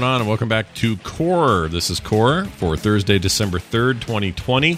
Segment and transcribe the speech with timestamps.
[0.00, 0.20] going on?
[0.20, 1.68] And welcome back to Core.
[1.68, 4.76] This is Core for Thursday, December 3rd, 2020.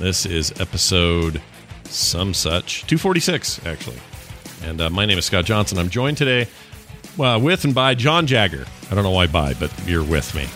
[0.00, 1.40] This is episode
[1.84, 3.98] some such, 246, actually.
[4.64, 5.78] And uh, my name is Scott Johnson.
[5.78, 6.48] I'm joined today
[7.16, 8.66] well, with and by John Jagger.
[8.90, 10.48] I don't know why by, but you're with me.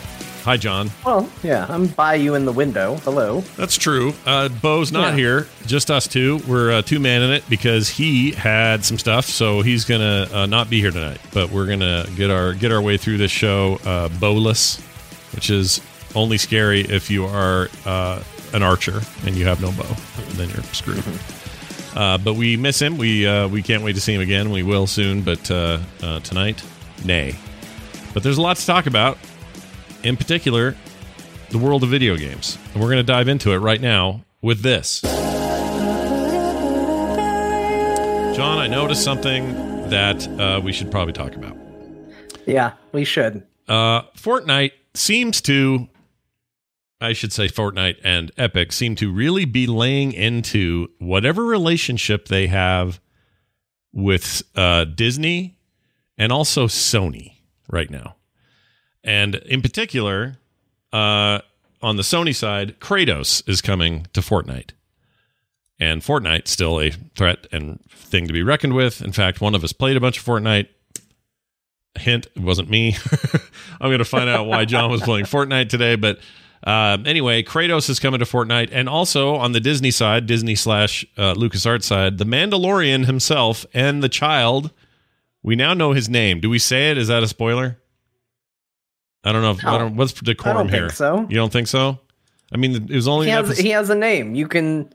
[0.45, 0.91] Hi, John.
[1.07, 2.97] Well, yeah, I'm by you in the window.
[2.97, 3.41] Hello.
[3.57, 4.13] That's true.
[4.27, 5.17] Uh, Bo's not Yeah.
[5.17, 6.39] here, just us two.
[6.47, 10.45] We're uh, two man in it because he had some stuff, so he's gonna uh,
[10.47, 11.19] not be here tonight.
[11.33, 14.81] But we're gonna get our get our way through this show uh, bowless,
[15.35, 15.81] which is
[16.15, 18.23] only scary if you are uh,
[18.53, 19.97] an archer and you have no bow.
[20.35, 21.03] Then you're screwed.
[21.97, 22.99] Uh, but we miss him.
[22.99, 24.51] We uh, we can't wait to see him again.
[24.51, 26.63] We will soon, but uh, uh, tonight,
[27.03, 27.35] nay.
[28.13, 29.17] But there's a lot to talk about.
[30.05, 30.77] In particular,
[31.49, 32.59] the world of video games.
[32.73, 35.01] And we're going to dive into it right now with this.
[38.37, 41.57] John, I noticed something that uh, we should probably talk about.
[42.47, 43.47] Yeah, we should.
[43.67, 45.89] Uh, Fortnite seems to,
[47.01, 52.49] I should say, Fortnite and Epic seem to really be laying into whatever relationship they
[52.49, 53.01] have
[53.91, 55.57] with uh, Disney
[56.19, 57.37] and also Sony
[57.71, 58.17] right now.
[59.05, 60.39] And in particular,
[60.93, 61.41] uh,
[61.83, 64.71] on the Sony side, Kratos is coming to Fortnite.
[65.79, 69.03] And Fortnite still a threat and thing to be reckoned with.
[69.03, 70.69] In fact, one of us played a bunch of Fortnite.
[71.99, 72.97] Hint, it wasn't me.
[73.81, 75.97] I'm going to find out why John was playing Fortnite today.
[75.97, 76.21] But
[76.65, 78.71] um, anyway, Kratos is coming to Fortnite.
[78.73, 84.03] And also on the Disney side, Disney slash uh, LucasArts side, the Mandalorian himself and
[84.03, 84.71] the child.
[85.43, 86.41] We now know his name.
[86.41, 86.97] Do we say it?
[86.97, 87.79] Is that a spoiler?
[89.25, 89.53] I don't know.
[89.53, 90.81] If, I don't, what's decorum I don't here?
[90.89, 91.27] think so.
[91.29, 91.99] You don't think so?
[92.53, 94.35] I mean, it was only He has, episode- he has a name.
[94.35, 94.93] You can.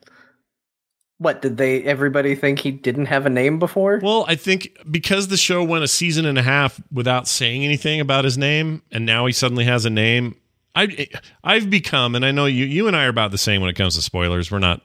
[1.18, 1.84] What did they?
[1.84, 4.00] Everybody think he didn't have a name before?
[4.02, 8.00] Well, I think because the show went a season and a half without saying anything
[8.00, 10.38] about his name, and now he suddenly has a name.
[10.76, 11.10] I
[11.44, 13.74] I've become, and I know you you and I are about the same when it
[13.76, 14.50] comes to spoilers.
[14.50, 14.82] We're not,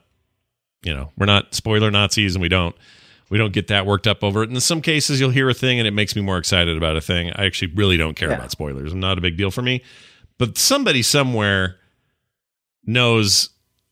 [0.83, 2.75] you know, we're not spoiler Nazis, and we don't
[3.29, 4.49] we don't get that worked up over it.
[4.49, 6.95] And in some cases, you'll hear a thing, and it makes me more excited about
[6.95, 7.31] a thing.
[7.35, 8.35] I actually really don't care Yeah.
[8.37, 8.91] about spoilers.
[8.93, 9.81] I'm not a big deal for me,
[10.37, 11.77] but somebody somewhere
[12.85, 13.49] knows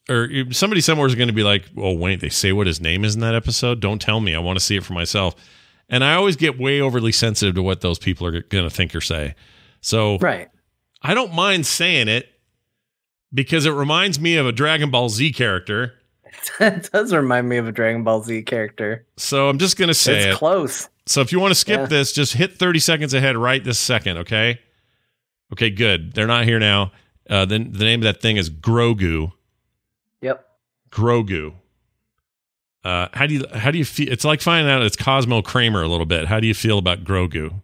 [0.09, 3.05] or somebody somewhere is going to be like, "Oh, wait, they say what his name
[3.05, 3.79] is in that episode.
[3.79, 4.35] Don't tell me.
[4.35, 5.33] I want to see it for myself."
[5.89, 8.93] And I always get way overly sensitive to what those people are going to think
[8.95, 9.35] or say.
[9.81, 10.49] So Right.
[11.01, 12.27] I don't mind saying it
[13.33, 15.93] because it reminds me of a Dragon Ball Z character.
[16.59, 19.05] it does remind me of a Dragon Ball Z character.
[19.17, 20.37] So I'm just going to say it's it.
[20.37, 20.89] close.
[21.05, 21.85] So if you want to skip Yeah.
[21.87, 24.59] this, just hit 30 seconds ahead right this second, okay?
[25.51, 26.13] Okay, good.
[26.13, 26.91] They're not here now.
[27.29, 29.31] Uh, then the name of that thing is Grogu.
[30.21, 30.45] Yep.
[30.91, 31.53] Grogu.
[32.83, 34.11] Uh, how do you how do you feel?
[34.11, 36.25] It's like finding out it's Cosmo Kramer a little bit.
[36.27, 37.61] How do you feel about Grogu?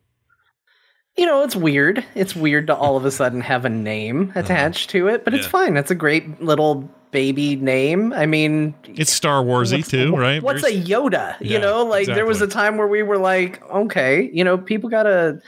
[1.17, 2.05] You know, it's weird.
[2.15, 5.45] It's weird to all of a sudden have a name attached to it, but it's
[5.47, 5.65] Uh-huh.
[5.65, 5.75] Fine.
[5.77, 8.13] It's a great little baby name.
[8.13, 10.41] I mean, It's Star Warsy too, right?
[10.41, 11.37] What's a Yoda?
[11.39, 14.57] Yeah, you know, like there was a time where we were like, okay, you know,
[14.57, 15.41] people gotta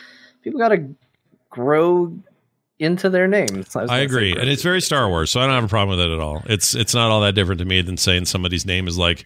[0.44, 0.88] people gotta
[1.50, 2.14] grow
[2.80, 3.76] into their names.
[3.76, 6.06] was I agree, and it's very Star Wars, so I don't have a problem with
[6.06, 6.44] it at all.
[6.46, 9.26] It's it's not all that different to me than saying somebody's name is like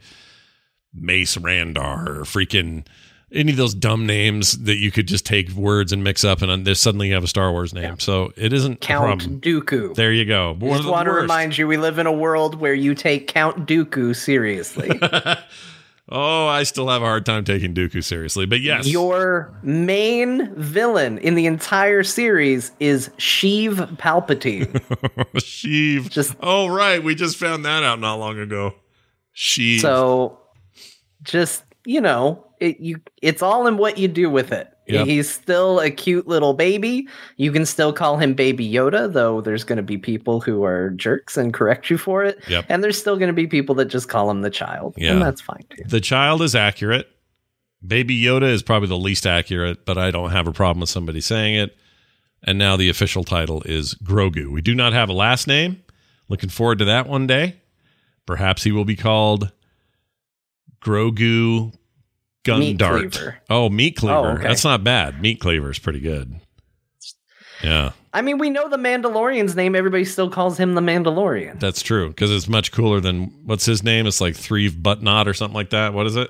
[0.93, 2.85] Mace Randar or freaking
[3.35, 6.49] any of those dumb names that you could just take words and mix up, and
[6.49, 7.99] then there's suddenly you have a Star Wars name.
[7.99, 9.41] So it isn't Count problem.
[9.41, 9.93] Dooku.
[9.95, 10.53] There you go.
[10.53, 13.67] One Just want to remind you, we live in a world where you take Count
[13.67, 14.89] Dooku seriously.
[16.09, 21.17] oh, I still have a hard time taking Dooku seriously, but yes, Your main villain
[21.19, 24.71] in the entire series is Sheev Palpatine.
[25.35, 26.09] Sheev.
[26.09, 28.75] Just- oh right, we just found that out not long ago.
[29.35, 29.81] Sheev.
[29.81, 30.39] so,
[31.23, 34.71] just you know, it you it's all in what you do with it.
[34.87, 35.07] Yep.
[35.07, 37.07] He's still a cute little baby.
[37.37, 40.91] You can still call him Baby Yoda, though there's going to be people who are
[40.91, 42.37] jerks and correct you for it.
[42.47, 42.65] Yep.
[42.69, 44.93] And there's still going to be people that just call him the child.
[44.95, 45.13] Yeah.
[45.13, 45.83] And that's fine too.
[45.87, 47.09] the child is accurate.
[47.85, 51.21] Baby Yoda is probably the least accurate, but I don't have a problem with somebody
[51.21, 51.75] saying it.
[52.43, 54.51] And now the official title is Grogu.
[54.51, 55.81] We do not have a last name.
[56.29, 57.55] Looking forward to that one day.
[58.25, 59.51] Perhaps he will be called
[60.81, 61.73] Grogu
[62.45, 63.11] Gun Meat Dart.
[63.11, 63.37] Cleaver.
[63.49, 64.17] Oh, Meat oh, Cleaver.
[64.17, 64.43] Oh, okay.
[64.43, 65.21] That's not bad.
[65.21, 66.39] Meat Cleaver is pretty good.
[67.63, 69.75] Yeah, I mean, we know the Mandalorian's name.
[69.75, 71.59] Everybody still calls him the Mandalorian.
[71.59, 74.07] that's true because it's much cooler than what's his name?
[74.07, 75.93] It's like Three Buttnot or something like that.
[75.93, 76.29] What is it?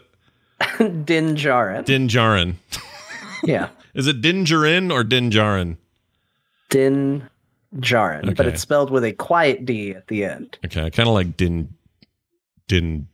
[1.05, 1.85] Din Djarin.
[1.85, 2.55] Din Djarin.
[3.43, 3.69] yeah.
[3.93, 5.77] Is it Din Djarin or Din Djarin?
[6.69, 7.29] Din
[7.77, 10.57] Djarin, but it's spelled with a quiet D at the end.
[10.65, 11.69] Okay, I kind of like Din
[12.67, 13.07] Din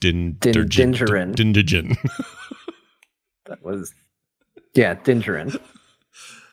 [0.00, 1.34] Din Din- Dingerin.
[1.34, 1.96] Din Digin.
[3.48, 3.94] That was,
[4.74, 5.22] yeah, Din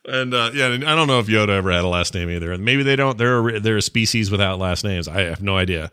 [0.06, 2.58] and uh, yeah, and I don't know if Yoda ever had a last name either.
[2.58, 3.18] Maybe they don't.
[3.18, 5.08] They're a, they're a species without last names.
[5.08, 5.92] I have no idea.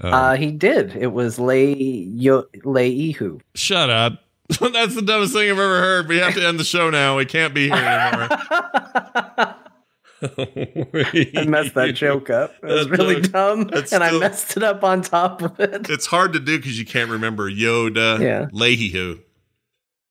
[0.00, 0.94] Um, uh, he did.
[0.94, 3.40] It was Lei Yo Leihu.
[3.54, 4.24] Shut up.
[4.48, 6.08] That's the dumbest thing I've ever heard.
[6.08, 7.16] We have to end the show now.
[7.16, 8.28] We can't be here anymore.
[10.22, 12.54] I messed that joke up.
[12.62, 15.88] It was really dumb, and that's I messed it up on top of it.
[15.88, 18.46] It's hard to do because you can't remember Yoda, Yeah.
[18.52, 19.20] Leahy who.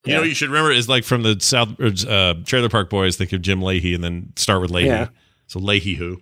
[0.05, 3.17] You know what you should remember is like from the South uh, Trailer Park Boys.
[3.17, 4.87] Think of Jim Lahey and then start with Leahy.
[4.87, 5.07] Yeah.
[5.47, 6.21] So Leahy who.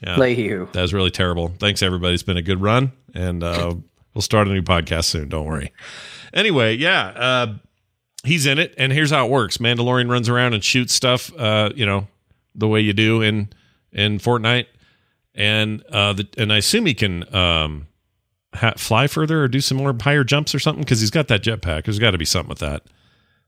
[0.00, 0.70] Yeah, Leihu.
[0.72, 1.48] that was really terrible.
[1.58, 2.14] Thanks everybody.
[2.14, 3.74] It's been a good run, and uh,
[4.14, 5.28] we'll start a new podcast soon.
[5.28, 5.72] Don't worry.
[6.32, 7.54] Anyway, yeah, uh,
[8.22, 11.32] he's in it, and here's how it works: Mandalorian runs around and shoots stuff.
[11.36, 12.06] Uh, you know,
[12.58, 13.48] the way you do in
[13.92, 14.66] in Fortnite,
[15.34, 17.86] and uh, the, and I assume he can um,
[18.54, 21.42] ha- fly further or do some more higher jumps or something because he's got that
[21.42, 21.84] jetpack.
[21.84, 22.82] There's got to be something with that.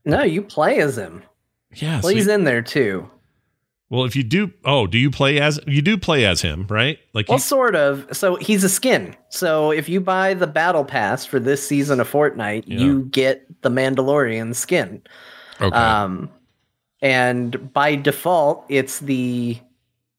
[0.05, 1.21] No, you play as him.
[1.75, 2.01] Yeah.
[2.01, 3.09] Well, he's in there too.
[3.89, 6.97] well, if you do, oh, do you play as you do play as him, right?
[7.13, 8.07] Like Well, you, sort of.
[8.11, 9.15] So he's a skin.
[9.29, 12.79] So if you buy the battle pass for this season of Fortnite, Yeah.
[12.79, 15.01] you get the Mandalorian skin.
[15.61, 16.29] okay, Um,
[17.01, 19.57] and by default, it's the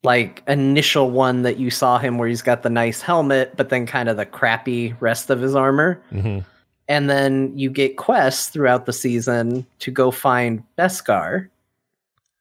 [0.04, 3.86] like initial one that you saw him where he's got the nice helmet, but then
[3.86, 6.02] kind of the crappy rest of his armor.
[6.12, 6.44] Mhm.
[6.88, 11.48] And then you get quests throughout the season to go find Beskar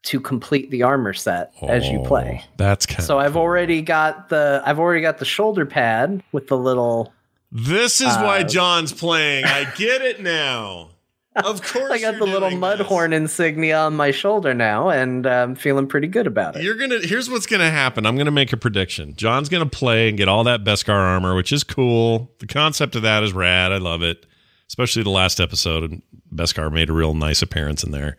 [0.03, 2.41] to complete the armor set as you play.
[2.43, 6.47] Oh, That's kind So I've already got the I've already got the shoulder pad with
[6.47, 7.13] the little
[7.51, 9.45] This is why Uh, John's playing.
[9.45, 10.89] I get it now.
[11.35, 12.87] Of course, I got the little doing mud this.
[12.87, 16.63] horn insignia on my shoulder now and I'm feeling pretty good about it.
[16.63, 16.99] You're gonna.
[17.01, 18.05] Here's what's gonna happen.
[18.05, 19.15] I'm gonna make a prediction.
[19.15, 22.31] John's gonna play and get all that Beskar armor, which is cool.
[22.39, 23.71] The concept of that is rad.
[23.71, 24.25] I love it,
[24.67, 25.89] especially the last episode.
[25.89, 26.01] And
[26.35, 28.17] Beskar made a real nice appearance in there.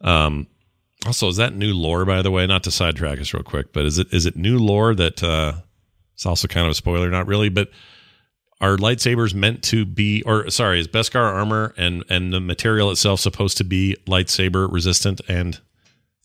[0.00, 0.46] Um.
[1.06, 2.44] Also, is that new lore, by the way?
[2.46, 5.52] Not to sidetrack us real quick, but is it is it new lore that uh,
[6.14, 7.08] it's also kind of a spoiler?
[7.08, 7.70] Not really, but
[8.60, 13.20] are lightsabers meant to be or sorry is beskar armor and and the material itself
[13.20, 15.60] supposed to be lightsaber resistant and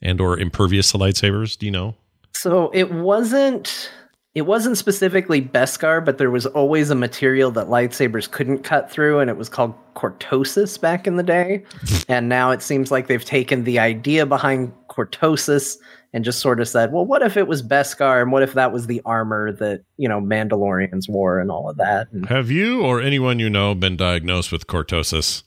[0.01, 1.95] and or impervious to lightsabers do you know
[2.33, 3.91] So it wasn't
[4.35, 9.19] it wasn't specifically Beskar, but there was always a material that lightsabers couldn't cut through,
[9.19, 11.63] and it was called cortosis back in the day.
[12.09, 15.77] and now it seems like they've taken the idea behind cortosis
[16.13, 18.71] and just sort of said, well, what if it was Beskar, and what if that
[18.71, 22.07] was the armor that you know Mandalorians wore and all of that?
[22.12, 25.44] And have you or anyone you know been diagnosed with cortosis?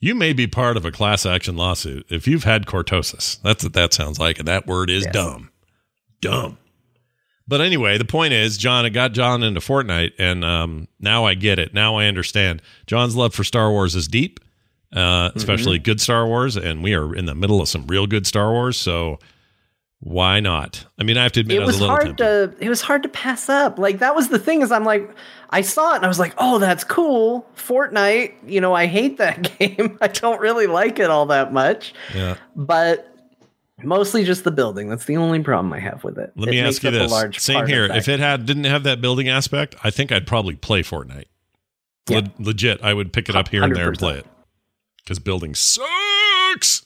[0.00, 3.40] You may be part of a class action lawsuit if you've had cortosis.
[3.42, 5.12] That's what that sounds like and that word is Yes.
[5.14, 5.50] dumb.
[6.20, 6.58] Dumb.
[7.48, 11.34] But anyway the point is john it got john into fortnite and um, now i
[11.34, 11.72] get it.
[11.72, 12.60] Now i understand.
[12.86, 14.40] John's love for star wars is deep
[14.94, 18.26] uh, especially good star wars and we are in the middle of some real good
[18.26, 19.18] star wars so
[20.08, 20.86] why not?
[20.98, 22.58] I mean i have to admit it was, was a little hard tempted.
[22.58, 23.76] to it was hard to pass up.
[23.78, 25.10] Like that was the thing is i'm like
[25.50, 27.44] i saw it and i was like oh that's cool.
[27.56, 29.98] Fortnite you know i hate that game.
[30.00, 31.92] I don't really like it all that much.
[32.14, 32.36] Yeah.
[32.54, 33.12] But
[33.82, 34.88] mostly just the building.
[34.88, 36.32] That's the only problem i have with it.
[36.36, 37.12] Let It me ask you this.
[37.38, 37.84] same here.
[37.86, 41.24] if it had didn't have that building aspect i think i'd probably play fortnite.
[42.08, 42.18] Yeah.
[42.20, 44.26] Le- legit i would pick it up here and there and play it.
[45.02, 46.84] Because building sucks!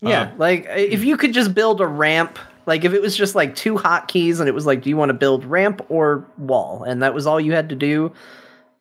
[0.00, 3.34] Yeah Uh, like if you could just build a ramp like if it was just
[3.34, 6.82] like two hotkeys and it was like do you want to build ramp or wall
[6.84, 8.12] and that was all you had to do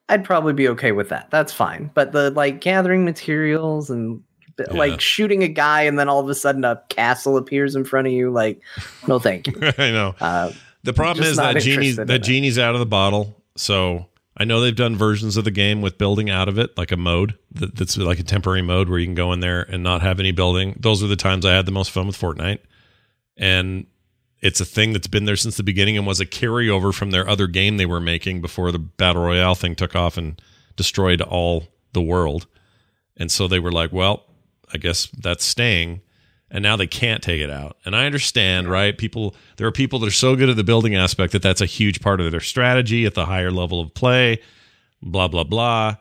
[0.09, 4.21] i'd probably be okay with that that's fine but the like gathering materials and
[4.59, 4.73] Yeah.
[4.73, 8.07] like shooting a guy and then all of a sudden a castle appears in front
[8.07, 8.61] of you like
[9.07, 10.51] no thank you i know uh,
[10.83, 13.37] The problem is that genie that genie's out of the bottle.
[13.55, 14.07] So
[14.37, 16.97] I know they've done versions of the game with building out of it, like a
[16.97, 20.01] mode that, that's like a temporary mode where you can go in there and not
[20.01, 20.75] have any building.
[20.79, 22.59] Those are the times I had the most fun with Fortnite,
[23.37, 23.87] and
[24.39, 27.27] it's a thing that's been there since the beginning and was a carryover from their
[27.27, 30.41] other game they were making before the battle royale thing took off and
[30.75, 32.47] destroyed all the world.
[33.17, 34.25] And so they were like, well,
[34.73, 36.01] I guess that's staying
[36.51, 37.77] and now they can't take it out.
[37.85, 38.97] And I understand, right?
[38.97, 41.65] People, there are people that are so good at the building aspect that that's a
[41.65, 44.41] huge part of their strategy at the higher level of play,
[45.01, 45.95] blah, blah, blah.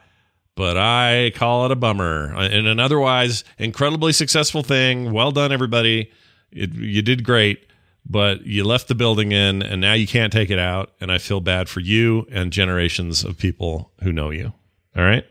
[0.56, 2.34] But I call it a bummer.
[2.42, 6.10] In an otherwise incredibly successful thing, well done, everybody.
[6.52, 7.66] It, you did great,
[8.06, 10.92] but you left the building in and now you can't take it out.
[11.00, 14.52] And I feel bad for you and generations of people who know you.
[14.96, 15.24] All right?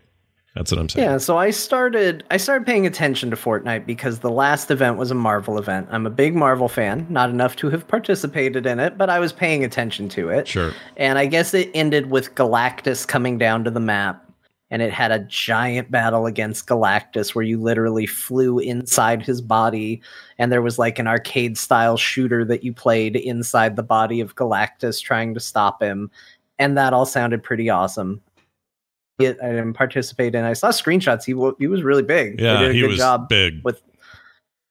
[0.54, 1.08] That's what I'm saying.
[1.08, 5.12] yeah so i started i started paying attention to fortnite because the last event was
[5.12, 8.98] a marvel event i'm a big marvel fan not enough to have participated in it
[8.98, 10.72] but i was paying attention to it Sure.
[10.96, 14.28] and i guess it ended with galactus coming down to the map
[14.70, 20.00] and it had a giant battle against Galactus where you literally flew inside his body
[20.38, 24.36] and there was like an arcade style shooter that you played inside the body of
[24.36, 26.10] Galactus trying to stop him
[26.58, 28.20] and that all sounded pretty awesome.
[29.18, 30.44] It, I didn't participate in.
[30.44, 31.24] I saw screenshots.
[31.24, 32.40] He w- he was really big.
[32.40, 33.60] Yeah, they did a he good was job big.
[33.64, 33.82] with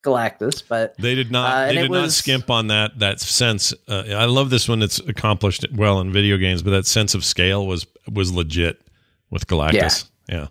[0.04, 1.52] Galactus, but They did not.
[1.52, 3.74] Uh, they did not skimp on that that sense.
[3.88, 4.82] Uh, I love this one.
[4.82, 8.82] it's accomplished well in video games, but that sense of scale was was legit
[9.30, 10.10] with Galactus.
[10.28, 10.48] Yeah,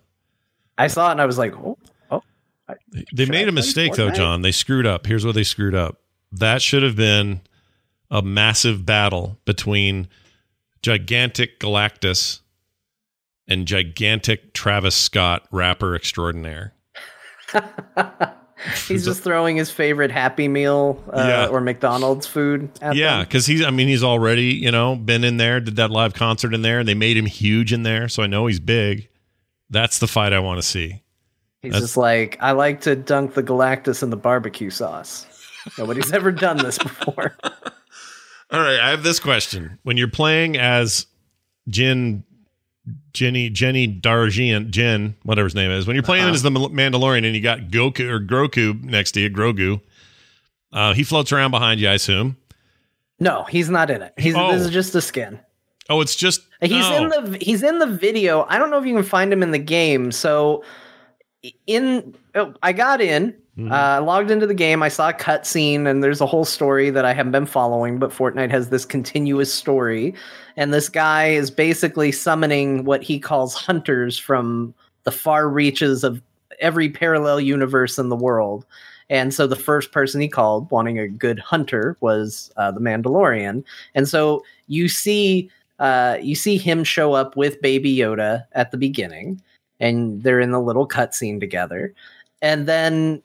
[0.77, 1.77] I saw it and I was like, oh,
[2.11, 2.23] oh
[3.13, 4.41] they made I a mistake though, John.
[4.41, 5.05] They screwed up.
[5.05, 6.01] Here's what they screwed up.
[6.31, 7.41] That should have been
[8.11, 10.07] a massive battle between
[10.81, 12.41] gigantic Galactus
[13.47, 16.73] and gigantic Travis Scott, rapper extraordinaire.
[18.87, 21.47] he's just throwing his favorite Happy Meal uh, Yeah.
[21.47, 22.69] or McDonald's food.
[22.81, 23.63] At Yeah, because he's.
[23.63, 26.79] I mean, he's already you know been in there, did that live concert in there,
[26.79, 28.07] and they made him huge in there.
[28.09, 29.07] So I know he's big.
[29.69, 31.01] That's the fight I want to see.
[31.61, 35.25] he's that's- just like, I like to dunk the Galactus in the barbecue sauce.
[35.77, 37.35] Nobody's ever done this before.
[38.51, 41.05] All right, I have this question: When you're playing as
[41.67, 42.23] Jin,
[43.13, 46.33] Jenny, Jenny Darjian, Jin, whatever his name is, when you're playing Uh-huh.
[46.33, 49.81] as the Mandalorian and you got Goku or Grogu next to you, Grogu,
[50.71, 52.37] uh, he floats around behind you, I assume.
[53.19, 54.13] No, he's not in it.
[54.17, 54.51] He's Oh.
[54.51, 55.39] this is just a skin.
[55.89, 57.03] Oh, it's just He's oh.
[57.03, 58.45] in the he's in the video.
[58.47, 60.11] I don't know if you can find him in the game.
[60.11, 60.63] So
[61.67, 63.71] in oh, I got in, Mhm.
[63.71, 64.81] uh, logged into the game.
[64.81, 67.99] I saw a cutscene, and there's a whole story that I haven't been following.
[67.99, 70.13] But Fortnite has this continuous story,
[70.55, 74.73] and this guy is basically summoning what he calls hunters from
[75.03, 76.21] the far reaches of
[76.59, 78.65] every parallel universe in the world.
[79.09, 83.63] And so the first person he called, wanting a good hunter, was uh, the Mandalorian.
[83.95, 85.49] And so you see
[85.79, 89.41] uh, you see him show up with Baby Yoda at the beginning,
[89.79, 91.93] and they're in the little cutscene together.
[92.41, 93.21] And then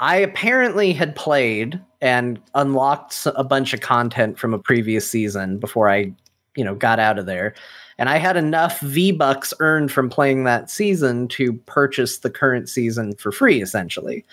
[0.00, 5.90] I apparently had played and unlocked a bunch of content from a previous season before
[5.90, 6.12] I,
[6.54, 7.54] you know, got out of there.
[7.98, 12.68] And I had enough V Bucks earned from playing that season to purchase the current
[12.68, 14.24] season for free, essentially.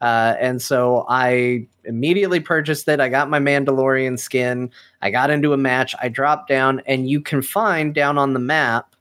[0.00, 3.00] Uh, and so I immediately purchased it.
[3.00, 4.70] I got my Mandalorian skin.
[5.02, 5.96] I got into a match.
[6.00, 8.94] I dropped down, and you can find down on the map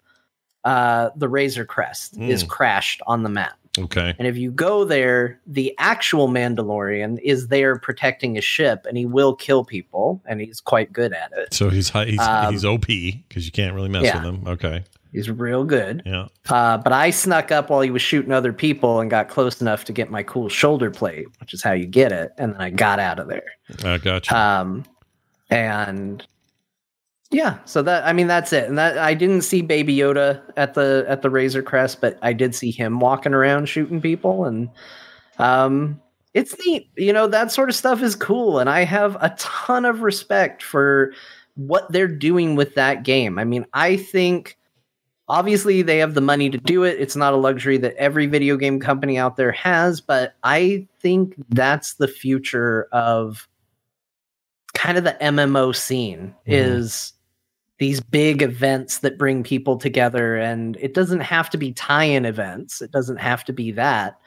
[0.63, 2.47] uh, the Razor Crest is Mm.
[2.50, 3.56] crashed on the map.
[3.77, 4.15] Okay.
[4.17, 9.05] And if you go there, the actual Mandalorian is there protecting his ship, and he
[9.05, 11.53] will kill people, and he's quite good at it.
[11.53, 14.17] So he's high, he's Um, he's OP because you can't really mess yeah.
[14.17, 14.48] with him.
[14.48, 16.03] Okay, He's real good.
[16.05, 16.27] yeah.
[16.50, 19.86] Uh, but I snuck up while he was shooting other people and got close enough
[19.86, 22.34] to get my cool shoulder plate, which is how you get it.
[22.38, 23.51] And then I got out of there.
[23.84, 24.36] I got you.
[24.38, 24.86] Um,
[25.50, 26.25] and
[27.31, 28.69] yeah, so that I mean that's it.
[28.69, 32.34] And that I didn't see Baby Yoda at the at the Razor Crest, but I
[32.34, 34.69] did see him walking around shooting people, and
[35.38, 36.00] um,
[36.34, 36.89] it's neat.
[36.96, 40.63] You know that sort of stuff is cool, and I have a ton of respect
[40.63, 41.12] for
[41.55, 43.38] what they're doing with that game.
[43.39, 44.57] I mean, I think
[45.27, 46.98] obviously they have the money to do it.
[47.00, 51.36] It's not a luxury that every video game company out there has, but I think
[51.50, 53.50] that's the future of
[54.75, 56.53] kind of the MMO scene Mhm.
[56.53, 57.13] is
[57.79, 62.81] these big events that bring people together and it doesn't have to be tie-in events.
[62.81, 64.19] It doesn't have to be that.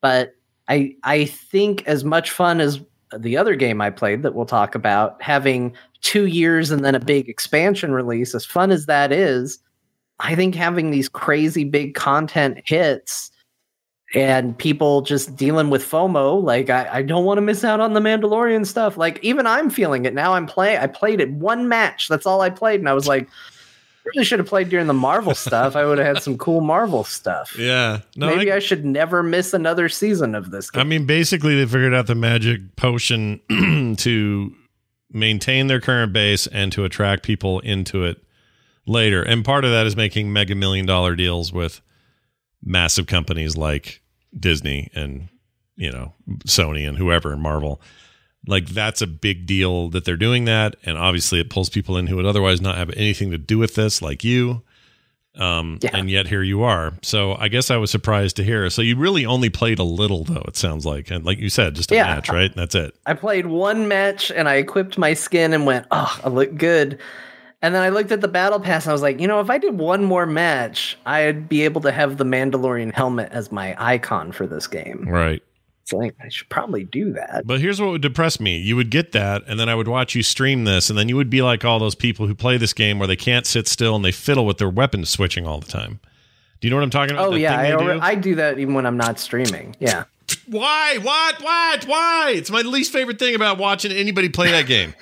[0.00, 0.34] But
[0.68, 2.80] I I think as much fun as
[3.16, 7.00] the other game I played that we'll talk about having 2 years and then a
[7.00, 9.58] big expansion release as fun as that is,
[10.20, 13.30] I think having these crazy big content hits
[14.12, 17.94] and people just dealing with FOMO, like I, I don't want to miss out on
[17.94, 18.96] the Mandalorian stuff.
[18.96, 20.34] Like even I'm feeling it now.
[20.34, 20.78] I'm playing.
[20.78, 22.08] I played it one match.
[22.08, 24.94] That's all I played, and I was like, I really should have played during the
[24.94, 25.76] Marvel stuff.
[25.76, 27.56] I would have had some cool Marvel stuff.
[27.58, 28.00] yeah.
[28.16, 30.70] No, Maybe I, I, should never miss another season of this.
[30.70, 30.80] Game.
[30.80, 33.40] I mean, basically, they figured out the magic potion
[33.98, 34.54] to
[35.10, 38.22] maintain their current base and to attract people into it
[38.86, 39.22] later.
[39.22, 41.80] And part of that is making mega million dollar deals with
[42.64, 44.00] massive companies like
[44.38, 45.28] Disney and,
[45.76, 46.12] you know,
[46.46, 47.80] Sony and whoever, and Marvel.
[48.46, 50.76] Like, that's a big deal that they're doing that.
[50.84, 53.74] And obviously, it pulls people in who would otherwise not have anything to do with
[53.74, 54.62] this, like you.
[55.36, 55.90] Um, Yeah.
[55.94, 56.92] and yet here you are.
[57.02, 58.70] So I guess I was surprised to hear.
[58.70, 60.44] So you really only played a little, though.
[60.46, 62.04] It sounds like, and like you said, just a Yeah.
[62.04, 62.54] match, right?
[62.54, 62.94] That's it.
[63.04, 67.00] I played one match and I equipped my skin and went, oh, I look good.
[67.64, 69.48] And then I looked at the battle pass and I was like, you know, if
[69.48, 73.74] I did one more match, I'd be able to have the Mandalorian helmet as my
[73.78, 75.06] icon for this game.
[75.08, 75.42] Right.
[75.80, 77.46] It's like I should probably do that.
[77.46, 78.58] But here's what would depress me.
[78.58, 81.16] You would get that, and then I would watch you stream this, and then you
[81.16, 83.96] would be like all those people who play this game where they can't sit still
[83.96, 86.00] and they fiddle with their weapon switching all the time.
[86.60, 87.32] Do you know what I'm talking about?
[87.32, 88.00] Oh yeah, I, thing they alre- do?
[88.02, 89.74] I do that even when I'm not streaming.
[89.78, 90.04] Yeah.
[90.48, 90.98] Why?
[90.98, 91.42] What?
[91.42, 91.84] What?
[91.84, 92.32] Why?
[92.34, 94.94] It's my least favorite thing about watching anybody play that game.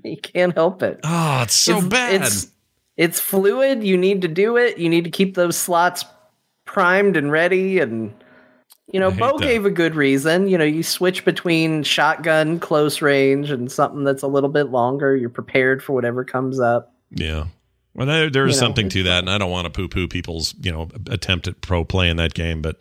[0.04, 1.00] You can't help it.
[1.04, 2.22] Oh, it's so it's, bad.
[2.22, 2.50] It's
[2.96, 3.84] it's fluid.
[3.84, 4.78] You need to do it.
[4.78, 6.04] You need to keep those slots
[6.64, 7.78] primed and ready.
[7.80, 8.12] And
[8.92, 9.44] you know, Bo that.
[9.44, 10.48] gave a good reason.
[10.48, 15.16] You know, you switch between shotgun, close range, and something that's a little bit longer.
[15.16, 16.94] You're prepared for whatever comes up.
[17.10, 17.46] yeah.
[17.92, 20.06] Well, there, there is You know, something to that, and I don't want to poo-poo
[20.06, 22.76] people's, you know, attempt at pro play in that game, but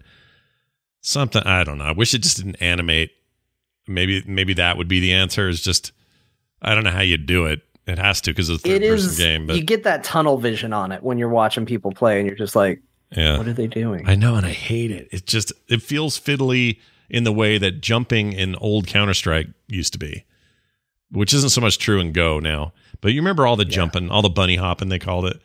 [1.02, 1.86] something I don't know.
[1.86, 3.10] I wish it just didn't animate.
[3.88, 5.50] Maybe, maybe that would be the answer.
[5.50, 5.94] Is just
[6.62, 7.62] I don't know how you do it.
[7.88, 10.74] It has to because it's a It third-person game, but you get that tunnel vision
[10.74, 12.82] on it when you're watching people play, and you're just like,
[13.16, 15.08] yeah, "What are they doing?" I know, and I hate it.
[15.12, 16.78] It just it feels fiddly
[17.10, 20.26] in the way that jumping in old Counter Strike used to be,
[21.10, 22.74] which isn't so much true in Go now.
[23.02, 25.42] But you remember all the jumping, all the bunny hopping they called it.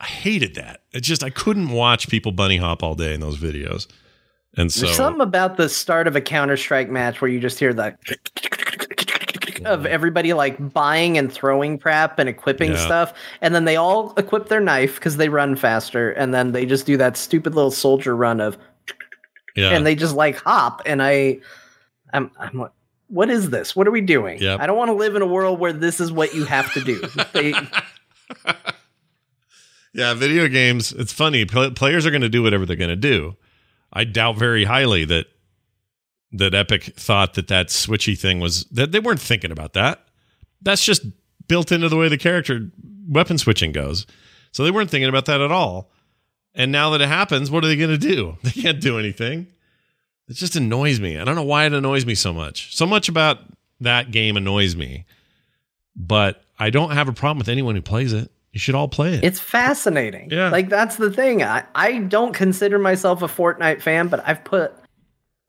[0.00, 0.82] I hated that.
[0.92, 3.86] It just I couldn't watch people bunny hop all day in those videos,
[4.56, 7.58] and so There's something about the start of a Counter Strike match where you just
[7.58, 7.74] hear
[9.64, 12.84] of everybody like buying and throwing prep and equipping Yeah.
[12.84, 16.66] stuff, and then they all equip their knife because they run faster, and then they
[16.66, 18.56] just do that stupid little soldier run of,
[19.56, 21.38] yeah, and they just like hop, and I,
[22.12, 22.70] I'm, I'm like,
[23.08, 23.76] what is this?
[23.76, 24.40] What are we doing?
[24.40, 24.60] Yep.
[24.60, 26.80] I don't want to live in a world where this is what you have to
[26.82, 27.02] do.
[27.32, 27.54] They,
[29.92, 30.90] Yeah, video games.
[30.92, 31.44] It's funny.
[31.44, 33.36] Pl- players are going to do whatever they're going to do.
[33.92, 35.26] I doubt very highly that
[36.34, 40.06] that Epic thought that that switchy thing was that they weren't thinking about that.
[40.62, 41.06] That's just
[41.48, 42.70] built into the way the character
[43.08, 44.06] weapon switching goes.
[44.52, 45.90] So they weren't thinking about that at all.
[46.54, 48.36] And now that it happens, what are they going to do?
[48.42, 49.48] They can't do anything.
[50.28, 51.18] It just annoys me.
[51.18, 52.74] I don't know why it annoys me so much.
[52.74, 53.38] So much about
[53.80, 55.04] that game annoys me.
[55.94, 58.30] But I don't have a problem with anyone who plays it.
[58.52, 59.24] You should all play it.
[59.24, 60.30] It's fascinating.
[60.30, 60.48] Yeah.
[60.50, 61.42] Like that's the thing.
[61.42, 64.72] I, I don't consider myself a Fortnite fan, but I've put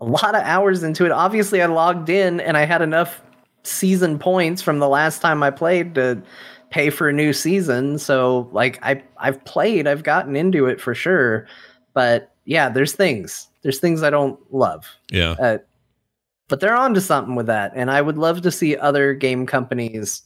[0.05, 1.11] a lot of hours into it.
[1.11, 3.21] Obviously, I logged in and I had enough
[3.63, 6.21] season points from the last time I played to
[6.69, 7.97] pay for a new season.
[7.97, 11.47] So like I I've played, I've gotten into it for sure.
[11.93, 13.47] But yeah, there's things.
[13.63, 14.85] There's things I don't love.
[15.11, 15.31] yeah.
[15.39, 15.57] Uh,
[16.47, 20.21] but they're onto something with that, and I would love to see other game companies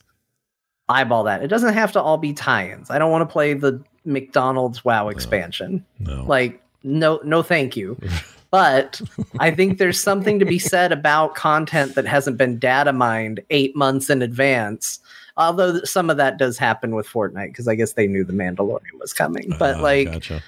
[0.89, 1.41] eyeball that.
[1.41, 2.89] It doesn't have to all be tie-ins.
[2.89, 5.85] I don't want to play the McDonald's WoW expansion.
[5.99, 6.25] No.
[6.25, 7.97] Like, no, no, thank you.
[8.51, 8.99] But
[9.39, 13.75] I think there's something to be said about content that hasn't been data mined eight
[13.75, 14.99] months in advance.
[15.37, 18.99] Although some of that does happen with Fortnite because I guess they knew the Mandalorian
[18.99, 19.53] was coming.
[19.59, 20.43] But Ah, like, gotcha.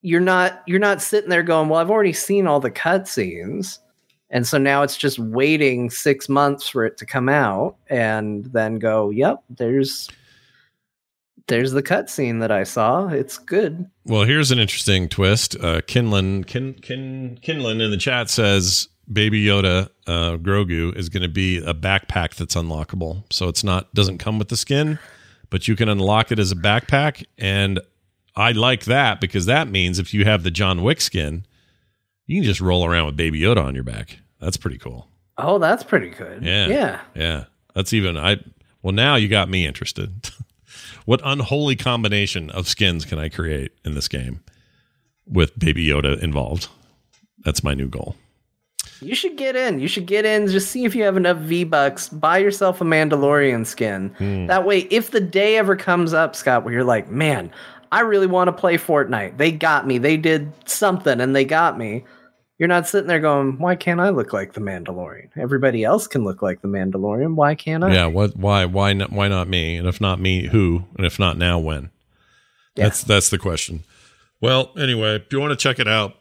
[0.00, 3.78] you're not you're not sitting there going, "Well, I've already seen all the cutscenes."
[4.30, 8.78] And so now it's just waiting 6 months for it to come out and then
[8.78, 10.08] go, "Yep, there's
[11.48, 13.08] there's the cutscene that I saw.
[13.08, 15.56] It's good." Well, here's an interesting twist.
[15.56, 21.22] Uh, Kinlan, Kin, Kin, Kinlan in the chat says Baby Yoda, uh, Grogu is going
[21.22, 23.24] to be a backpack that's unlockable.
[23.32, 24.98] So it's not doesn't come with the skin,
[25.50, 27.24] but you can unlock it as a backpack.
[27.38, 27.80] And
[28.36, 31.44] I like that because that means if you have the John Wick skin,
[32.26, 34.18] you can just roll around with Baby Yoda on your back.
[34.40, 35.08] That's pretty cool.
[35.38, 36.42] Oh, that's pretty good.
[36.42, 36.68] Yeah.
[36.68, 37.00] Yeah.
[37.14, 37.44] Yeah.
[37.74, 38.38] That's even I
[38.82, 40.30] well now you got me interested.
[41.04, 44.42] what unholy combination of skins can I create in this game
[45.26, 46.68] with Baby Yoda involved?
[47.44, 48.16] That's my new goal.
[49.00, 49.80] You should get in.
[49.80, 50.46] You should get in.
[50.46, 52.08] Just see if you have enough V bucks.
[52.08, 54.14] Buy yourself a Mandalorian skin.
[54.18, 54.46] Hmm.
[54.46, 57.50] That way, if the day ever comes up, Scott, where you're like, man,
[57.90, 59.36] I really want to play Fortnite.
[59.36, 59.98] They got me.
[59.98, 62.04] They did something and they got me.
[62.58, 65.30] You're not sitting there going, why can't I look like the Mandalorian?
[65.36, 67.34] Everybody else can look like the Mandalorian.
[67.34, 67.92] Why can't I?
[67.92, 69.76] Yeah, what why why not why not me?
[69.76, 70.84] And if not me, who?
[70.96, 71.90] And if not now, when?
[72.76, 72.84] Yeah.
[72.84, 73.84] That's that's the question.
[74.40, 76.14] Well, anyway, if you want to check it out,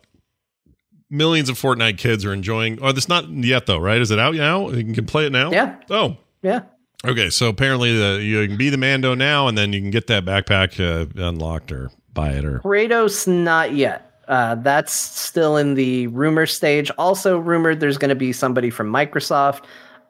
[1.10, 2.80] millions of Fortnite kids are enjoying.
[2.82, 4.02] Oh, that's not yet though, right?
[4.02, 4.70] Is it out now?
[4.70, 5.52] You can play it now.
[5.52, 5.76] Yeah.
[5.90, 6.62] Oh, Yeah.
[7.04, 10.06] Okay, so apparently the, you can be the Mando now, and then you can get
[10.06, 14.11] that backpack uh, unlocked or buy it or Kratos, not yet.
[14.32, 16.90] Uh, that's still in the rumor stage.
[16.98, 19.66] Also rumored there's going to be somebody from Microsoft.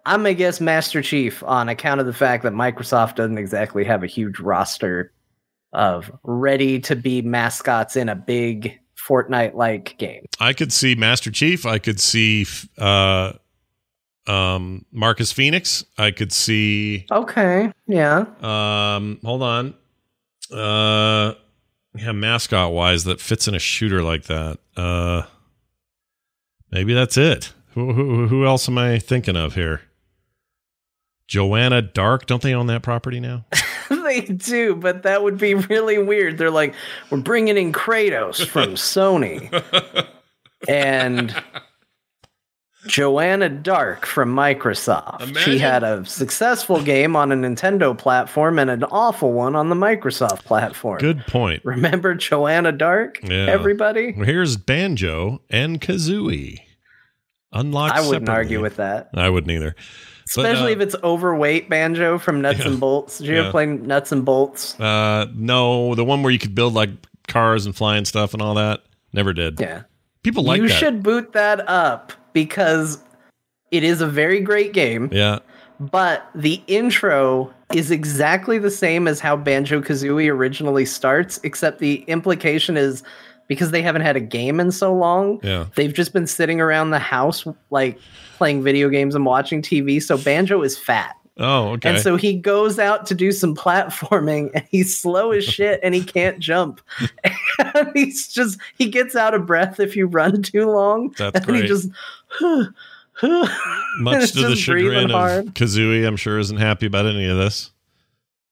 [0.06, 4.04] I'm gonna guess Master Chief on account of the fact that Microsoft doesn't exactly have
[4.04, 5.12] a huge roster
[5.74, 10.26] of ready to be mascots in a big Fortnite like game.
[10.40, 11.66] I could see Master Chief.
[11.66, 12.46] I could see
[12.78, 13.34] uh,
[14.28, 15.84] um, Marcus Fenix.
[15.98, 17.06] I could see.
[17.12, 18.26] Okay, yeah.
[18.42, 19.74] Um, hold on.
[20.52, 21.34] Uh,
[21.96, 24.60] yeah, mascot wise, that fits in a shooter like that.
[24.76, 25.24] Uh,
[26.72, 27.54] maybe that's it.
[27.74, 29.82] Who, who, who else am I thinking of here?
[31.28, 32.26] Joanna Dark.
[32.26, 33.46] Don't they own that property now?
[33.90, 36.38] they they do, but that would be really weird.
[36.38, 36.74] They're like,
[37.10, 39.50] we're bringing in Kratos from Sony
[40.68, 41.34] and
[42.88, 45.22] Joanna Dark from Microsoft.
[45.22, 49.70] Imagine- She had a successful game on a Nintendo platform and an awful one on
[49.70, 51.00] the Microsoft platform.
[51.00, 51.64] Good point.
[51.64, 53.20] Remember Joanna Dark?
[53.24, 53.46] Yeah.
[53.50, 54.14] Everybody?
[54.16, 56.60] Well, Here's Banjo and Kazooie.
[57.54, 58.34] Unlocked I wouldn't separately.
[58.56, 59.10] argue with that.
[59.14, 59.76] I wouldn't either.
[60.36, 62.68] But, Especially uh, if it's overweight banjo from Nuts Yeah.
[62.70, 63.18] and Bolts.
[63.18, 63.42] Did you Yeah.
[63.42, 64.80] ever play Nuts and Bolts?
[64.80, 66.90] Uh, no, the one where you could build like
[67.28, 68.82] cars and flying stuff and all that.
[69.12, 69.60] Never did.
[69.60, 69.82] Yeah.
[70.24, 70.74] People like you that.
[70.78, 73.00] should boot that up because
[73.72, 75.40] it is a very great game, Yeah.
[75.80, 82.04] but the intro is exactly the same as how Banjo Kazooie originally starts, except the
[82.08, 83.02] implication is
[83.48, 85.66] because they haven't had a game in so long, Yeah.
[85.76, 88.00] they've just been sitting around the house like
[88.38, 90.02] playing video games and watching TV.
[90.02, 91.16] So Banjo is fat.
[91.38, 91.90] Oh, okay.
[91.90, 95.96] And so he goes out to do some platforming and he's slow as shit and
[95.96, 96.82] he can't jump.
[97.76, 101.14] and he's just, he gets out of breath if you run too long.
[101.18, 101.90] That's and he just,
[104.00, 105.46] Much to the chagrin of.
[105.54, 107.72] Kazooie, I'm sure isn't happy about any of this.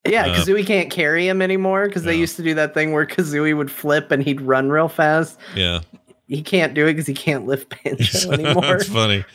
[0.08, 3.06] yeah, Uh, Kazooie can't carry him anymore because they used to do that thing where
[3.06, 5.40] Kazooie would flip and he'd run real fast.
[5.56, 5.80] Yeah.
[6.28, 8.62] He can't do it because he can't lift Banjo anymore.
[8.62, 9.26] That's funny.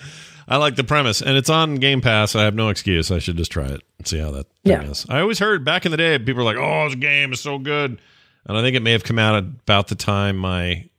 [0.46, 2.36] I like the premise, and it's on Game Pass.
[2.36, 3.10] I have no excuse.
[3.10, 4.82] I should just try it and see how that Yeah.
[4.82, 5.06] is.
[5.08, 7.58] I always heard back in the day, people were like, "Oh, this game is so
[7.58, 7.98] good,"
[8.46, 10.90] and I think it may have come out about the time my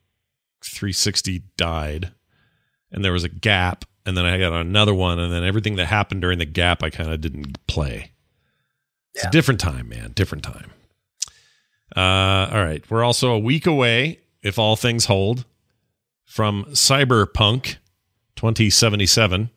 [0.63, 2.11] 360 died,
[2.91, 5.87] and there was a gap, and then I got another one, and then everything that
[5.87, 8.11] happened during the gap, I kind of didn't play.
[9.13, 10.11] It's a different time, man.
[10.13, 10.71] Different time.
[11.95, 15.45] Uh, all right, we're also a week away, if all things hold,
[16.25, 17.77] from Cyberpunk
[18.35, 19.49] 2077.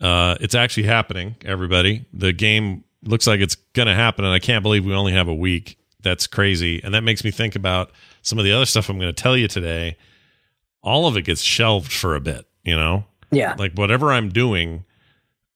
[0.00, 2.04] Uh, it's actually happening, everybody.
[2.12, 5.28] The game looks like it's going to happen, and I can't believe we only have
[5.28, 5.78] a week.
[6.02, 6.80] That's crazy.
[6.84, 7.90] And that makes me think about
[8.22, 9.96] some of the other stuff I'm going to tell you today.
[10.86, 13.04] All of it gets shelved for a bit, you know?
[13.30, 13.54] yeah.
[13.58, 14.84] Like whatever I'm doing,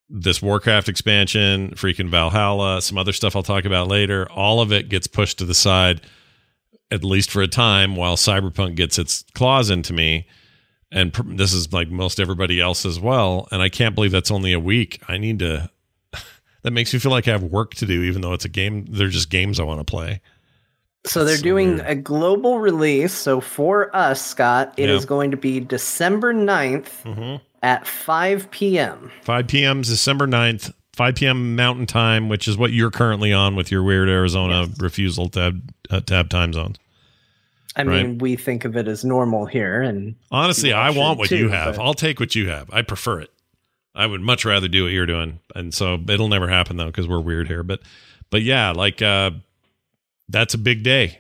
[0.08, 4.88] this Warcraft expansion, freaking Valhalla, some other stuff I'll talk about later, all of it
[4.88, 6.02] gets pushed to the side,
[6.90, 10.26] at least for a time, while Cyberpunk gets its claws into me.
[10.90, 13.46] And pr- this is like most everybody else as well.
[13.52, 15.00] And I can't believe that's only a week.
[15.06, 15.70] I need to.
[16.62, 18.86] that makes me feel like I have work to do, even though it's a game.
[18.86, 20.20] They're just games I want to play.
[21.06, 21.86] So they're so doing weird.
[21.88, 23.12] a global release.
[23.12, 25.08] So for us, Scott, it is Yeah.
[25.08, 27.36] going to be December 9th Mm-hmm.
[27.62, 29.10] at 5 p.m.
[29.22, 29.80] 5 p.m.
[29.80, 31.56] is December 9th, 5 p.m.
[31.56, 35.56] Mountain Time, which is what you're currently on with your weird Arizona refusal to have,
[35.90, 36.76] uh, to have time zones.
[37.76, 38.04] I Right.
[38.06, 41.48] mean, we think of it as normal here, and Honestly, I want what too, you
[41.50, 41.76] have.
[41.76, 42.68] but- I'll take what you have.
[42.72, 43.30] I prefer it.
[43.94, 45.38] I would much rather do what you're doing.
[45.54, 47.62] And so it'll never happen though because we're weird here.
[47.62, 47.80] But
[48.30, 49.30] but yeah, like uh
[50.30, 51.18] that's a big day.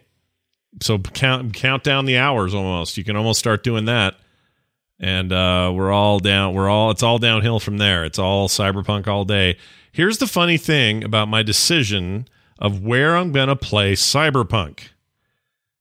[0.82, 2.96] So count count down the hours almost.
[2.96, 4.14] You can almost start doing that.
[4.98, 8.04] And uh we're all down we're all it's all downhill from there.
[8.04, 9.56] It's all cyberpunk all day.
[9.92, 14.80] Here's the funny thing about my decision of where I'm going to play cyberpunk.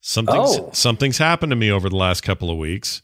[0.02, 0.70] Something's Oh.
[0.74, 3.02] something's happened to me over the last couple of weeks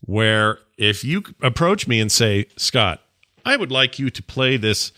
[0.00, 3.00] where if you approach me and say, "Scott,
[3.44, 4.92] I would like you to play this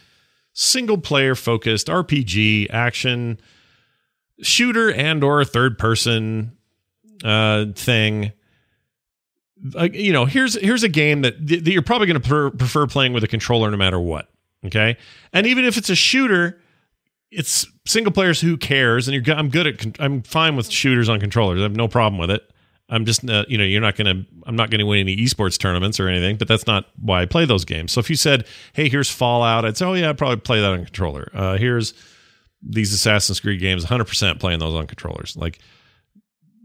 [0.53, 3.39] single player focused RPG action
[4.41, 6.57] shooter and or third person
[7.25, 8.33] uh thing."
[9.73, 12.87] Like, you know, here's here's a game that, that you're probably going to pre- prefer
[12.87, 14.29] playing with a controller no matter what.
[14.65, 14.97] Okay,
[15.33, 16.61] and even if it's a shooter,
[17.31, 21.09] it's single players who cares and you're I'm good at con- I'm fine with shooters
[21.09, 21.61] on controllers.
[21.61, 22.43] I have no problem with it.
[22.89, 25.17] I'm just uh, you know you're not going to I'm not going to win any
[25.17, 27.93] esports tournaments or anything, but that's not why I play those games.
[27.93, 30.71] So if you said, "Hey, here's Fallout," I'd say, "Oh yeah, I'd probably play that
[30.71, 31.95] on controller." Uh, here's
[32.69, 35.37] these Assassin's Creed games, 100% playing those on controllers.
[35.37, 35.59] Like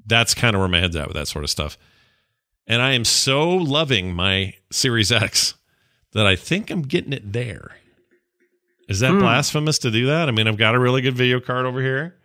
[0.06, 1.78] that's kind of where my head's at with that sort of stuff.
[2.68, 5.56] And I am so loving my Series X
[6.14, 7.72] that I think I'm getting it there.
[8.90, 9.20] Is that Hmm.
[9.20, 10.28] blasphemous to do that?
[10.28, 12.18] I mean, I've got a really good video card over here.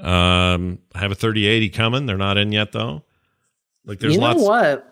[0.00, 2.06] Um, I have a 3080 coming.
[2.06, 3.02] They're not in yet though.
[3.84, 4.42] Like there's you know lots.
[4.42, 4.88] what?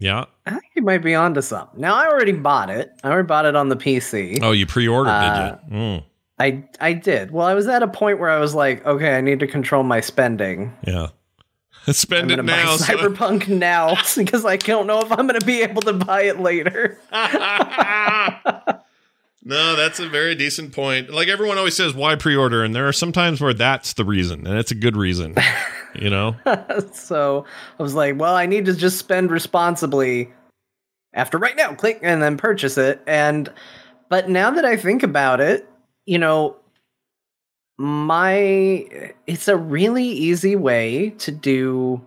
[0.00, 0.24] Yeah.
[0.46, 1.80] I think you might be onto something.
[1.80, 2.90] Now I already bought it.
[3.04, 4.38] I already bought it on the PC.
[4.42, 5.76] Oh, you pre-ordered, Uh, did you?
[5.76, 6.04] Mm,
[6.40, 7.30] I I did.
[7.32, 9.82] Well, I was at a point where I was like, okay, I need to control
[9.82, 10.74] my spending.
[10.86, 11.08] yeah.
[11.86, 12.66] I'm Spend it gonna now.
[12.66, 16.22] buy so- Cyberpunk now because I don't know if I'm gonna be able to buy
[16.22, 16.98] it later.
[19.44, 21.10] no, that's a very decent point.
[21.10, 22.62] Like everyone always says, why pre-order?
[22.62, 25.34] And there are some times where that's the reason, and it's a good reason.
[25.94, 26.36] you know?
[26.92, 27.46] so
[27.78, 30.30] I was like, well, I need to just spend responsibly
[31.14, 33.00] after right now, click and then purchase it.
[33.06, 33.50] And
[34.10, 35.66] but now that I think about it,
[36.08, 36.56] you know,
[37.76, 38.88] my
[39.26, 42.00] it's a really easy way to do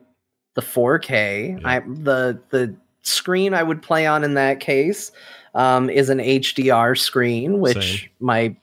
[0.55, 1.61] the 4K.
[1.61, 1.67] Yeah.
[1.67, 5.11] I the the screen I would play on in that case
[5.53, 8.09] um, is an HDR screen, which Same.
[8.19, 8.55] my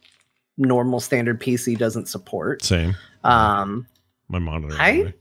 [0.57, 2.65] normal standard PC doesn't support.
[2.65, 2.97] Same.
[3.23, 3.87] Um,
[4.29, 4.75] My monitor.
[4.77, 5.15] I- anyway.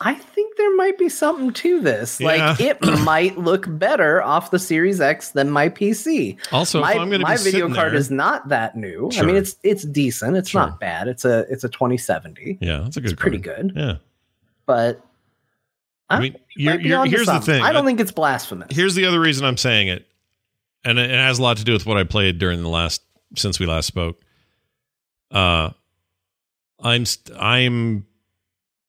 [0.00, 2.20] I think there might be something to this.
[2.20, 6.36] Like it might look better off the Series X than my PC.
[6.52, 9.10] Also, my if I'm going to my video card there, is not that new.
[9.16, 10.36] I mean, it's it's decent.
[10.36, 10.60] It's Sure.
[10.62, 11.08] not bad.
[11.08, 12.58] It's a it's a 2070.
[12.60, 13.12] yeah, that's a good.
[13.12, 13.72] It's pretty card.
[13.74, 13.80] good.
[13.80, 13.96] Yeah,
[14.66, 15.00] But
[16.10, 17.62] I mean, you're, you're, here's the thing.
[17.62, 18.74] I don't think it's blasphemous.
[18.76, 20.06] here's the other reason I'm saying it,
[20.84, 23.02] and it it has a lot to do with what I played during the last
[23.36, 24.20] since we last spoke.
[25.30, 25.70] Uh,
[26.80, 28.06] I'm st- I'm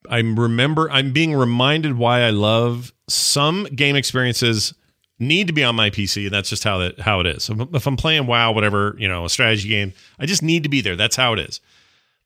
[0.09, 4.73] I'm remember I'm being reminded why I love some game experiences
[5.19, 7.49] need to be on my PC, and that's just how that how it is.
[7.49, 10.81] If I'm playing WoW, whatever you know, a strategy game, I just need to be
[10.81, 10.95] there.
[10.95, 11.61] That's how it is.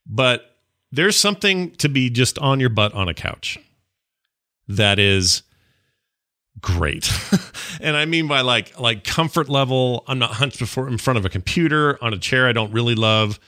[0.05, 0.55] But
[0.91, 3.59] there's something to be just on your butt on a couch
[4.67, 5.43] that is
[6.61, 7.11] great.
[7.81, 11.25] and I mean by like like comfort level, I'm not hunched before in front of
[11.25, 13.39] a computer on a chair I don't really love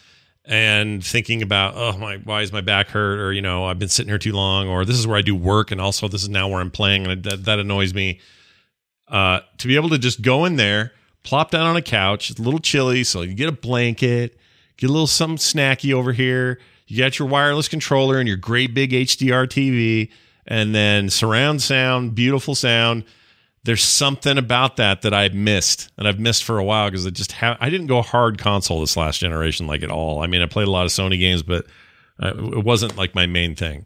[0.46, 3.90] and thinking about oh my why is my back hurt or you know I've been
[3.90, 6.30] sitting here too long or this is where I do work and also this is
[6.30, 8.20] now where I'm playing and that, that annoys me.
[9.08, 12.40] Uh, to be able to just go in there, plop down on a couch, it's
[12.40, 14.40] a little chilly, so you get a blanket,
[14.78, 16.60] get a little something snacky over here.
[16.88, 20.12] You got your wireless controller and your great big HDR TV,
[20.48, 23.04] and then surround sound, beautiful sound.
[23.64, 27.12] There's something about that that I've missed, and I've missed for a while because I
[27.12, 27.58] just have.
[27.60, 30.24] I didn't go hard console this last generation like at all.
[30.24, 31.66] I mean, I played a lot of Sony games, but
[32.22, 33.86] uh, it wasn't like my main thing.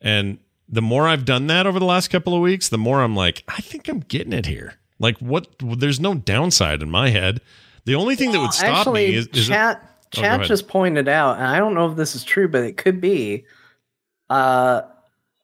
[0.00, 3.16] And the more I've done that over the last couple of weeks, the more I'm
[3.16, 4.74] like, I think I'm getting it here.
[4.98, 5.48] Like, what?
[5.60, 7.40] There's no downside in my head.
[7.86, 11.08] The only thing that would stop Actually, me is, is chat Oh, chat just pointed
[11.08, 13.44] out, and I don't know if this is true, but it could be.
[14.30, 14.82] Uh,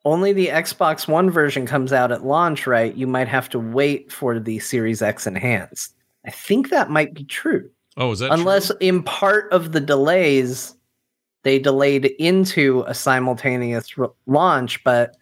[0.05, 2.95] only the Xbox One version comes out at launch, right?
[2.95, 5.95] You might have to wait for the Series X enhanced.
[6.27, 8.77] I think that might be true, oh, is that unless true?
[8.81, 10.75] in part of the delays
[11.43, 14.83] they delayed into a simultaneous r- launch.
[14.85, 15.17] But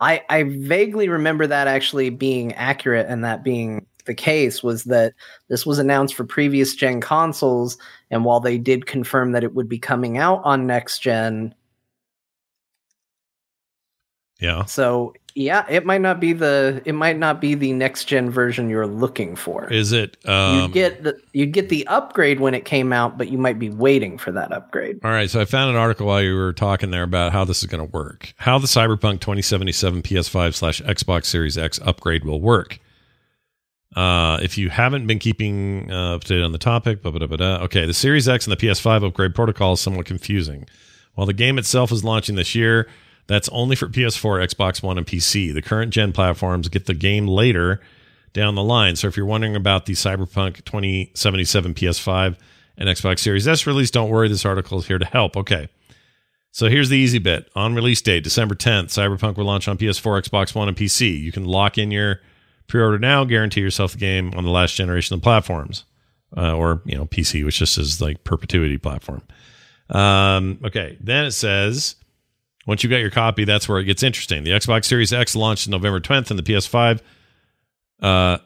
[0.00, 5.14] I I vaguely remember that actually being accurate and that being the case was that
[5.48, 7.78] this was announced for previous gen consoles
[8.10, 11.54] and while they did confirm that it would be coming out on next gen
[14.44, 14.64] yeah.
[14.64, 18.68] so yeah it might not be the it might not be the next gen version
[18.70, 20.16] you're looking for Is it?
[20.28, 23.58] Um, you get the you get the upgrade when it came out but you might
[23.58, 26.52] be waiting for that upgrade All right, so I found an article while you were
[26.52, 28.34] talking there about how this is going to work.
[28.36, 32.78] How the Cyberpunk 2077 PS5 slash Xbox Series X upgrade will work.
[33.96, 37.26] Uh, if you haven't been keeping uh, up to date on the topic, blah, blah,
[37.26, 40.66] blah, blah, okay, the Series X and the PS5 upgrade protocol is somewhat confusing.
[41.14, 42.88] While the game itself is launching this year,
[43.26, 45.52] that's only for PS4, Xbox One, and PC.
[45.52, 47.80] The current gen platforms get the game later
[48.32, 48.96] down the line.
[48.96, 52.36] So if you're wondering about the Cyberpunk 2077 PS5
[52.76, 54.28] and Xbox Series S release, don't worry.
[54.28, 55.36] This article is here to help.
[55.36, 55.68] Okay.
[56.50, 57.50] So here's the easy bit.
[57.56, 61.20] On release date, December 10th, Cyberpunk will launch on PS4, Xbox One, and PC.
[61.20, 62.20] You can lock in your
[62.68, 65.84] pre-order now, guarantee yourself the game on the last generation of platforms,
[66.36, 69.22] uh, or you know PC, which just is like perpetuity platform.
[69.90, 71.96] Um, okay, then it says
[72.66, 74.44] once you got your copy, that's where it gets interesting.
[74.44, 77.00] The Xbox Series X launched November 10th, and the PS5.
[78.00, 78.38] Uh,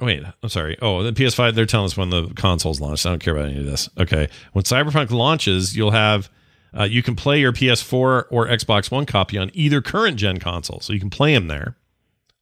[0.00, 0.76] wait, I'm sorry.
[0.80, 1.54] Oh, the PS5.
[1.54, 3.06] They're telling us when the consoles launched.
[3.06, 3.88] I don't care about any of this.
[3.98, 6.30] Okay, when Cyberpunk launches, you'll have.
[6.78, 10.80] Uh, you can play your PS4 or Xbox One copy on either current gen console,
[10.80, 11.76] so you can play them there.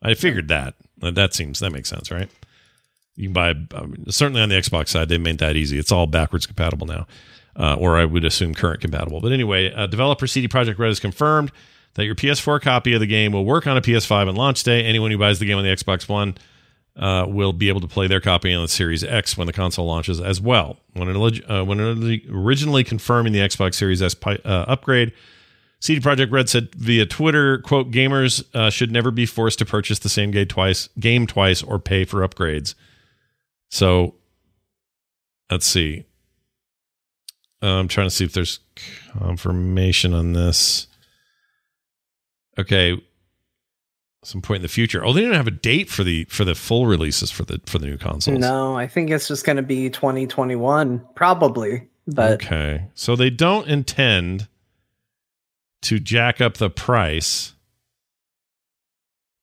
[0.03, 0.75] I figured that.
[0.99, 2.29] That seems that makes sense, right?
[3.15, 5.79] You can buy um, certainly on the Xbox side they made that easy.
[5.79, 7.07] It's all backwards compatible now,
[7.59, 9.21] uh, or I would assume current compatible.
[9.21, 11.51] But anyway, uh, developer CD Projekt Red has confirmed
[11.95, 14.85] that your PS4 copy of the game will work on a PS5 on launch day.
[14.85, 16.37] Anyone who buys the game on the Xbox One
[16.97, 19.87] uh, will be able to play their copy on the Series X when the console
[19.87, 20.79] launches as well.
[20.93, 21.81] When, it, uh, when
[22.31, 25.13] originally confirming the Xbox Series S pi- uh, upgrade,
[25.81, 29.99] CD Projekt Red said via Twitter, "quote Gamers uh, should never be forced to purchase
[29.99, 32.75] the same game twice, game twice, or pay for upgrades."
[33.71, 34.15] So,
[35.51, 36.07] let's see.
[37.71, 38.61] I'm trying to see if there's
[39.19, 40.87] confirmation on this.
[42.59, 43.01] Okay,
[44.25, 45.05] some point in the future.
[45.05, 47.79] Oh, they didn't have a date for the for the full releases for the for
[47.79, 48.39] the new consoles.
[48.39, 53.67] no i think it's just going to be 2021 probably but okay, so they don't
[53.67, 54.49] intend
[55.83, 57.53] to jack up the price.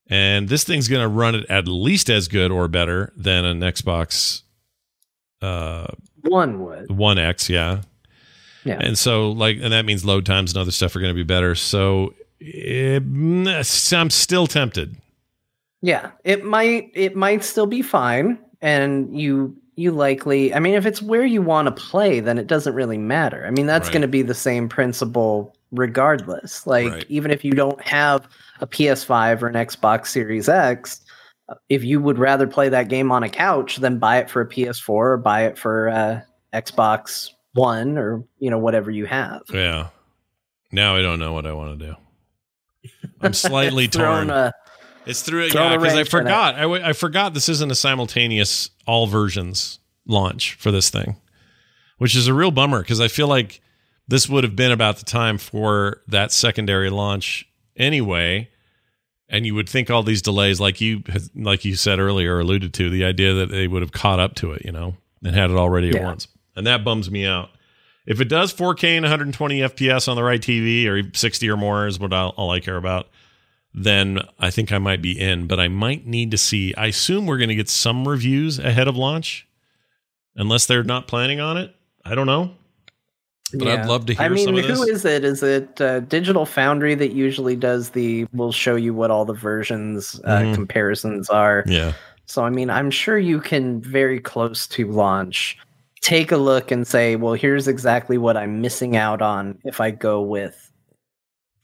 [0.08, 3.60] And this thing's going to run it at least as good or better than an
[3.62, 4.44] Xbox
[5.42, 5.88] uh,
[6.22, 7.82] one would One X, yeah.
[8.66, 8.78] Yeah.
[8.80, 11.24] And so, like, and that means load times and other stuff are going to be
[11.24, 11.56] better.
[11.56, 13.04] So, it,
[13.94, 14.96] I'm still tempted.
[15.82, 20.54] Yeah, it might it might still be fine, and you you likely.
[20.54, 23.46] I mean, if it's where you want to play, then it doesn't really matter.
[23.46, 23.94] I mean, that's Right.
[23.94, 26.66] going to be the same principle regardless.
[26.68, 27.06] Like Right.
[27.10, 28.28] even if you don't have
[28.62, 31.02] a PS5 or an Xbox Series X,
[31.70, 34.46] if you would rather play that game on a couch, then buy it for a
[34.48, 36.22] PS4 or buy it for uh,
[36.54, 39.42] Xbox One or you know whatever you have.
[39.54, 39.90] Yeah.
[40.72, 41.96] Now I don't know what I want to do.
[43.22, 44.30] I'm slightly torn.
[44.30, 44.54] a-
[45.06, 46.10] It's through Throw yeah because I it.
[46.10, 46.56] forgot.
[46.56, 51.18] I, w- I forgot this isn't a simultaneous all versions launch for this thing,
[52.00, 53.62] which is a real bummer because I feel like
[54.08, 57.46] this would have been about the time for that secondary launch
[57.78, 58.50] anyway.
[59.30, 61.04] And you would think all these delays, like you
[61.36, 64.52] like you said earlier, alluded to the idea that they would have caught up to
[64.52, 66.04] it, you know, and had it already at Yeah.
[66.04, 67.50] once, and that bums me out.
[68.06, 71.88] If it does 4K and 120 FPS on the right TV, or 60 or more
[71.88, 73.08] is what I'll, all I care about,
[73.74, 75.48] then I think I might be in.
[75.48, 76.74] But I might need to see.
[76.76, 79.48] I assume we're going to get some reviews ahead of launch,
[80.36, 81.74] unless they're not planning on it.
[82.04, 82.52] I don't know.
[83.56, 84.26] But I'd love to hear.
[84.26, 85.24] I mean, some of who is it?
[85.24, 88.26] Is it uh, Digital Foundry that usually does the?
[88.34, 90.56] Will show you what all the versions uh, Mhm.
[90.56, 91.64] comparisons are.
[91.68, 91.94] Yeah,
[92.26, 95.58] So I mean, I'm sure you can very close to launch
[96.04, 99.90] take a look and say, well, here's exactly what I'm missing out on if I
[99.90, 100.70] go with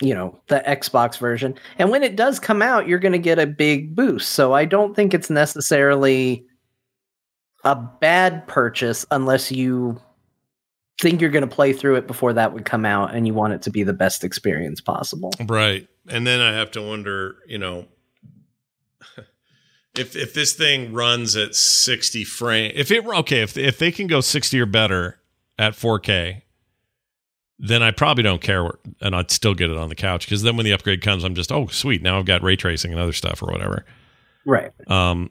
[0.02, 1.56] you know the Xbox version.
[1.78, 4.32] And when it does come out, you're going to get a big boost.
[4.32, 6.46] So I don't think it's necessarily
[7.66, 10.02] a bad purchase unless you
[11.02, 13.54] think you're going to play through it before that would come out and you want
[13.54, 15.32] it to be the best experience possible.
[15.48, 15.88] right.
[16.08, 17.86] And then I have to wonder, you know,
[19.98, 24.08] if if this thing runs at 60 frame, if it okay, if if they can
[24.08, 25.20] go 60 or better
[25.58, 26.42] at 4K,
[27.58, 30.44] then I probably don't care, where- and I'd still get it on the couch because
[30.44, 33.00] then when the upgrade comes, I'm just oh sweet, now I've got ray tracing and
[33.00, 33.86] other stuff or whatever.
[34.46, 34.72] Right.
[34.88, 35.30] Um,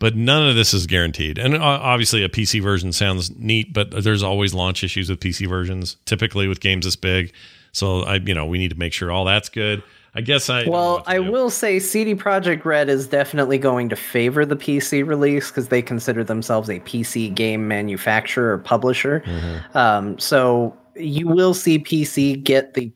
[0.00, 1.38] but none of this is guaranteed.
[1.38, 5.48] And uh, obviously, a PC version sounds neat, but there's always launch issues with PC
[5.48, 7.32] versions, typically with games this big.
[7.72, 9.82] So I, you know, we need to make sure all that's good.
[10.18, 10.68] I guess I.
[10.68, 11.30] Well, I do.
[11.30, 15.80] will say CD Projekt Red is definitely going to favor the PC release because they
[15.80, 19.22] consider themselves a PC game manufacturer or publisher.
[19.24, 19.76] Mhm.
[19.76, 22.90] Um, so you will see PC get the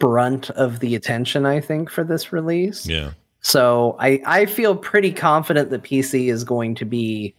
[0.00, 2.88] brunt of the attention, I think, for this release.
[2.88, 3.12] Yeah.
[3.40, 7.36] So I, I feel pretty confident that PC is going to be,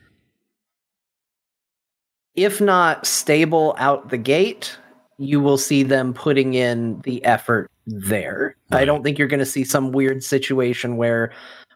[2.36, 4.78] if not stable out the gate,
[5.18, 8.56] you will see them putting in the effort there.
[8.72, 11.32] I don't think you're going to see some weird situation where,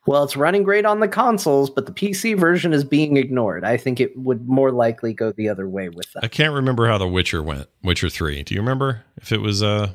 [0.06, 3.63] well, it's running great on the consoles, but the PC version is being ignored.
[3.63, 6.24] I think it would more likely go the other way with that.
[6.24, 7.67] I can't remember how The Witcher went.
[7.84, 8.43] Witcher Three.
[8.43, 9.91] Do you remember if it was uh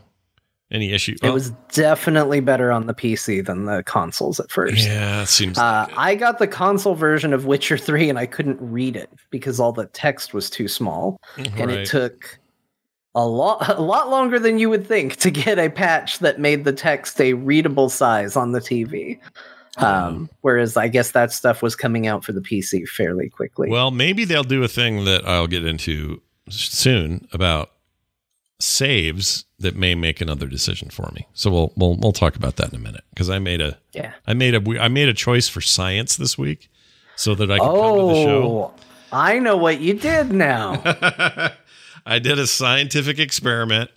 [0.70, 1.16] any issue?
[1.22, 4.86] It was definitely better on the PC than the consoles at first.
[4.86, 5.58] Yeah, it seems.
[5.58, 5.98] Uh, like it.
[5.98, 9.72] I got the console version of Witcher 3 and I couldn't read it because all
[9.72, 11.18] the text was too small.
[11.36, 12.38] And it took
[13.14, 16.64] a lot a lot longer than you would think to get a patch that made
[16.64, 19.18] the text a readable size on the TV.
[19.76, 23.68] Um, whereas I guess that stuff was coming out for the PC fairly quickly.
[23.68, 27.72] Well, maybe they'll do a thing that I'll get into soon about
[28.60, 31.26] saves that may make another decision for me.
[31.34, 34.12] So we'll we'll we'll talk about that in a minute because I made a yeah.
[34.26, 36.70] I made a I made a choice for science this week
[37.16, 38.42] so that I could come to the show.
[38.44, 38.74] Oh,
[39.12, 40.74] I know what you did now.
[42.06, 43.90] I did a scientific experiment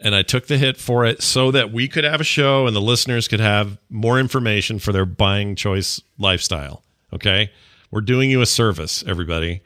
[0.00, 2.74] and I took the hit for it so that we could have a show and
[2.74, 6.82] the listeners could have more information for their buying choice lifestyle.
[7.12, 7.50] Okay.
[7.90, 9.62] We're doing you a service, everybody.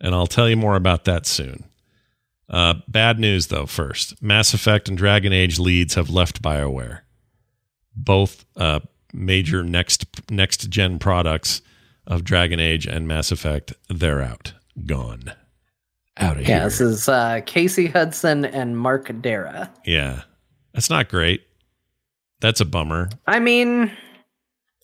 [0.00, 1.64] And I'll tell you more about that soon.
[2.48, 7.00] Uh, bad news, though, first Mass Effect and Dragon Age leads have left BioWare.
[7.96, 8.80] Both uh,
[9.12, 11.62] major next next gen products
[12.06, 14.52] of Dragon Age and Mass Effect, they're out.
[14.84, 15.32] Gone.
[16.16, 16.64] Out of yeah, here.
[16.64, 19.70] this is uh, Casey Hudson and Mark Darrah.
[19.84, 20.22] Yeah.
[20.72, 21.42] That's not great.
[22.40, 23.08] That's a bummer.
[23.26, 23.90] I mean,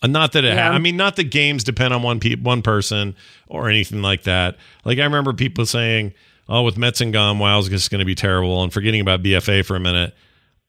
[0.02, 0.68] Uh, not that it Yeah.
[0.70, 3.14] ha- I mean, not that games depend on one pe- one person
[3.48, 4.56] or anything like that.
[4.84, 6.14] Like I remember people saying,
[6.48, 9.76] "Oh, with Metzen gone, WoW's just going to be terrible." And forgetting about BFA for
[9.76, 10.14] a minute,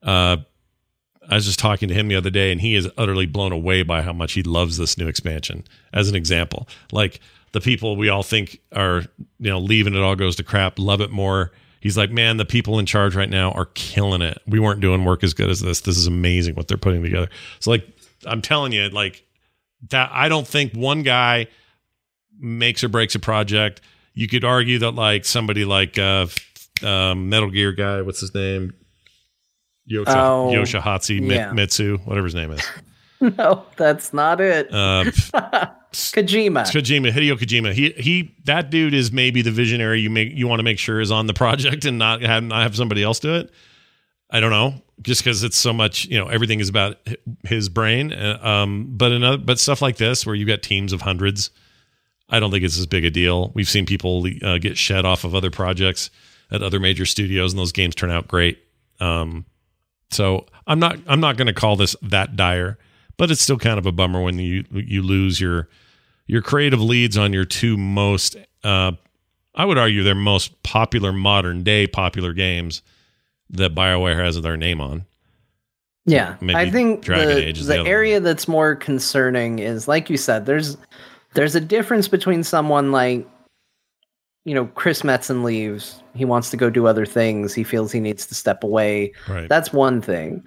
[0.04, 0.38] uh,
[1.30, 3.84] I was just talking to him the other day, and he is utterly blown away
[3.84, 5.64] by how much he loves this new expansion.
[5.94, 7.20] As an example, like
[7.54, 9.04] the people we all think are,
[9.40, 11.52] you know, leaving it all goes to crap, love it more.
[11.82, 14.40] He's like, man, the people in charge right now are killing it.
[14.46, 15.82] We weren't doing work as good as this.
[15.82, 17.30] This is amazing what they're putting together.
[17.60, 17.88] So, like,
[18.26, 19.26] I'm telling you, like
[19.90, 20.10] that.
[20.14, 21.48] I don't think one guy
[22.40, 23.82] makes or breaks a project.
[24.14, 26.28] You could argue that, like somebody like uh,
[26.84, 28.02] um, Metal Gear guy.
[28.04, 28.74] What's his name?
[29.92, 31.52] Yosha, Oh, Yoshihatsu yeah.
[31.52, 32.62] Mitsu, whatever his name is.
[33.38, 34.74] no, that's not it.
[34.74, 35.04] Uh,
[35.92, 36.64] Kojima.
[36.64, 37.74] Kojima, Hideo Kojima.
[37.74, 41.00] He he that dude is maybe the visionary you make you want to make sure
[41.00, 43.52] is on the project and not have not have somebody else do it.
[44.30, 46.98] I don't know, just because it's so much, you know, everything is about
[47.44, 48.14] his brain.
[48.14, 51.52] Uh, um, but another, but stuff like this where you got teams of hundreds,
[52.30, 53.52] I don't think it's as big a deal.
[53.54, 56.10] We've seen people uh, get shed off of other projects
[56.50, 58.60] at other major studios, and those games turn out great.
[59.02, 59.46] Um,
[60.12, 62.78] so I'm not I'm not going to call this that dire,
[63.22, 65.70] but it's still kind of a bummer when you you lose your
[66.26, 68.92] your creative leads on your two most uh,
[69.54, 72.82] I would argue their most popular modern day popular games
[73.52, 75.06] that BioWare has their name on.
[76.08, 80.10] Yeah, Maybe I think Dragon the, Age the the area that's more concerning is, like
[80.10, 80.76] you said, there's
[81.36, 83.28] there's a difference between someone like,
[84.46, 86.02] you know, Chris Metzen leaves.
[86.16, 87.54] He wants to go do other things.
[87.54, 89.14] He feels he needs to step away.
[89.30, 89.48] Right.
[89.48, 90.44] That's one thing.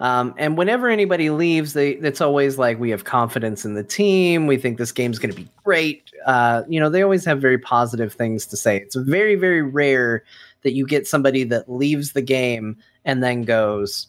[0.00, 4.46] Um, and whenever anybody leaves, they it's always like we have confidence in the team.
[4.46, 6.10] We think this game's going to be great.
[6.26, 8.76] Uh, you know, they always have very positive things to say.
[8.76, 10.24] It's very very rare
[10.62, 14.06] that you get somebody that leaves the game and then goes,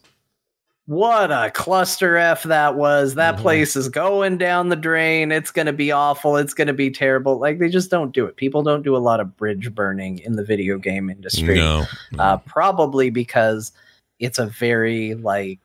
[0.88, 3.16] "What a cluster f that was!
[3.16, 3.42] That Mhm.
[3.42, 5.32] place is going down the drain.
[5.32, 6.38] It's going to be awful.
[6.38, 8.38] It's going to be terrible." Like they just don't do it.
[8.38, 11.86] People don't do a lot of bridge burning in the video game industry no.
[12.20, 13.72] uh, probably because
[14.20, 15.60] it's a very like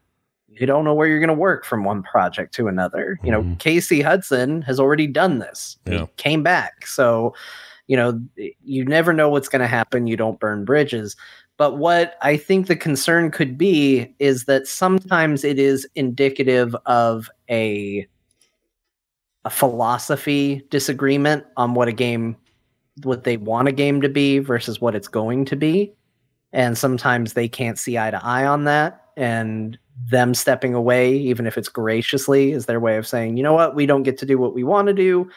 [0.52, 3.18] you don't know where you're going to work from one project to another.
[3.22, 3.58] You know, Mhm.
[3.58, 5.78] Casey Hudson has already done this.
[5.86, 7.34] He came back, so
[7.86, 8.20] you know
[8.62, 10.06] you never know what's going to happen.
[10.06, 11.16] You don't burn bridges.
[11.56, 17.28] But what I think the concern could be is that sometimes it is indicative of
[17.50, 18.06] a
[19.44, 22.36] a philosophy disagreement on what a game
[23.04, 25.92] what they want a game to be versus what it's going to be
[26.52, 29.78] and sometimes they can't see eye to eye on that and
[30.08, 33.74] them stepping away even if it's graciously is their way of saying you know what?
[33.74, 35.28] We don't get to do what we want to do.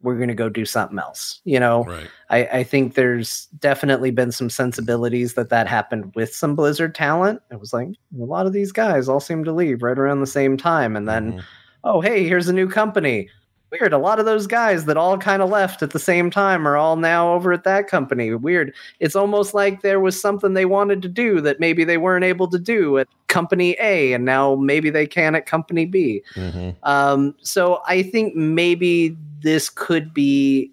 [0.00, 1.40] We're going to go do something else.
[1.44, 1.84] You know?
[1.84, 2.08] Right.
[2.28, 7.40] I, I think there's definitely been some sensibilities that that happened with some blizzard talent.
[7.52, 7.94] It was like a
[8.24, 11.34] lot of these guys all seem to leave right around the same time and then
[11.34, 11.42] Mhm.
[11.84, 13.28] oh hey here's a new company
[13.72, 16.68] weird a lot of those guys that all kind of left at the same time
[16.68, 20.64] are all now over at that company weird it's almost like there was something they
[20.66, 24.54] wanted to do that maybe they weren't able to do at company a and now
[24.56, 26.76] maybe they can at company b Mhm.
[26.82, 30.70] um, so i think maybe this could be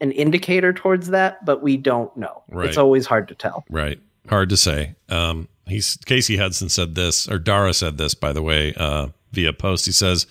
[0.00, 2.68] an indicator towards that but we don't know Right.
[2.68, 3.98] it's always hard to tell Right.
[4.30, 4.94] Hard to say.
[5.10, 9.52] Um, he's Casey Hudson said this, or Darrah said this, by the way, uh, via
[9.52, 9.84] post.
[9.84, 10.26] He says,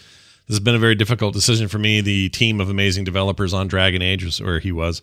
[0.47, 2.01] "This has been a very difficult decision for me.
[2.01, 5.01] The team of amazing developers on Dragon Age, was where he was,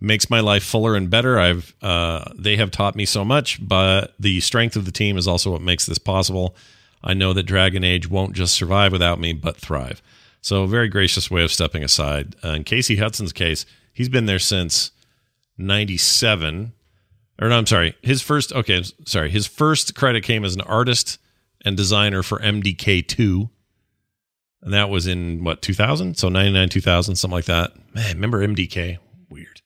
[0.00, 1.38] makes my life fuller and better.
[1.38, 5.28] I've uh, they have taught me so much, but the strength of the team is
[5.28, 6.56] also what makes this possible.
[7.04, 10.02] I know that Dragon Age won't just survive without me, but thrive.
[10.40, 12.36] So, a very gracious way of stepping aside.
[12.44, 14.90] Uh, in Casey Hudson's case, he's been there since
[15.58, 16.72] '97."
[17.40, 17.96] or no, I'm sorry.
[18.02, 19.30] His first, okay, sorry.
[19.30, 21.18] His first credit came as an artist
[21.64, 23.50] and designer for MDK2.
[24.62, 26.16] And that was in what, 2000?
[26.16, 27.72] So 99, 2000, something like that.
[27.94, 28.98] Man, remember MDK?
[29.28, 29.60] Weird.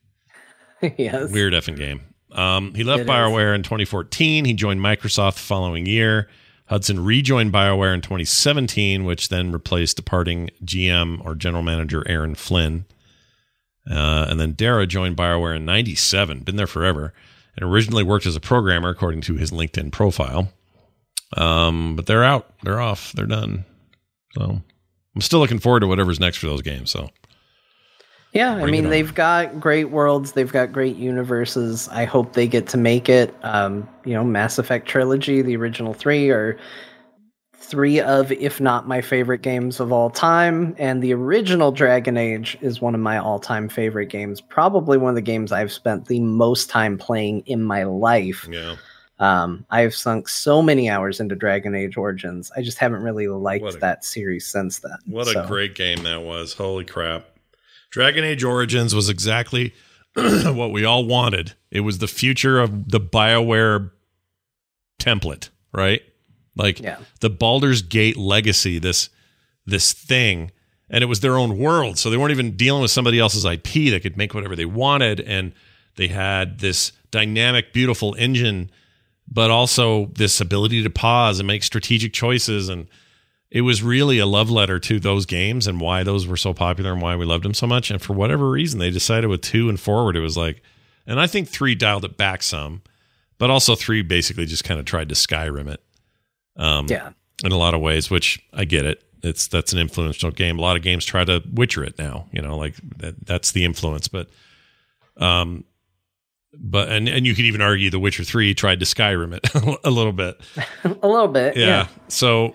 [0.97, 2.01] yes Weird effing game.
[2.33, 3.09] Um, he left It is.
[3.09, 4.45] BioWare in 2014.
[4.45, 6.29] He joined Microsoft the following year.
[6.67, 12.87] Hudson rejoined BioWare in 2017, which then replaced departing GM or general manager Aaron Flynn.
[13.89, 17.15] Uh, and then Darrah joined BioWare in 97, been there forever,
[17.57, 20.53] and originally worked as a programmer, according to his LinkedIn profile.
[21.37, 22.53] Um, but they're out.
[22.65, 23.13] They're off.
[23.13, 23.65] They're done.
[24.35, 24.61] So
[25.17, 26.91] I'm still looking forward to whatever's next for those games.
[26.91, 27.09] So
[28.33, 31.89] Yeah, I mean they've got great worlds, they've got great universes.
[31.89, 33.35] I hope they get to make it.
[33.43, 36.59] Um, you know, Mass Effect trilogy, the original three, are
[37.55, 40.77] three of, if not my favorite games of all time.
[40.79, 44.41] And the original Dragon Age is one of my all-time favorite games.
[44.41, 48.47] Probably one of the games I've spent the most time playing in my life.
[48.49, 48.77] yeah,
[49.19, 52.53] Um, I've sunk so many hours into Dragon Age Origins.
[52.57, 54.97] I just haven't really liked a- that series since then.
[55.07, 56.53] What a great game that was.
[56.53, 57.27] Holy crap.
[57.91, 59.73] Dragon Age Origins was exactly
[60.15, 61.55] what we all wanted.
[61.71, 63.91] It was the future of the BioWare
[65.01, 66.03] template, right?
[66.55, 66.99] Like Yeah.
[67.21, 69.11] the Baldur's Gate legacy, this
[69.69, 70.53] this thing,
[70.89, 71.99] and it was their own world.
[71.99, 75.21] So they weren't even dealing with somebody else's IP They could make whatever they wanted.
[75.21, 75.53] And
[75.97, 78.71] they had this dynamic, beautiful engine,
[79.31, 82.69] but also this ability to pause and make strategic choices.
[82.69, 82.87] And
[83.51, 86.93] it was really a love letter to those games and why those were so popular
[86.93, 87.91] and why we loved them so much.
[87.91, 90.63] And for whatever reason, they decided with two and forward, it was like,
[91.07, 92.83] and I think three dialed it back some.
[93.39, 95.83] but also three basically just kind of tried to Skyrim it.
[96.57, 97.11] Um, Yeah.
[97.45, 99.03] in a lot of ways, which I get it.
[99.23, 100.59] It's that's an influential game.
[100.59, 102.29] A lot of games try to Witcher it now.
[102.33, 104.09] You know, like that, that's the influence.
[104.09, 104.31] But,
[105.19, 105.65] um,
[106.59, 109.91] but and and you could even argue The Witcher Three tried to Skyrim it a
[109.91, 110.41] little bit.
[110.85, 111.57] a little bit.
[111.57, 111.67] Yeah.
[111.67, 111.89] Yeah.
[112.09, 112.55] So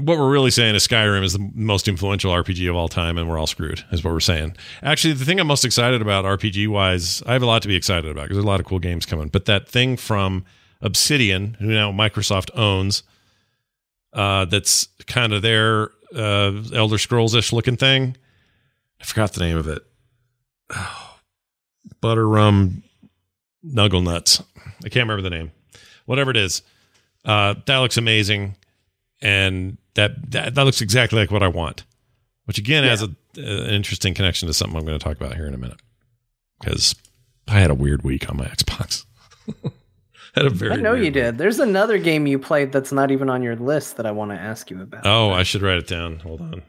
[0.00, 3.28] what we're really saying is Skyrim is the most influential RPG of all time, and
[3.28, 3.84] we're all screwed.
[3.92, 4.56] Is what we're saying.
[4.82, 7.76] Actually, the thing I'm most excited about RPG wise, I have a lot to be
[7.76, 9.28] excited about because there's a lot of cool games coming.
[9.28, 10.44] But that thing from
[10.80, 13.02] Obsidian, who now Microsoft owns,
[14.12, 18.16] uh, that's kind of their uh, Elder Scrolls ish looking thing.
[19.00, 19.82] I forgot the name of it.
[20.76, 21.10] Oh,
[22.00, 22.83] butter rum
[23.66, 24.42] nuggle nuts.
[24.84, 25.52] I can't remember the name.
[26.06, 26.62] Whatever it is,
[27.24, 28.56] uh, that looks amazing,
[29.22, 31.84] and that, that that looks exactly like what I want.
[32.44, 35.46] Which again has a, an interesting connection to something I'm going to talk about here
[35.46, 35.80] in a minute.
[36.60, 36.94] Because
[37.48, 39.06] I had a weird week on my Xbox.
[40.34, 41.14] had a very I know you week.
[41.14, 41.38] did.
[41.38, 44.36] There's another game you played that's not even on your list that I want to
[44.36, 45.06] ask you about.
[45.06, 46.18] Oh, I should write it down.
[46.20, 46.62] Hold on.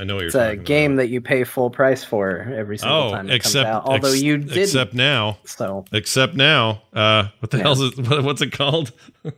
[0.00, 1.02] I know what you're it's a game about.
[1.02, 3.84] that you pay full price for every single Oh, time it except comes out.
[3.84, 6.82] Although ex- you did, except now, so except now.
[6.94, 7.62] Uh, what the Yeah.
[7.64, 7.98] hell's it?
[8.08, 8.92] What, what's it called?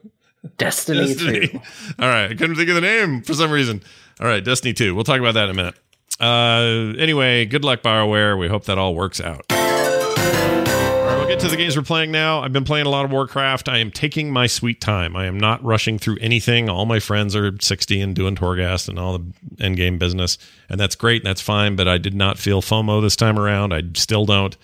[0.58, 1.48] Destiny, Destiny.
[1.48, 1.60] 2.
[1.98, 3.82] All right, I couldn't think of the name for some reason.
[4.20, 4.94] All right, Destiny 2.
[4.94, 5.74] We'll talk about that in a minute.
[6.20, 8.38] Uh, anyway, good luck, BioWare.
[8.38, 9.44] We hope that all works out.
[11.34, 12.42] Get to the games we're playing now.
[12.42, 13.68] I've been playing a lot of Warcraft.
[13.68, 15.16] I am taking my sweet time.
[15.16, 16.68] I am not rushing through anything.
[16.68, 20.78] All my friends are 60 and doing Torghast and all the end game business, and
[20.78, 21.22] that's great.
[21.22, 21.74] And that's fine.
[21.74, 23.74] But I did not feel FOMO this time around.
[23.74, 24.56] I still don't.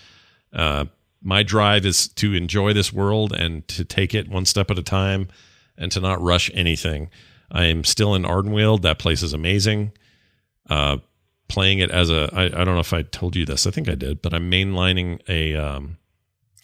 [0.52, 0.84] Uh,
[1.20, 4.84] my drive is to enjoy this world and to take it one step at a
[4.84, 5.26] time
[5.76, 7.10] and to not rush anything.
[7.50, 8.82] I am still in Ardenweald.
[8.82, 9.90] That place is amazing.
[10.68, 10.98] Uh,
[11.48, 13.66] playing it as a, I, I don't know if I told you this.
[13.66, 15.96] I think I did, but I'm mainlining a um,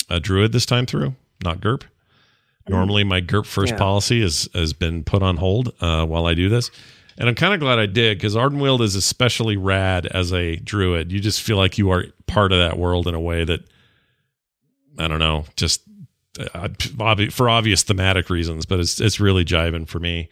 [0.09, 1.83] a druid this time through, not GURP.
[2.69, 3.79] Normally, my GURP first Yeah.
[3.79, 6.71] policy is, has been put on hold uh, while I do this.
[7.19, 11.11] And I'm kind of glad I did because Ardenweald is especially rad as a druid.
[11.13, 13.61] You just feel like you are part of that world in a way that,
[14.99, 15.83] I don't know, just
[16.39, 20.29] uh, obvi- for obvious thematic reasons, but it's it's really jiving for me,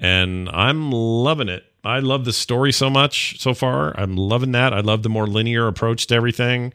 [0.00, 1.64] and I'm loving it.
[1.84, 3.94] I love the story so much so far.
[3.98, 4.72] I'm loving that.
[4.72, 6.72] I love the more linear approach to everything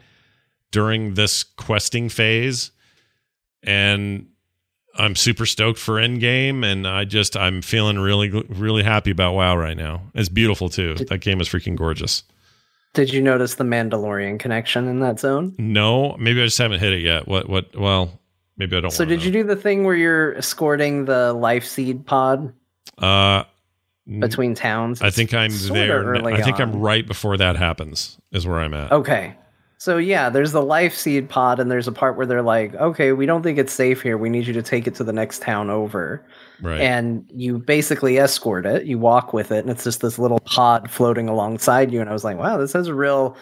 [0.71, 2.71] during this questing phase,
[3.63, 4.27] and
[4.95, 9.55] I'm super stoked for Endgame, and I just I'm feeling really really happy about WoW
[9.55, 10.01] right now.
[10.13, 10.95] It's beautiful too.
[10.95, 12.23] That game is freaking gorgeous.
[12.93, 15.55] Did you notice the Mandalorian connection in that zone?
[15.57, 17.27] No, maybe I just haven't hit it yet.
[17.27, 17.75] What what?
[17.75, 18.19] Well,
[18.57, 18.91] maybe I don't.
[18.91, 22.53] So did you do the thing where you're escorting the life seed pod.
[22.97, 23.43] Uh,
[24.19, 25.01] between towns?
[25.01, 26.03] I think I'm there.
[26.03, 28.17] early I think I'm right before that happens.
[28.31, 28.91] Is where I'm at.
[28.91, 29.35] Okay.
[29.81, 33.13] So yeah, there's the life seed pod, and there's a part where they're like, "Okay,
[33.13, 34.15] we don't think it's safe here.
[34.15, 36.23] We need you to take it to the next town over."
[36.61, 36.79] right.
[36.79, 38.85] And you basically escort it.
[38.85, 41.99] You walk with it, and it's just this little pod floating alongside you.
[41.99, 43.35] And I was like, "Wow, this has a real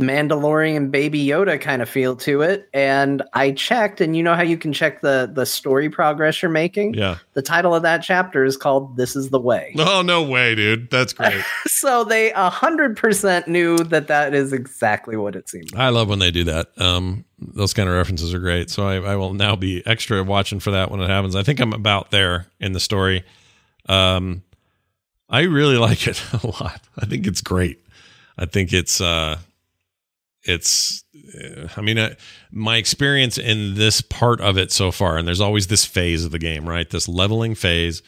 [0.00, 4.42] Mandalorian Baby Yoda kind of feel to it." And I checked, and you know how
[4.42, 6.94] you can check the the story progress you're making.
[6.94, 7.18] yeah.
[7.34, 10.90] The title of that chapter is called "This Is the Way." Oh no way, dude.
[10.90, 11.42] That's great.
[11.66, 15.74] so they a hundred percent knew that that is exactly what it seemed.
[15.74, 16.68] I love when they do that.
[16.76, 18.68] Um, those kind of references are great.
[18.70, 21.34] So I, I will now be extra watching for that when it happens.
[21.36, 23.24] I think I'm about there in the story.
[23.88, 24.42] Um,
[25.28, 26.80] I really like it a lot.
[26.98, 27.84] I think it's great.
[28.36, 29.38] I think it's uh,
[30.48, 31.04] it's.
[31.14, 32.14] uh, I mean, uh,
[32.50, 36.32] my experience in this part of it so far, and there's always this phase of
[36.32, 36.88] the game, right?
[36.88, 38.02] This leveling phase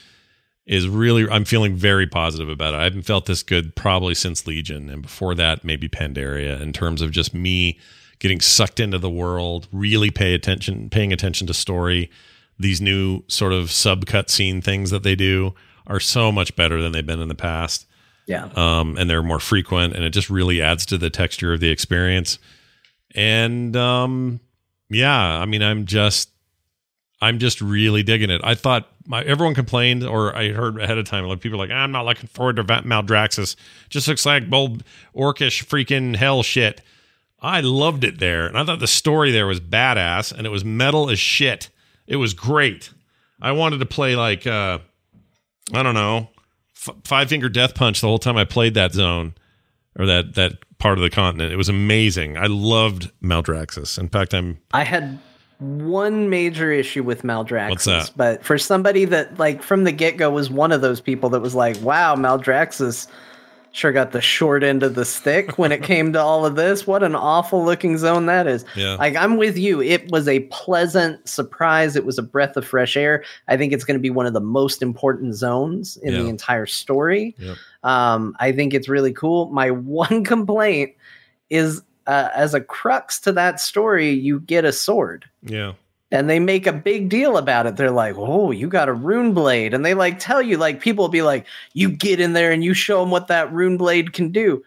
[0.67, 1.29] is really.
[1.29, 2.79] I'm feeling very positive about it.
[2.79, 6.61] I haven't felt this good probably since Legion, and before that, maybe Pandaria.
[6.61, 7.79] In terms of just me
[8.19, 12.11] getting sucked into the world, really pay attention, paying attention to story.
[12.59, 15.55] These new sort of sub cutscene things that they do
[15.87, 17.87] are so much better than they've been in the past
[18.31, 18.49] Yeah.
[18.55, 21.69] um, and they're more frequent, and it just really adds to the texture of the
[21.69, 22.39] experience.
[23.13, 24.39] And um,
[24.89, 26.31] yeah, I mean, I'm just,
[27.21, 28.41] I'm just really digging it.
[28.45, 31.91] I thought my, everyone complained, or I heard ahead of time, like people like, I'm
[31.91, 33.57] not looking forward to Maldraxxus.
[33.89, 36.83] Just looks like bold orcish freaking hell shit.
[37.43, 40.65] I loved it there, and I thought the story there was badass, and it was
[40.65, 41.69] metal as shit.
[42.07, 42.91] It was great.
[43.43, 44.79] I wanted to play like, uh,
[45.75, 46.29] I don't know,
[46.87, 49.35] f- five finger death punch the whole time I played that zone
[49.99, 51.53] or that that part of the continent.
[51.53, 52.37] It was amazing.
[52.37, 53.99] I loved Maldraxxus.
[53.99, 55.19] In fact, I'm I had
[55.59, 58.13] one major issue with Maldraxxus, What's that?
[58.17, 61.41] but for somebody that like from the get go was one of those people that
[61.41, 63.07] was like, "Wow, Maldraxxus
[63.73, 66.87] sure got the short end of the stick when it came to all of this.
[66.87, 68.65] What an awful looking zone that is.
[68.75, 68.95] Yeah.
[68.95, 69.81] Like I'm with you.
[69.81, 71.95] It was a pleasant surprise.
[71.97, 73.23] It was a breath of fresh air.
[73.49, 76.23] I think it's going to be one of the most important zones in Yeah.
[76.23, 77.35] the entire story.
[77.39, 77.57] Yep.
[77.85, 79.49] Um, I think it's really cool.
[79.51, 80.93] My one complaint
[81.49, 85.27] is uh, as a crux to that story, you get a sword.
[85.43, 85.75] Yeah.
[86.13, 87.77] And they make a big deal about it.
[87.77, 91.05] They're like, "Oh, you got a rune blade," and they like tell you, like people
[91.05, 94.13] will be like, "You get in there and you show them what that rune blade
[94.13, 94.65] can do."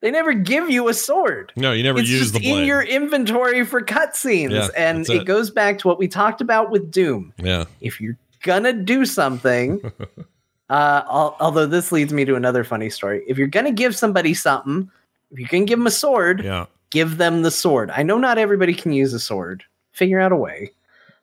[0.00, 1.52] They never give you a sword.
[1.56, 2.60] No, you never it's use the blade.
[2.60, 5.22] in your inventory for cutscenes, Yeah, and it.
[5.22, 5.24] it.
[5.24, 7.32] goes back to what we talked about with Doom.
[7.42, 7.64] yeah.
[7.80, 9.80] If you're gonna do something,
[10.70, 13.24] uh, al- although this leads me to another funny story.
[13.26, 14.88] If you're gonna give somebody something,
[15.32, 16.66] if you can give them a sword, Yeah.
[16.90, 17.90] give them the sword.
[17.90, 19.64] I know not everybody can use a sword.
[19.92, 20.70] Figure out a way.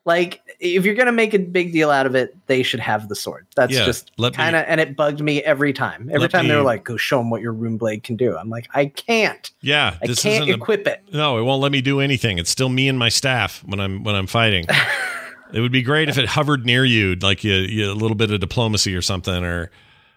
[0.06, 3.16] Like if you're gonna make a big deal out of it, they should have the
[3.16, 3.48] sword.
[3.56, 6.10] That's Yeah, just kind of, and it bugged me every time.
[6.14, 8.50] Every time they were like, "Go show them what your rune blade can do." I'm
[8.50, 9.50] like, I can't.
[9.62, 9.96] Yeah.
[10.02, 11.04] I This can't isn't a, equip it.
[11.14, 12.38] No, it won't let me do anything.
[12.38, 14.66] It's still me and my staff when I'm when I'm fighting.
[15.54, 18.30] it would be great if it hovered near you, like you, you a little bit
[18.32, 19.72] of diplomacy or something, or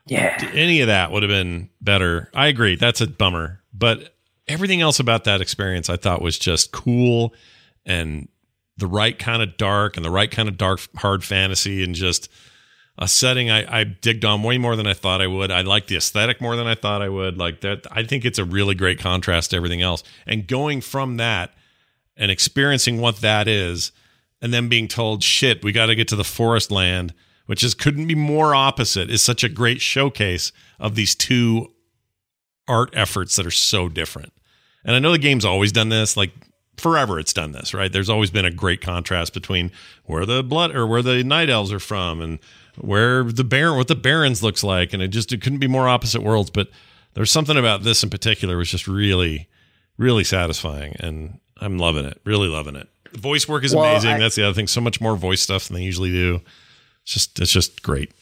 [0.07, 0.51] Yeah.
[0.53, 2.29] any of that would have been better.
[2.35, 2.75] I agree.
[2.75, 4.15] That's a bummer, but
[4.49, 7.35] everything else about that experience I thought was just cool
[7.85, 8.29] and
[8.79, 12.31] the right kind of dark and the right kind of dark hard fantasy and just
[12.99, 15.51] a setting I, I digged on way more than I thought I would.
[15.51, 17.37] I like the aesthetic more than I thought I would.
[17.37, 20.03] Like that, I think it's a really great contrast to everything else.
[20.27, 21.53] And going from that
[22.17, 23.93] and experiencing what that is,
[24.41, 27.15] and then being told, "Shit, we got to get to the forest land,"
[27.47, 29.11] which is couldn't be more opposite.
[29.11, 31.73] Is such a great showcase of these two
[32.69, 34.33] art efforts that are so different.
[34.85, 36.33] And I know the game's always done this, like
[36.77, 37.93] forever it's done this, right?
[37.93, 39.71] There's always been a great contrast between
[40.05, 42.39] where the blood or where the night elves are from and
[42.79, 45.89] where the baron what the Barrens looks like and it just it couldn't be more
[45.89, 46.69] opposite worlds, but
[47.15, 49.49] there's something about this in particular was just really
[49.99, 52.21] really satisfying and I'm loving it.
[52.25, 52.87] Really loving it.
[53.13, 54.11] The voice work is Well, amazing.
[54.11, 54.67] I- That's the other thing.
[54.67, 56.43] So much more voice stuff than they usually do.
[57.05, 58.13] It's just it's just great.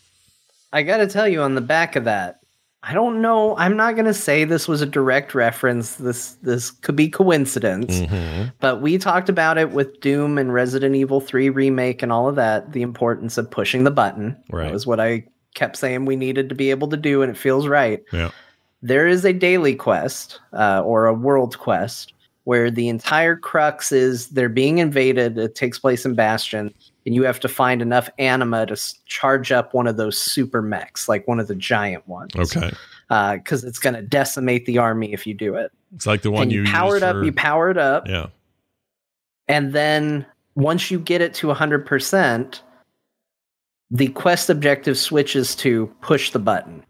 [0.73, 2.41] I got to tell you on the back of that,
[2.87, 3.57] I don't know.
[3.57, 5.97] I'm not going to say this was a direct reference.
[5.97, 8.01] This this could be coincidence.
[8.01, 8.53] Mhm.
[8.61, 12.37] But we talked about it with Doom and Resident Evil 3 remake and all of
[12.37, 14.37] that, the importance of pushing the button.
[14.51, 14.65] Right.
[14.65, 15.25] That was what I
[15.55, 18.03] kept saying we needed to be able to do and it feels right.
[18.13, 18.31] Yeah.
[18.83, 22.13] There is a daily quest uh, or a world quest
[22.45, 25.39] where the entire crux is they're being invaded.
[25.39, 26.75] It takes place in Bastion,
[27.07, 28.77] and you have to find enough anima to
[29.07, 32.33] charge up one of those super mechs, like one of the giant ones.
[32.37, 32.73] Okay.
[33.11, 35.71] Uh, because it's going to decimate the army if you do it.
[35.95, 38.09] It's like the one you, you, power it use up, for- you power it up,
[38.09, 38.29] Yeah.
[39.47, 40.25] and then
[40.55, 42.61] once you get it to 100%,
[43.91, 46.83] the quest objective switches to push the button.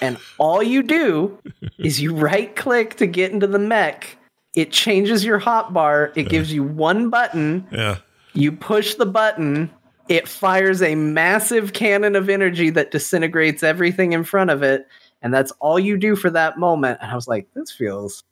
[0.00, 1.38] And all you do
[1.78, 4.16] is you right click to get into the mech.
[4.56, 6.16] It changes your hotbar.
[6.16, 7.66] It gives you one button.
[7.70, 7.98] Yeah.
[8.32, 9.70] You push the button.
[10.08, 14.86] It fires a massive cannon of energy that disintegrates everything in front of it.
[15.22, 16.98] And that's all you do for that moment.
[17.00, 18.24] And I was like, this feels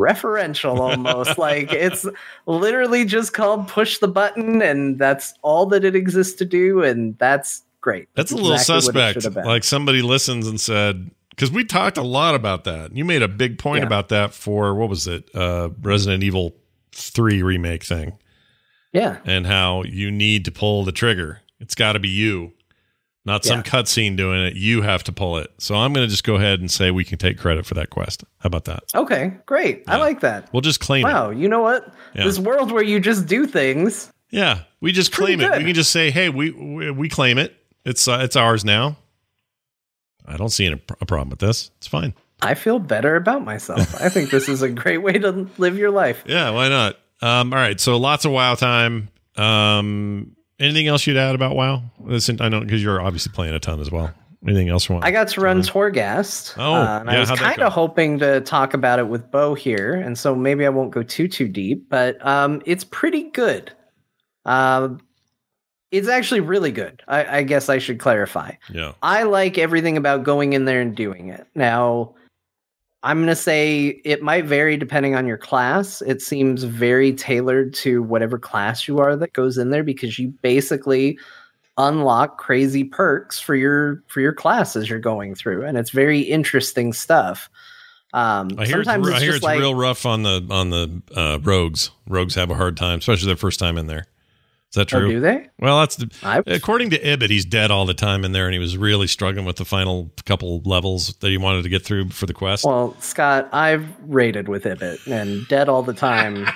[0.00, 1.38] referential almost.
[1.38, 2.06] like it's
[2.46, 6.82] literally just called push the button, and that's all that it exists to do.
[6.82, 8.08] And that's great.
[8.14, 9.46] That's a little exactly what it suspect.
[9.46, 12.96] Like somebody listens and said, because we talked a lot about that.
[12.96, 13.86] You made a big point Yeah.
[13.86, 16.54] about that for what was it, uh, Resident Evil
[16.94, 18.18] Three remake thing,
[18.92, 19.18] yeah.
[19.24, 21.40] and how you need to pull the trigger.
[21.60, 22.52] It's got to be you,
[23.24, 23.62] not some Yeah.
[23.62, 24.54] cutscene doing it.
[24.54, 25.50] You have to pull it.
[25.58, 27.90] So I'm going to just go ahead and say we can take credit for that
[27.90, 28.24] quest.
[28.38, 28.82] How about that?
[28.94, 29.84] Okay, great.
[29.86, 30.52] I like that.
[30.52, 31.10] We'll just claim it.
[31.10, 31.92] Wow, you know what?
[32.14, 32.24] Yeah.
[32.24, 34.12] This world where you just do things.
[34.30, 35.50] Yeah, we just claim it.
[35.58, 37.54] We can just say, "Hey, we we, we claim it.
[37.84, 38.96] It's uh, it's ours now."
[40.26, 41.70] I don't see any, a problem with this.
[41.78, 42.14] It's fine.
[42.40, 44.00] I feel better about myself.
[44.00, 46.24] I think this is a great way to live your life.
[46.26, 46.96] Yeah, why not?
[47.22, 49.08] Um, all right, so lots of WoW time.
[49.36, 51.82] Um, anything else you'd add about WoW?
[52.00, 54.12] Listen, I know because you're obviously playing a ton as well.
[54.44, 55.04] Anything else you want?
[55.04, 56.54] I got to run Torghast.
[56.58, 59.94] Oh, uh, yeah, I was kind of hoping to talk about it with Bo here,
[59.94, 63.72] and so maybe I won't go too too deep, but um, it's pretty good.
[64.44, 65.00] Um,
[65.92, 67.02] it's actually really good.
[67.06, 68.54] I, I guess I should clarify.
[68.68, 71.46] yeah, I like everything about going in there and doing it.
[71.54, 72.14] Now,
[73.04, 76.02] I'm going to say it might vary depending on your class.
[76.02, 80.28] It seems very tailored to whatever class you are that goes in there because you
[80.42, 81.18] basically
[81.78, 86.20] unlock crazy perks for your for your class as you're going through and it's very
[86.20, 87.48] interesting stuff.
[88.12, 90.68] Um I hear it's, sometimes it's I hear it's like real rough on the on
[90.68, 91.90] the uh, rogues.
[92.06, 94.06] Rogues have a hard time, especially their first time in there.
[94.72, 95.08] Is that Oh, true?
[95.10, 95.48] do they?
[95.58, 98.54] well, that's the, I, according to Ibit, he's dead all the time in there, and
[98.54, 102.08] he was really struggling with the final couple levels that he wanted to get through
[102.08, 102.64] for the quest.
[102.64, 106.48] well, Scott, I've raided with Ibit, and dead all the time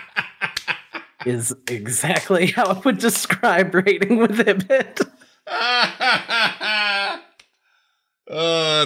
[1.27, 5.07] is exactly how I would describe raiding with Ibit.
[5.47, 7.19] uh,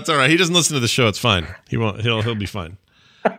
[0.01, 0.29] it's all right.
[0.31, 1.07] He doesn't listen to the show.
[1.07, 1.47] It's fine.
[1.69, 2.01] He won't.
[2.03, 2.79] He'll he'll be fine.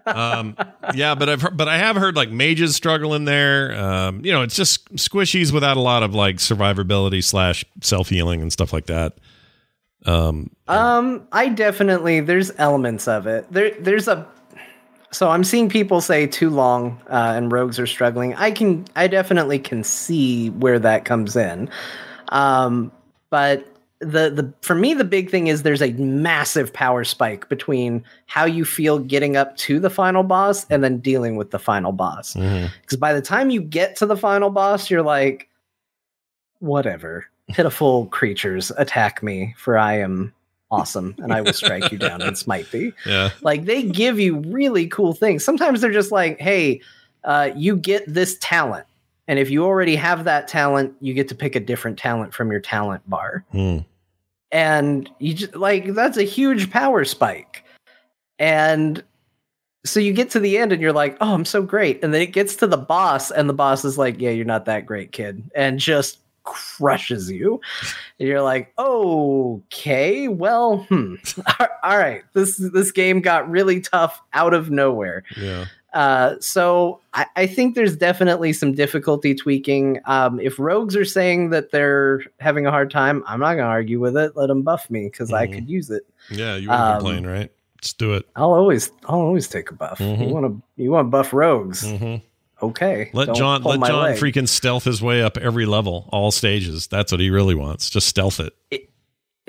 [0.05, 0.55] Um,
[0.93, 3.73] yeah, but I've heard, but I have heard like mages struggle in there.
[3.75, 8.41] Um, you know, it's just squishies without a lot of like survivability slash self healing
[8.41, 9.13] and stuff like that.
[10.05, 13.51] Um, Um, I definitely there's elements of it.
[13.51, 14.27] There, there's a.
[15.11, 18.33] So I'm seeing people say too long uh, and rogues are struggling.
[18.35, 21.69] I can, I definitely can see where that comes in.
[22.29, 22.93] Um,
[23.29, 23.67] but
[24.01, 28.45] the the for me the big thing is there's a massive power spike between how
[28.45, 32.33] you feel getting up to the final boss and then dealing with the final boss.
[32.33, 35.49] Because by the time you get to the final boss, you're like,
[36.59, 37.25] whatever.
[37.49, 40.33] Pitiful creatures attack me, for I am
[40.69, 42.93] awesome, and I will strike you down and smite thee.
[43.05, 43.31] Yeah.
[43.41, 45.43] Like they give you really cool things.
[45.43, 46.81] Sometimes they're just like, hey,
[47.23, 48.85] uh, you get this talent.
[49.27, 52.51] And if you already have that talent, you get to pick a different talent from
[52.51, 53.85] your talent bar Mm.
[54.51, 57.63] And you just like that's a huge power spike.
[58.39, 59.03] And
[59.85, 62.03] so you get to the end and you're like oh i'm so great.
[62.03, 64.65] And then it gets to the boss and the boss is like yeah you're not
[64.65, 67.61] that great kid and just crushes you.
[68.19, 71.15] And you're like okay well hmm
[71.83, 75.23] all right this this game got really tough out of nowhere.
[75.37, 75.65] Yeah.
[75.93, 79.99] Uh, so I, I think there's definitely some difficulty tweaking.
[80.05, 83.69] Um, if rogues are saying that they're having a hard time, I'm not going to
[83.69, 84.35] argue with it.
[84.35, 85.53] Let them buff me because I Mhm.
[85.53, 86.03] could use it.
[86.29, 86.55] Yeah.
[86.55, 87.51] You wouldn't Um, complain, right?
[87.77, 88.25] Let's do it.
[88.35, 89.99] I'll always, I'll always take a buff.
[89.99, 90.27] Mhm.
[90.27, 91.81] You want to, you want to buff rogues?
[91.89, 92.15] hmm
[92.63, 93.09] Okay.
[93.13, 94.19] Let Don't John let John leg.
[94.19, 96.85] freaking stealth his way up every level, all stages.
[96.85, 97.89] That's what he really wants.
[97.89, 98.53] Just stealth it.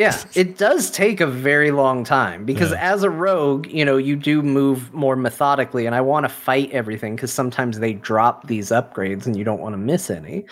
[0.03, 2.92] Yeah, it does take a very long time because Yeah.
[2.92, 6.70] as a rogue, you know, you do move more methodically, and I want to fight
[6.72, 10.44] everything because sometimes they drop these upgrades and you don't want to miss any.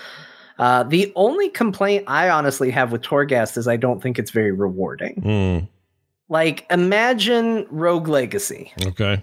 [0.59, 4.53] Uh, the only complaint I honestly have with Torghast is I don't think it's very
[4.53, 5.15] rewarding.
[5.25, 5.69] Mm.
[6.29, 8.73] Like, imagine Rogue Legacy.
[8.87, 9.23] Okay.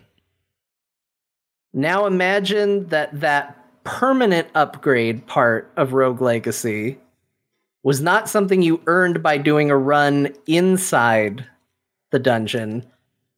[1.74, 6.98] Now imagine that that permanent upgrade part of Rogue Legacy
[7.88, 11.46] was not something you earned by doing a run inside
[12.12, 12.86] the dungeon,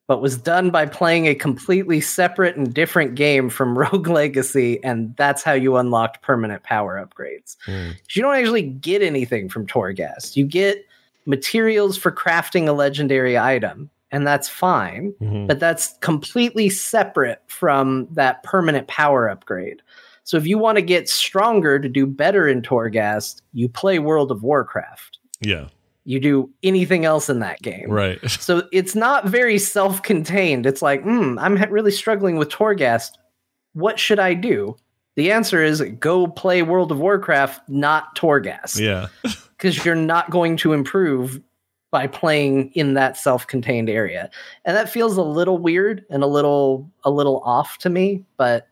[0.08, 5.14] but was done by playing a completely separate and different game from Rogue Legacy, and
[5.16, 7.56] that's how you unlocked permanent power upgrades.
[7.68, 7.94] Mm.
[8.12, 10.34] You don't actually get anything from Torghast.
[10.34, 10.84] You get
[11.26, 15.46] materials for crafting a legendary item, and that's fine Mhm.
[15.46, 19.80] but that's completely separate from that permanent power upgrade.
[20.30, 24.30] So if you want to get stronger to do better in Torghast, you play World
[24.30, 25.18] of Warcraft.
[25.40, 25.66] Yeah.
[26.04, 27.90] You do anything else in that game.
[27.90, 28.20] Right.
[28.40, 30.66] So it's not very self-contained.
[30.66, 33.10] It's like, hmm, I'm really struggling with Torghast.
[33.72, 34.76] What should I do?
[35.16, 39.08] The answer is go play World of Warcraft, not Torghast yeah.
[39.56, 41.40] because you're not going to improve
[41.90, 44.30] by playing in that self-contained area
[44.64, 48.68] and that feels a little weird and a little a little off to me but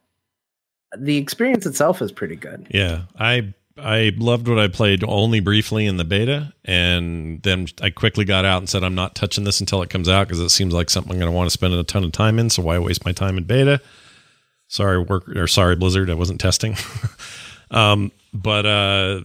[0.97, 3.03] the experience itself is pretty good Yeah.
[3.19, 8.25] I I loved what I played only briefly in the beta, and then I quickly
[8.25, 10.75] got out and said I'm not touching this until it comes out because it seems
[10.75, 12.51] like something I'm going to want to spend a ton of time in.
[12.51, 13.81] So why waste my time in beta?
[14.67, 16.77] Sorry, work or sorry, Blizzard, I wasn't testing.
[17.71, 19.21] um, but uh,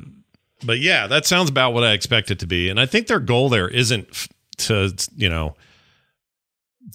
[0.64, 3.20] but yeah, that sounds about what I expect it to be, and I think their
[3.20, 5.56] goal there isn't to you know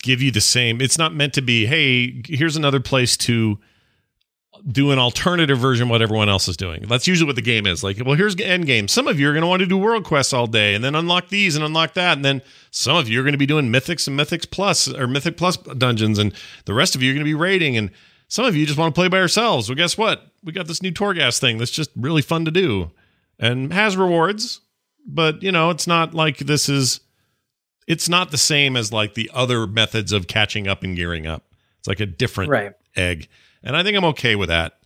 [0.02, 0.80] give you the same.
[0.80, 1.66] It's not meant to be.
[1.66, 3.58] Hey, here's another place to
[4.66, 6.82] do an alternative version of what everyone else is doing.
[6.88, 7.82] That's usually what the game is.
[7.84, 8.88] Like, well, here's end game.
[8.88, 10.94] Some of you are going to want to do world quests all day and then
[10.94, 12.16] unlock these and unlock that.
[12.16, 15.06] And then some of you are going to be doing mythics and mythics plus or
[15.06, 16.18] mythic plus dungeons.
[16.18, 16.32] And
[16.64, 17.76] the rest of you are going to be raiding.
[17.76, 17.90] And
[18.28, 19.68] some of you just want to play by yourselves.
[19.68, 20.26] Well, guess what?
[20.42, 22.90] We got this new Torghast thing that's just really fun to do
[23.38, 24.61] and has rewards.
[25.06, 27.00] But, you know, it's not like this is,
[27.86, 31.44] it's not the same as like the other methods of catching up and gearing up.
[31.78, 33.28] It's like a different right egg.
[33.68, 34.78] And I think I'm okay with that.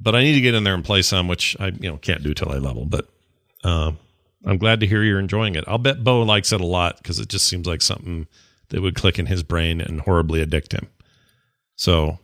[0.00, 2.22] But I need to get in there and play some, which I you know can't
[2.22, 2.86] do till I level.
[2.86, 3.08] But
[3.62, 3.98] um,
[4.44, 5.64] I'm glad to hear you're enjoying it.
[5.66, 8.26] I'll bet Bo likes it a lot because it just seems like something
[8.70, 10.88] that would click in his brain and horribly addict him.
[11.76, 12.18] So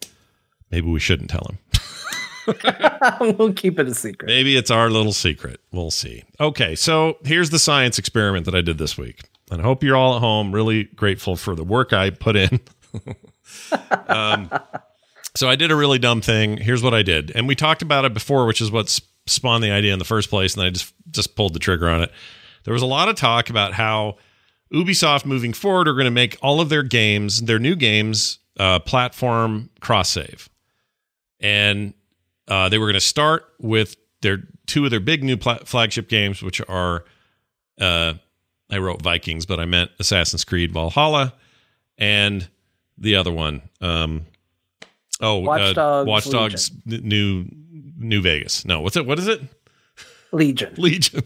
[0.71, 1.59] maybe we shouldn't tell him.
[3.39, 5.61] we'll keep it a secret Maybe it's our little secret.
[5.71, 6.25] We'll see.
[6.41, 9.21] Okay, so here's the science experiment that I did this week.
[9.51, 12.61] And I hope you're all at home really grateful for the work I put in.
[14.09, 14.51] um,
[15.39, 16.57] so I did a really dumb thing.
[16.57, 17.31] Here's what I did.
[17.31, 20.31] And we talked about it before, which is what spawned the idea in the first
[20.31, 22.11] place, and I just just pulled the trigger on it.
[22.65, 24.17] There was a lot of talk about how
[24.75, 28.81] Ubisoft moving forward are going to make all of their games, their new games, uh,
[28.81, 30.51] platform cross save,
[31.39, 31.95] and
[32.49, 36.43] uh, they were going to start with their two of their big new flagship games,
[36.43, 37.05] which are
[37.81, 38.15] uh,
[38.71, 41.33] I wrote Vikings, but I meant Assassin's Creed Valhalla,
[41.97, 42.49] and
[42.99, 43.63] the other one.
[43.81, 44.27] Um,
[45.21, 47.47] oh, Watch uh, Dogs Watch Dogs New
[47.99, 48.65] New Vegas.
[48.65, 49.07] No, what's it?
[49.07, 49.41] What is it?
[50.33, 51.23] Legion, Legion.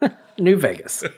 [0.38, 1.04] New Vegas.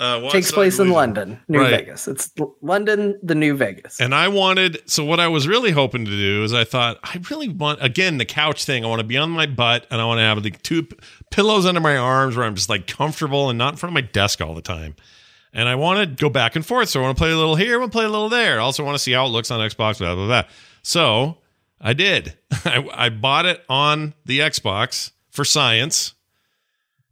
[0.00, 1.70] Uh, Takes place in London, New Right.
[1.70, 2.08] Vegas.
[2.08, 4.00] It's London, the New Vegas.
[4.00, 7.20] And I wanted, so what I was really hoping to do is I thought, I
[7.30, 8.84] really want, again, the couch thing.
[8.84, 10.96] I want to be on my butt and I want to have like two p-
[11.30, 14.00] pillows under my arms where I'm just like comfortable and not in front of my
[14.10, 14.96] desk all the time.
[15.52, 16.88] And I want to go back and forth.
[16.88, 18.58] So I want to play a little here, I want to play a little there.
[18.58, 20.44] I also want to see how it looks on Xbox, blah, blah, blah.
[20.82, 21.38] So
[21.80, 22.36] I did.
[22.64, 26.14] I, I bought it on the Xbox for science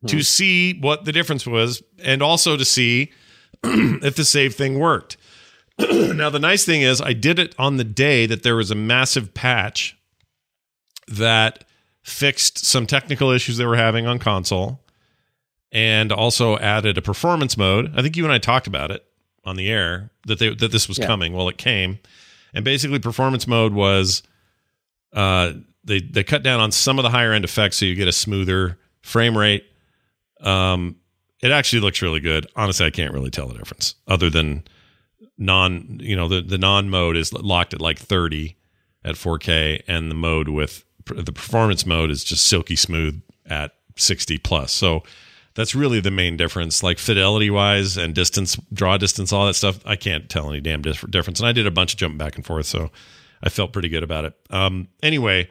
[0.07, 0.22] to hmm.
[0.22, 3.12] see what the difference was and also to see
[3.64, 5.16] if the save thing worked.
[5.78, 8.74] now the nice thing is I did it on the day that there was a
[8.74, 9.97] massive patch
[11.09, 11.64] that
[12.03, 14.80] fixed some technical issues they were having on console
[15.72, 17.92] and also added a performance mode.
[17.96, 19.04] I think you and I talked about it
[19.44, 21.06] on the air that they that this was Yeah.
[21.06, 21.32] coming.
[21.32, 21.98] Well, it came.
[22.52, 24.22] And basically performance mode was
[25.12, 25.52] uh
[25.84, 28.12] they they cut down on some of the higher end effects so you get a
[28.12, 29.64] smoother frame rate.
[30.40, 30.96] Um
[31.42, 32.46] it actually looks really good.
[32.54, 34.64] Honestly, I can't really tell the difference other than
[35.38, 38.56] non, you know, the the non mode is locked at like 30
[39.04, 44.36] at 4K and the mode with the performance mode is just silky smooth at 60
[44.38, 44.70] plus.
[44.72, 45.02] So
[45.55, 49.80] that's really the main difference like fidelity wise and distance draw distance all that stuff.
[49.84, 51.40] I can't tell any damn dif- difference.
[51.40, 52.90] And i did a bunch of jumping back and forth so
[53.42, 54.34] i felt pretty good about it.
[54.51, 55.48] Um anyway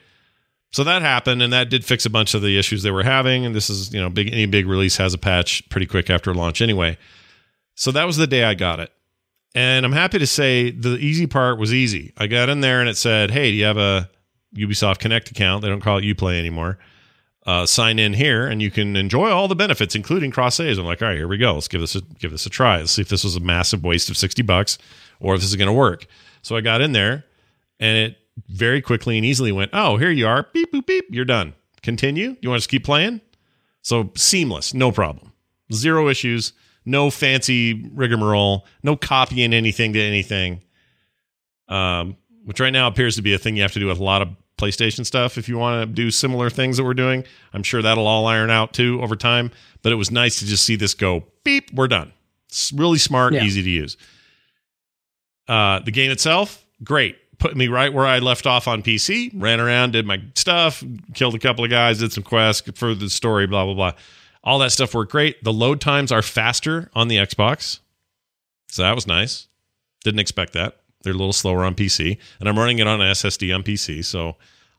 [0.72, 3.46] so that happened and that did fix a bunch of the issues they were having.
[3.46, 6.34] And this is you know big any big release has a patch pretty quick after
[6.34, 6.98] launch anyway.
[7.76, 8.92] So that was the day i got it.
[9.54, 12.14] And i'm happy to say the easy part was easy.
[12.18, 14.10] I got in there and it said hey do you have a
[14.56, 15.62] ubisoft connect account?
[15.62, 16.80] They don't call it uplay anymore
[17.50, 20.78] uh, sign in here and you can enjoy all the benefits, including cross saves.
[20.78, 21.56] I'm like, all right, here we go.
[21.56, 22.78] Let's give this a give this a try.
[22.78, 24.78] Let's see if this was a massive waste of 60 bucks
[25.20, 26.06] or if this is going to work.
[26.44, 27.26] So I got in there
[27.80, 30.46] and it very quickly and easily went, oh, here you are.
[30.54, 31.06] Beep, boop, beep.
[31.10, 31.56] You're done.
[31.82, 32.36] Continue.
[32.40, 33.20] You want to keep playing?
[33.82, 35.34] So seamless, no problem.
[35.74, 36.54] Zero issues,
[36.86, 40.62] no fancy rigmarole, no copying anything to anything.
[41.68, 44.04] Um, which right now appears to be a thing you have to do with a
[44.04, 44.30] lot of
[44.60, 47.24] PlayStation stuff if you want to do similar things that we're doing.
[47.54, 49.52] I'm sure that'll all iron out too over time.
[49.82, 52.12] But it was nice to just see this go beep, we're done.
[52.50, 53.44] It's really smart, Yeah.
[53.44, 53.96] easy to use.
[55.48, 57.18] Uh, the game itself, great.
[57.40, 59.32] Put me right where I left off on PC.
[59.34, 60.84] Ran around, did my stuff,
[61.14, 63.92] killed a couple of guys, did some quests, for the story, blah blah blah.
[64.44, 65.44] All that stuff worked great.
[65.44, 67.80] The load times are faster on the Xbox,
[68.68, 69.48] so that was nice.
[70.04, 70.79] Didn't expect that.
[71.04, 74.04] They're a little slower on PC, and I'm running it on an SSD on PC,
[74.04, 74.36] so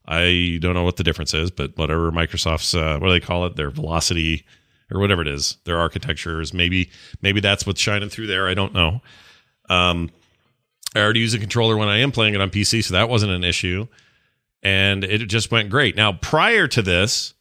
[0.07, 3.47] I don't know what the difference is, but whatever Microsoft's uh, what do they call
[3.47, 4.45] it, their velocity
[4.91, 6.91] or whatever it is, their architecture is maybe
[7.23, 8.49] maybe that's what's shining through there.
[8.49, 9.01] I don't know.
[9.69, 10.11] Um,
[10.95, 13.33] I already use a controller when I am playing it on PC, so that wasn't
[13.33, 13.87] an issue,
[14.63, 15.97] and it just went great.
[15.97, 17.33] Now prior to this,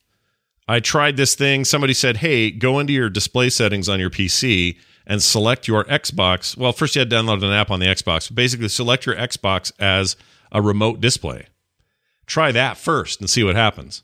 [0.67, 1.65] I tried this thing.
[1.65, 4.77] Somebody said, "Hey, go into your display settings on your PC."
[5.09, 6.55] And select your Xbox.
[6.55, 8.33] Well, first you had to download an app on the Xbox.
[8.33, 10.15] Basically, select your Xbox as
[10.51, 11.47] a remote display.
[12.27, 14.03] Try that first and see what happens.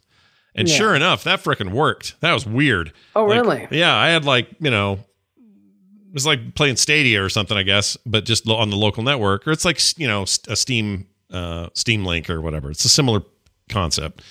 [0.56, 0.76] And Yeah.
[0.78, 2.20] sure enough, that freaking worked.
[2.22, 2.92] That was weird.
[3.16, 3.68] Oh, Like, really?
[3.72, 4.94] Yeah, I had like, you know,
[5.38, 9.46] it was like playing Stadia or something, I guess, but just on the local network.
[9.48, 12.72] Or it's like, you know, a Steam uh, Steam Link or whatever.
[12.72, 13.22] It's a similar
[13.70, 14.22] concept.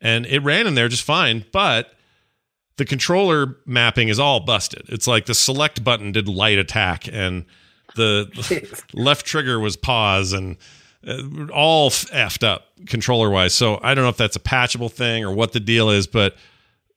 [0.00, 1.94] And it ran in there just fine, but
[2.76, 4.82] the controller mapping is all busted.
[4.88, 7.44] It's like the select button did light attack and
[7.94, 8.30] the
[8.94, 10.56] left trigger was pause and
[11.06, 13.54] uh, all effed up controller wise.
[13.54, 16.36] So I don't know if that's a patchable thing or what the deal is, but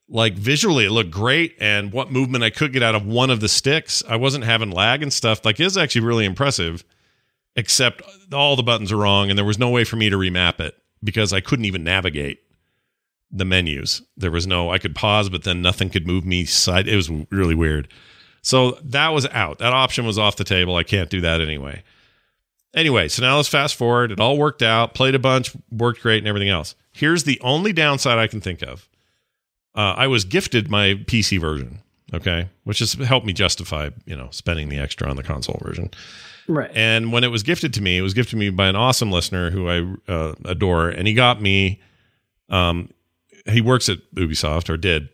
[0.08, 1.56] like visually it looked great.
[1.60, 4.72] And what movement I could get out of one of the sticks, I wasn't having
[4.72, 5.44] lag and stuff.
[5.44, 6.86] Like it was actually really impressive,
[7.56, 8.02] except
[8.34, 10.78] all the buttons are wrong and there was no way for me to remap it
[11.04, 12.40] because I couldn't even navigate
[13.32, 14.02] the menus.
[14.18, 16.88] There was no, I could pause, but then nothing could move me side.
[16.88, 17.88] It was really weird.
[18.42, 19.60] So that was out.
[19.60, 20.76] That option was off the table.
[20.76, 21.84] I can't do that anyway.
[22.76, 24.12] Anyway, so now let's fast forward.
[24.12, 26.76] It all worked out, played a bunch, worked great, and everything else.
[26.92, 28.88] Here's the only downside I can think of.
[29.74, 31.80] Uh, I was gifted my PC version,
[32.14, 35.90] okay, which has helped me justify, you know, spending the extra on the console version.
[36.48, 36.70] Right.
[36.76, 39.12] And when it was gifted to me, it was gifted to me by an awesome
[39.12, 41.82] listener who I uh, adore, and he got me
[42.50, 42.90] um,
[43.48, 45.10] he works at Ubisoft or did.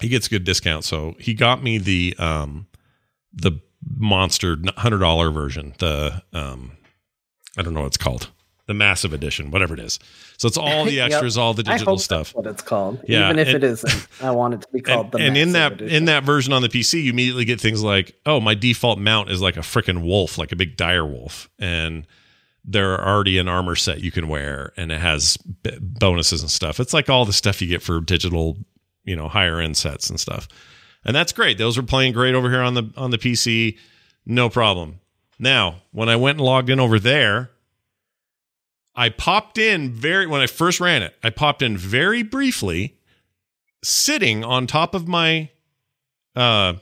[0.00, 2.66] He gets a good discount, so he got me the um
[3.32, 3.60] the
[3.96, 5.74] monster hundred dollar version.
[5.78, 6.72] The um
[7.56, 8.28] I don't know what it's called.
[8.66, 9.98] The massive edition, whatever it is.
[10.38, 11.10] So it's all the Yep.
[11.10, 12.28] extras, all the digital stuff.
[12.28, 13.00] That's what it's called.
[13.08, 15.18] Yeah, Even if and- it isn't, I want it to be called and, the.
[15.26, 15.96] and in that Edition.
[15.96, 19.30] in that version on the PC, you immediately get things like, oh, my default mount
[19.30, 22.06] is like a freaking wolf, like a big dire wolf, and
[22.64, 26.50] there are already an armor set you can wear, and it has b- bonuses and
[26.50, 26.78] stuff.
[26.78, 28.56] It's like all the stuff you get for digital,
[29.04, 30.48] you know, higher end sets and stuff,
[31.04, 31.58] and that's great.
[31.58, 33.78] Those are playing great over here on the on the PC,
[34.24, 35.00] no problem.
[35.38, 37.50] Now, when I went and logged in over there,
[38.94, 41.16] I popped in very when I first ran it.
[41.22, 42.98] I popped in very briefly,
[43.82, 45.50] sitting on top of my
[46.36, 46.74] uh,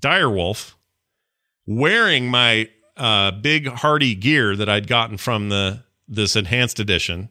[0.00, 0.74] direwolf,
[1.66, 7.28] wearing my uh, big hardy gear that I'd gotten from the this enhanced edition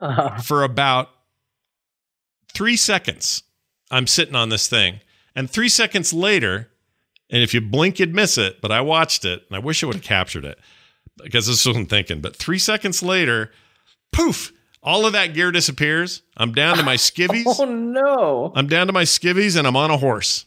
[0.00, 1.10] Uh, for about
[2.54, 3.42] three seconds.
[3.90, 5.00] I'm sitting on this thing,
[5.36, 6.70] and three seconds later,
[7.30, 8.60] and if you blink, you'd miss it.
[8.60, 10.58] But I watched it, and I wish I would have captured it
[11.22, 12.20] because this wasn't thinking.
[12.20, 13.50] But three seconds later,
[14.12, 14.52] poof!
[14.82, 16.22] All of that gear disappears.
[16.36, 17.44] I'm down to my skivvies.
[17.46, 18.52] oh no!
[18.56, 20.46] I'm down to my skivvies and I'm on a horse.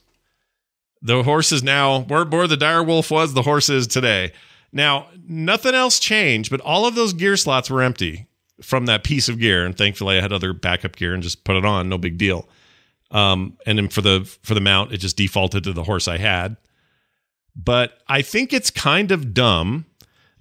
[1.06, 4.32] The horse is now where, where the dire wolf was, the horse is today.
[4.74, 8.26] Now, nothing else changed, but all of those gear slots were empty
[8.62, 9.66] from that piece of gear.
[9.66, 12.49] And thankfully I had other backup gear and just put it on, no big deal.
[13.12, 16.18] Um, and then for the for the mount, it just defaulted to the horse I
[16.18, 16.58] had.
[17.56, 19.86] But I think it's kind of dumb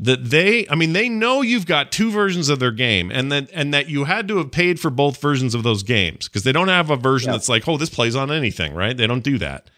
[0.01, 3.49] that they I mean they know you've got two versions of their game and that
[3.53, 6.53] and that you had to have paid for both versions of those games because they
[6.53, 7.33] don't have a version Yeah.
[7.37, 9.69] that's like oh this plays on anything right they don't do that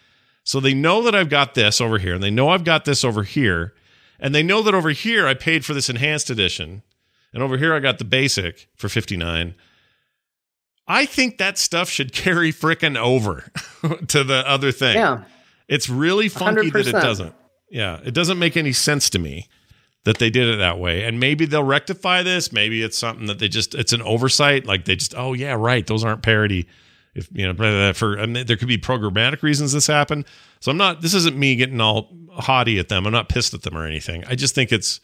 [0.47, 3.03] so they know that I've got this over here and they know I've got this
[3.03, 3.74] over here
[4.20, 6.82] and they know that over here I paid for this enhanced edition
[7.34, 9.57] and over here I got the basic for 59
[10.86, 13.51] I think that stuff should carry frickin' over
[14.07, 15.24] to the other thing Yeah,
[15.68, 17.34] it's really funky that it doesn't.
[17.68, 19.49] Yeah, it doesn't make any sense to me
[20.05, 21.03] that they did it that way.
[21.03, 22.53] And maybe they'll rectify this.
[22.53, 24.64] Maybe it's something that they just it's an oversight.
[24.64, 26.68] Like they just oh yeah right those aren't parody.
[27.16, 30.26] If you know blah, uh, for I mean, there could be programmatic reasons this happened.
[30.60, 31.00] So I'm not.
[31.00, 33.06] This isn't me getting all haughty at them.
[33.06, 34.24] I'm not pissed at them or anything.
[34.26, 35.00] I just think it's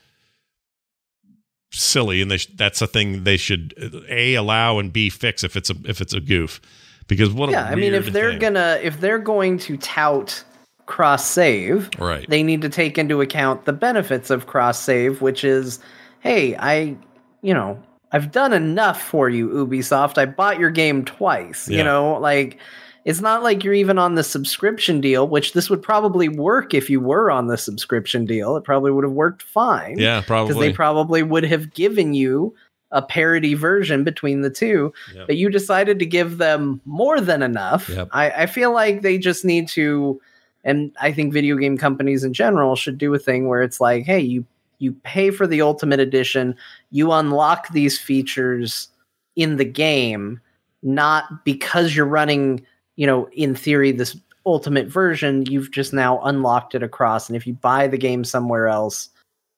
[1.72, 5.42] silly, and they sh- that's a thing they should uh, a allow and b fix
[5.42, 6.60] if it's a if it's a goof.
[7.06, 7.64] Because what a yeah.
[7.64, 8.40] I mean, if they're thing.
[8.40, 10.44] gonna if they're going to tout
[10.84, 15.44] cross save, right they need to take into account the benefits of cross save, which
[15.44, 15.78] is,
[16.20, 16.96] hey, I,
[17.40, 17.82] you know,
[18.12, 20.18] I've done enough for you, Ubisoft.
[20.18, 21.68] I bought your game twice.
[21.68, 21.78] Yeah.
[21.78, 22.58] You know, like
[23.04, 26.88] it's not like you're even on the subscription deal, which this would probably work if
[26.88, 28.56] you were on the subscription deal.
[28.56, 29.98] It probably would have worked fine.
[29.98, 30.54] yeah probably.
[30.54, 32.54] Because they probably would have given you
[32.92, 35.26] a parody version between the two, Yep.
[35.26, 37.88] but you decided to give them more than enough.
[37.88, 38.08] Yep.
[38.12, 40.20] I, I feel like they just need to,
[40.62, 44.04] and I think video game companies in general should do a thing where it's like,
[44.04, 44.44] hey, you
[44.82, 46.56] you pay for the ultimate edition,
[46.90, 48.88] you unlock these features
[49.36, 50.40] in the game,
[50.82, 52.66] not because you're running,
[52.96, 57.28] you know, in theory, this ultimate version, you've just now unlocked it across.
[57.28, 59.08] And if you buy the game somewhere else,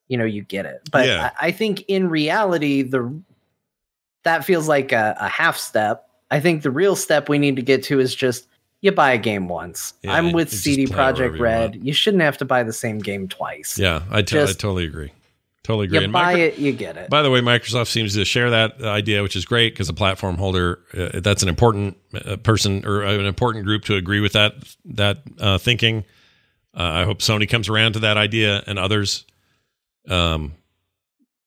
[0.09, 0.83] you know, you get it.
[0.93, 1.31] But Yeah.
[1.41, 3.12] I, I think in reality, the
[4.25, 6.09] that feels like a, a half step.
[6.31, 8.47] I think the real step we need to get to is just
[8.85, 9.95] you buy a game once.
[10.03, 11.76] Yeah, I'm with CD wherever Projekt you Red.
[11.82, 13.78] You shouldn't have to buy the same game twice.
[13.78, 15.11] Yeah, I to- I totally agree.
[15.62, 15.99] Totally agree.
[16.01, 17.09] You And buy Micro- it, you get it.
[17.09, 20.37] By the way, Microsoft seems to share that idea, which is great because a platform
[20.37, 24.53] holder uh, that's an important uh, person or an important group to agree with that
[24.85, 26.05] that uh, thinking.
[26.76, 29.24] Uh, I hope Sony comes around to that idea and others.
[30.07, 30.53] Um,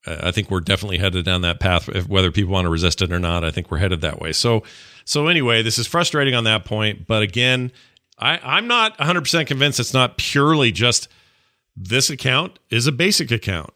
[0.07, 2.07] I think we're definitely headed down that path.
[2.07, 4.31] Whether people want to resist it or not, I think we're headed that way.
[4.31, 4.63] So,
[5.05, 7.07] so anyway, this is frustrating on that point.
[7.07, 7.71] But again,
[8.19, 11.07] I, I'm not 100 percent convinced it's not purely just
[11.75, 13.73] this account is a basic account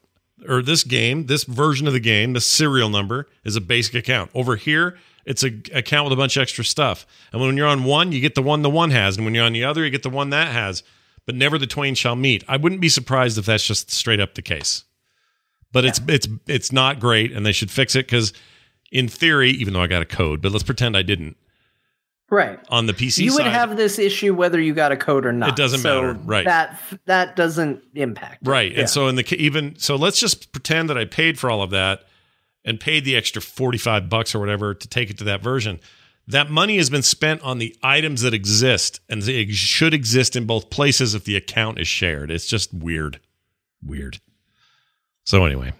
[0.47, 4.32] or this game, this version of the game, the serial number is a basic account.
[4.34, 7.05] Over here, it's an account with a bunch of extra stuff.
[7.32, 9.45] And when you're on one, you get the one the one has, and when you're
[9.45, 10.84] on the other, you get the one that has.
[11.25, 12.43] But never the twain shall meet.
[12.47, 14.84] I wouldn't be surprised if that's just straight up the case.
[15.72, 18.34] But it's it's it's not great, and they should fix it because,
[18.91, 21.38] in theory, even though I got a code, but let's pretend I didn't
[22.30, 22.59] right.
[22.69, 23.51] on the PC You would side.
[23.51, 25.49] have this issue whether you got a code or not.
[25.49, 26.45] It doesn't So matter, right.
[26.45, 28.45] That that doesn't impact.
[28.47, 28.72] Right.
[28.72, 28.82] Yeah.
[28.82, 31.69] And so in the even so let's just pretend that I paid for all of
[31.69, 32.03] that
[32.65, 35.80] and paid the extra 45 bucks or whatever to take it to that version.
[36.28, 40.45] That money has been spent on the items that exist and they should exist in
[40.45, 42.30] both places if the account is shared.
[42.30, 43.19] It's just weird.
[43.84, 44.19] Weird.
[45.26, 45.74] So anyway,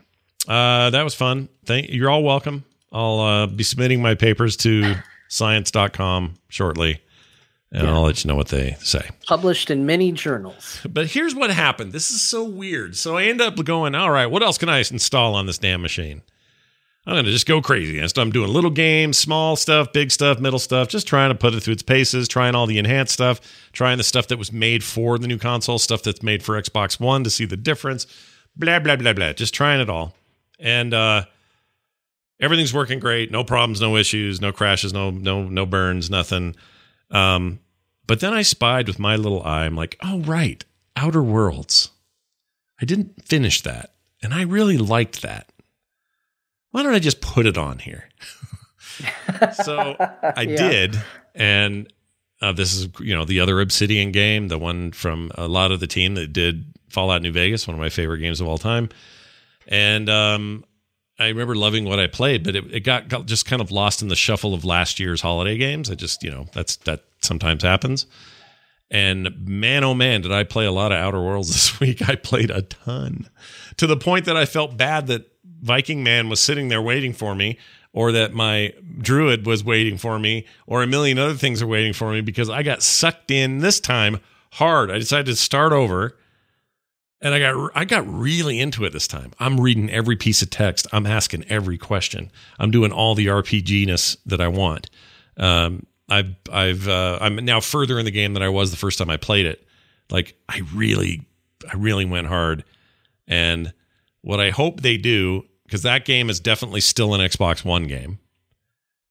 [0.48, 1.50] uh that was fun.
[1.66, 2.64] Thank you're all welcome.
[2.92, 4.96] I'll uh, be submitting my papers to
[5.30, 7.02] science.com shortly,
[7.72, 9.10] and I'll let you know what they say.
[9.26, 10.82] Published in many journals.
[10.88, 11.94] But here's what happened.
[11.94, 12.98] This is so weird.
[12.98, 15.82] So I end up going, all right, what else can I install on this damn
[15.82, 16.22] machine?
[17.08, 17.98] I'm going to just go crazy.
[17.98, 21.36] And so I'm doing little games, small stuff, big stuff, middle stuff, just trying to
[21.36, 23.42] put it through its paces, trying all the enhanced stuff,
[23.74, 27.00] trying the stuff that was made for the new console, stuff that's made for Xbox
[27.00, 28.06] One to see the difference,
[28.56, 29.34] blah, blah, blah, blah.
[29.34, 30.14] Just trying it all.
[30.60, 31.26] And uh,
[32.40, 33.32] everything's working great.
[33.32, 36.56] No problems, no issues, no crashes, no, no, no burns, nothing.
[37.10, 37.60] Um,
[38.08, 40.64] but then I spied with my little eye, I'm like, oh, right,
[40.96, 41.92] Outer Worlds.
[42.82, 43.94] I didn't finish that.
[44.24, 45.52] And I really liked that
[46.72, 48.10] why don't I just put it on here?
[49.64, 50.56] so I yeah.
[50.56, 51.02] did.
[51.36, 51.92] And
[52.42, 55.80] uh, this is, you know, the other Obsidian game, the one from a lot of
[55.80, 58.90] the team that did Fallout New Vegas, one of my favorite games of all time.
[59.68, 60.66] And um,
[61.20, 64.02] I remember loving what I played, but it, it got, got just kind of lost
[64.02, 65.90] in the shuffle of last year's holiday games.
[65.90, 68.06] I just, you know, that's that sometimes happens.
[68.90, 72.08] And man, oh man, did I play a lot of Outer Worlds this week.
[72.08, 73.30] I played a ton
[73.78, 75.28] to the point that I felt bad that
[75.62, 77.58] Viking man was sitting there waiting for me,
[77.94, 81.94] or that my druid was waiting for me, or a million other things are waiting
[81.94, 84.20] for me because I got sucked in this time
[84.54, 84.90] hard.
[84.90, 86.18] I decided to start over.
[87.22, 89.32] And I got I got really into it this time.
[89.40, 90.88] I'm reading every piece of text.
[90.92, 92.32] I'm asking every question.
[92.60, 94.90] I'm doing all the RPGness that I want.
[95.38, 98.98] Um, I've I've uh, I'm now further in the game than I was the first
[98.98, 99.66] time I played it.
[100.10, 101.22] Like I really
[101.72, 102.64] I really went hard,
[103.28, 103.72] and
[104.22, 108.20] what I hope they do because that game is definitely still an Xbox One game.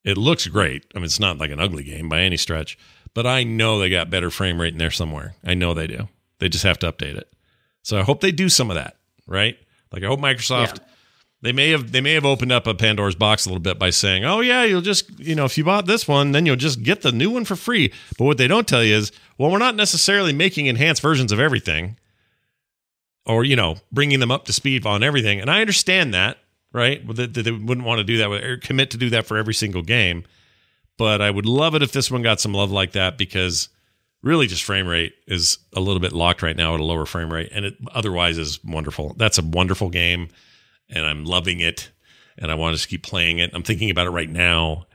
[0.03, 0.85] It looks great.
[0.93, 2.77] I mean, it's not like an ugly game by any stretch,
[3.13, 5.35] but I know they got better frame rate in there somewhere.
[5.43, 6.07] I know they do.
[6.39, 7.31] They just have to update it.
[7.83, 9.57] So I hope they do some of that, right?
[9.91, 10.85] Like I hope Microsoft yeah.
[11.41, 13.89] they may have they may have opened up a Pandora's box a little bit by
[13.89, 16.83] saying, "Oh yeah, you'll just, you know, if you bought this one, then you'll just
[16.83, 19.57] get the new one for free." But what they don't tell you is, well, we're
[19.57, 21.97] not necessarily making enhanced versions of everything
[23.25, 25.39] or, you know, bringing them up to speed on everything.
[25.39, 26.37] And I understand that
[26.73, 27.05] right?
[27.15, 29.81] They, they wouldn't want to do that or commit to do that for every single
[29.81, 30.23] game.
[30.97, 33.69] But I would love it if this one got some love like that because
[34.23, 37.31] really just frame rate is a little bit locked right now at a lower frame
[37.31, 39.15] rate and it otherwise is wonderful.
[39.17, 40.29] That's a wonderful game
[40.89, 41.89] and I'm loving it
[42.37, 43.51] and I want to just keep playing it.
[43.53, 44.85] I'm thinking about it right now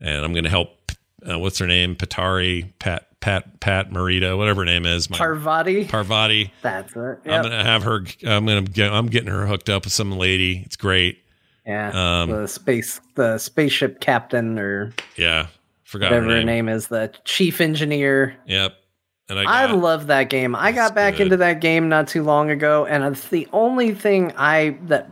[0.00, 0.80] and I'm going to help
[1.28, 1.96] uh, what's her name?
[1.96, 5.10] Patari, Pat Pat Pat Marita, whatever her name is.
[5.10, 5.84] My, Parvati.
[5.84, 6.52] Parvati.
[6.62, 7.18] That's it.
[7.24, 7.26] Yep.
[7.26, 8.04] I'm gonna have her.
[8.26, 8.92] I'm gonna get.
[8.92, 10.62] I'm getting her hooked up with some lady.
[10.64, 11.22] It's great.
[11.66, 12.22] Yeah.
[12.22, 15.48] Um, the space, the spaceship captain, or yeah,
[15.90, 16.46] forgot whatever her name.
[16.46, 18.36] her name is, the chief engineer.
[18.46, 18.76] Yep.
[19.28, 20.54] And I, got, I love that game.
[20.54, 21.24] I got back good.
[21.24, 25.10] into that game not too long ago, and it's the only thing I that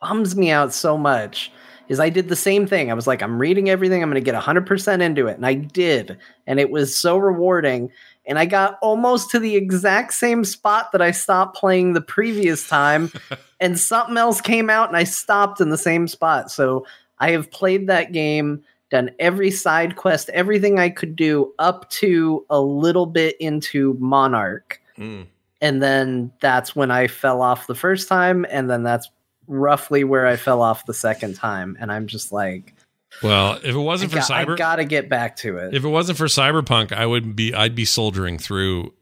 [0.00, 1.50] bums me out so much
[1.88, 2.90] is I did the same thing.
[2.90, 4.02] I was like, I'm reading everything.
[4.02, 5.36] I'm going to get 100% into it.
[5.36, 6.16] And I did.
[6.46, 7.90] And it was so rewarding.
[8.26, 12.66] And I got almost to the exact same spot that I stopped playing the previous
[12.66, 13.12] time.
[13.60, 16.50] and something else came out and I stopped in the same spot.
[16.50, 16.86] So
[17.18, 22.46] I have played that game, done every side quest, everything I could do up to
[22.48, 24.80] a little bit into Monarch.
[24.96, 25.26] Mm.
[25.60, 28.46] And then that's when I fell off the first time.
[28.50, 29.10] And then that's
[29.46, 32.74] roughly where I fell off the second time, and I'm just like,
[33.22, 35.74] well, if it wasn't I for got, cyber, I gotta get back to it.
[35.74, 38.92] If it wasn't for cyberpunk, I would be, I'd be soldiering through.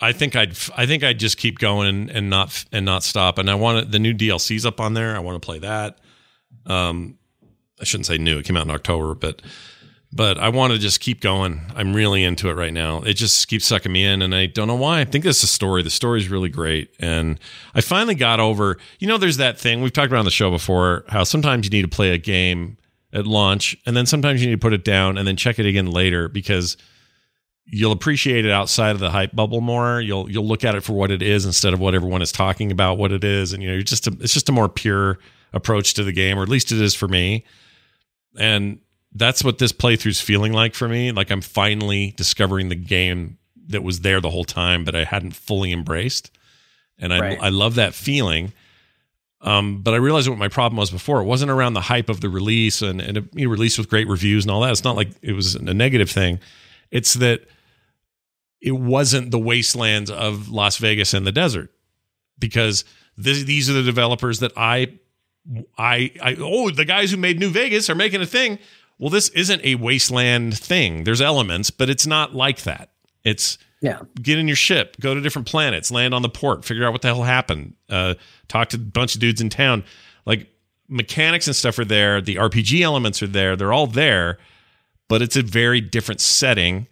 [0.00, 3.38] I think I'd, I think I'd just keep going and, and not and not stop.
[3.38, 5.16] And I want the new DLCs up on there.
[5.16, 5.98] I want to play that.
[6.66, 7.18] Um,
[7.80, 9.42] I shouldn't say new; it came out in October, but
[10.12, 11.60] but I want to just keep going.
[11.74, 13.02] I'm really into it right now.
[13.02, 15.00] It just keeps sucking me in, and I don't know why.
[15.00, 15.82] I think it's a story.
[15.82, 17.38] The story is really great, and
[17.74, 18.78] I finally got over.
[19.00, 21.04] You know, there's that thing we've talked about on the show before.
[21.08, 22.78] How sometimes you need to play a game
[23.12, 25.66] at launch, and then sometimes you need to put it down and then check it
[25.66, 26.76] again later because
[27.70, 30.00] you'll appreciate it outside of the hype bubble more.
[30.00, 32.72] You'll you'll look at it for what it is instead of what everyone is talking
[32.72, 35.18] about what it is, and you know, you're just a, it's just a more pure
[35.52, 37.44] approach to the game, or at least it is for me.
[38.36, 38.80] And
[39.12, 41.12] that's what this playthrough's feeling like for me.
[41.12, 43.38] Like I'm finally discovering the game
[43.68, 46.30] that was there the whole time, but I hadn't fully embraced.
[46.98, 47.38] And I, right.
[47.40, 48.52] I love that feeling.
[49.40, 51.20] Um, but I realized what my problem was before.
[51.20, 53.88] It wasn't around the hype of the release and, and it you know, released with
[53.88, 54.72] great reviews and all that.
[54.72, 56.40] It's not like it was a negative thing.
[56.90, 57.42] It's that
[58.60, 61.70] it wasn't the wastelands of Las Vegas and the desert
[62.38, 62.84] because
[63.16, 64.98] this, these are the developers that I,
[65.76, 68.58] I, I, oh, the guys who made New Vegas are making a thing
[68.98, 71.04] well, this isn't a wasteland thing.
[71.04, 72.90] There's elements, but it's not like that.
[73.24, 74.00] It's yeah.
[74.20, 77.02] Get in your ship, go to different planets, land on the port, figure out what
[77.02, 77.74] the hell happened.
[77.88, 78.14] Uh,
[78.48, 79.84] talk to a bunch of dudes in town.
[80.26, 80.48] Like
[80.88, 82.20] mechanics and stuff are there.
[82.20, 83.54] The RPG elements are there.
[83.54, 84.38] They're all there.
[85.08, 86.86] but it's a very different setting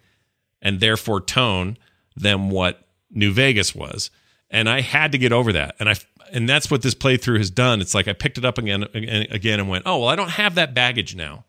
[0.61, 1.77] and therefore tone
[2.15, 4.09] than what New Vegas was.
[4.49, 5.75] And I had to get over that.
[5.79, 5.95] And I
[6.31, 7.81] and that's what this playthrough has done.
[7.81, 10.31] It's like I picked it up again and again and went, "Oh, well, I don't
[10.31, 11.45] have that baggage now.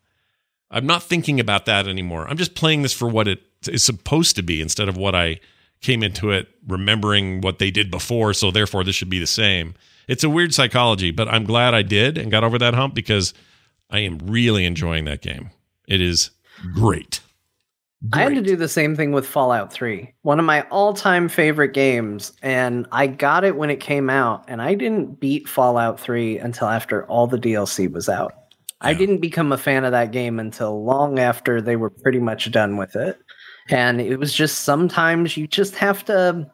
[0.71, 2.27] I'm not thinking about that anymore.
[2.27, 5.39] I'm just playing this for what it is supposed to be instead of what I
[5.81, 9.75] came into it remembering what they did before, so therefore this should be the same."
[10.07, 13.33] It's a weird psychology, but I'm glad I did and got over that hump because
[13.91, 15.51] I am really enjoying that game.
[15.87, 16.31] It is
[16.73, 17.19] great.
[18.13, 21.27] I had to do the same thing with Fallout 3, one of my all time
[21.27, 22.31] favorite games.
[22.41, 26.69] And I got it when it came out, and I didn't beat Fallout 3 until
[26.69, 28.33] after all the DLC was out.
[28.81, 28.89] Yeah.
[28.89, 32.49] I didn't become a fan of that game until long after they were pretty much
[32.51, 33.19] done with it.
[33.67, 36.49] And it was just sometimes you just have to.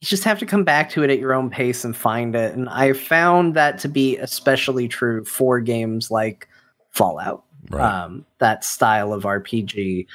[0.00, 2.54] You just have to come back to it at your own pace and find it.
[2.54, 6.46] And I found that to be especially true for games like
[6.90, 8.04] Fallout, right.
[8.04, 10.06] um, that style of RPG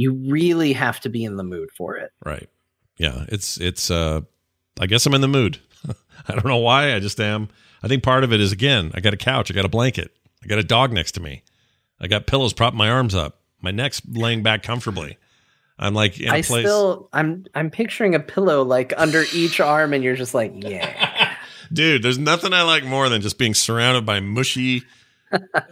[0.00, 2.10] you really have to be in the mood for it.
[2.24, 2.48] Right.
[2.96, 3.26] Yeah.
[3.28, 4.22] It's it's uh
[4.80, 5.58] I guess I'm in the mood.
[6.26, 6.94] I don't know why.
[6.94, 7.50] I just am.
[7.82, 10.10] I think part of it is again, I got a couch, I got a blanket,
[10.42, 11.42] I got a dog next to me.
[12.00, 13.40] I got pillows propping my arms up.
[13.60, 15.18] My neck's laying back comfortably.
[15.78, 16.64] I'm like in a I place.
[16.64, 21.34] still I'm I'm picturing a pillow like under each arm and you're just like, yeah.
[21.74, 24.82] Dude, there's nothing I like more than just being surrounded by mushy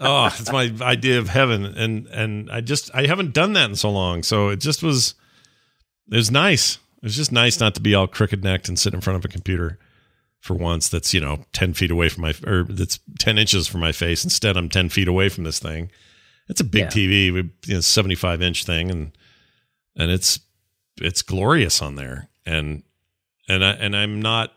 [0.01, 3.76] oh, it's my idea of heaven, and and I just I haven't done that in
[3.76, 5.14] so long, so it just was
[6.10, 6.76] it was nice.
[6.97, 9.24] It was just nice not to be all crooked necked and sit in front of
[9.24, 9.78] a computer
[10.40, 10.89] for once.
[10.89, 14.24] That's you know ten feet away from my or that's ten inches from my face.
[14.24, 15.90] Instead, I'm ten feet away from this thing.
[16.48, 16.89] It's a big yeah.
[16.89, 19.12] TV, you know, seventy five inch thing, and
[19.97, 20.40] and it's
[21.01, 22.82] it's glorious on there, and
[23.48, 24.52] and I and I'm not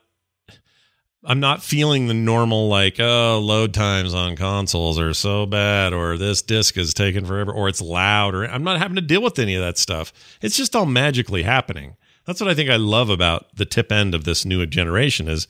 [1.23, 6.17] I'm not feeling the normal like oh load times on consoles are so bad or
[6.17, 9.37] this disc is taking forever or it's loud or I'm not having to deal with
[9.37, 10.11] any of that stuff.
[10.41, 11.95] It's just all magically happening.
[12.25, 15.47] That's what I think I love about the tip end of this new generation is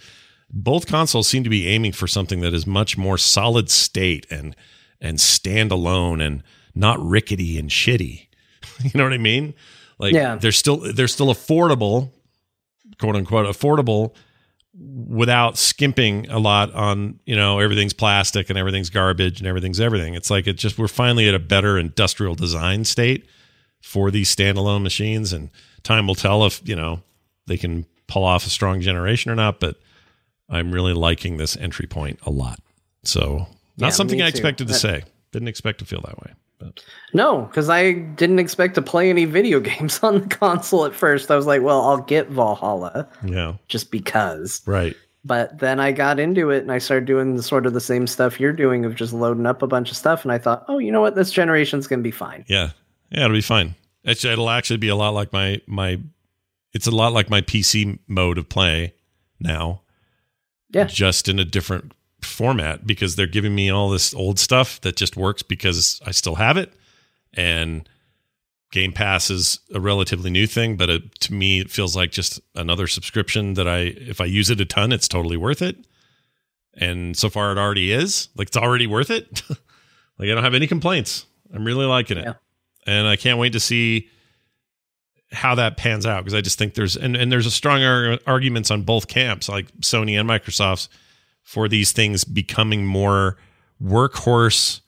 [0.49, 4.56] both consoles seem to be aiming for something that is much more solid state and
[4.99, 6.43] and standalone and
[6.76, 8.27] not rickety and shitty.
[8.84, 9.53] you know what I mean?
[9.99, 10.35] Like yeah.
[10.35, 12.11] they're still they're still affordable,
[12.99, 14.14] quote unquote affordable
[14.73, 20.14] without skimping a lot on you know everything's plastic and everything's garbage and everything's everything.
[20.14, 23.26] It's like it just we're finally at a better industrial design state
[23.81, 25.49] for these standalone machines and
[25.84, 27.02] time will tell if you know
[27.48, 29.80] they can pull off a strong generation or not but
[30.49, 32.60] i'm really liking this entry point a lot.
[33.03, 35.03] So not yeah, something i expected to say.
[35.31, 36.83] Didn't expect to feel that way but.
[37.13, 41.31] No, because I didn't expect to play any video games on the console at first.
[41.31, 43.07] I was like, well, I'll get Valhalla.
[43.25, 43.55] Yeah.
[43.67, 44.61] Just because.
[44.65, 44.95] Right.
[45.23, 48.07] But then I got into it and I started doing the, sort of the same
[48.07, 50.23] stuff you're doing of just loading up a bunch of stuff.
[50.23, 51.15] And I thought, oh, you know what?
[51.15, 52.43] This generation's going to be fine.
[52.47, 52.71] Yeah.
[53.11, 53.75] Yeah, it'll be fine.
[54.03, 55.99] It's, it'll actually be a lot like my, my,
[56.73, 58.95] it's a lot like my PC mode of play
[59.39, 59.81] now.
[60.71, 60.85] Yeah.
[60.85, 61.93] Just in a different
[62.26, 66.35] format because they're giving me all this old stuff that just works because I still
[66.35, 66.73] have it.
[67.34, 67.88] And
[68.72, 72.39] Game Pass is a relatively new thing, but it, to me, it feels like just
[72.56, 75.77] another subscription that I, if I use it a ton, it's totally worth it.
[76.73, 78.30] And so far, it already is.
[78.35, 79.41] Like, it's already worth it.
[79.49, 79.60] like,
[80.30, 81.26] I don't have any complaints.
[81.53, 82.26] I'm really liking it.
[82.26, 82.34] Yeah.
[82.88, 84.10] And I can't wait to see
[85.34, 88.19] how that pans out because I just think there's, and, and there's a strong ar-
[88.26, 90.88] arguments on both camps, like Sony and Microsoft's
[91.43, 93.38] for these things becoming more
[93.81, 94.81] workhorse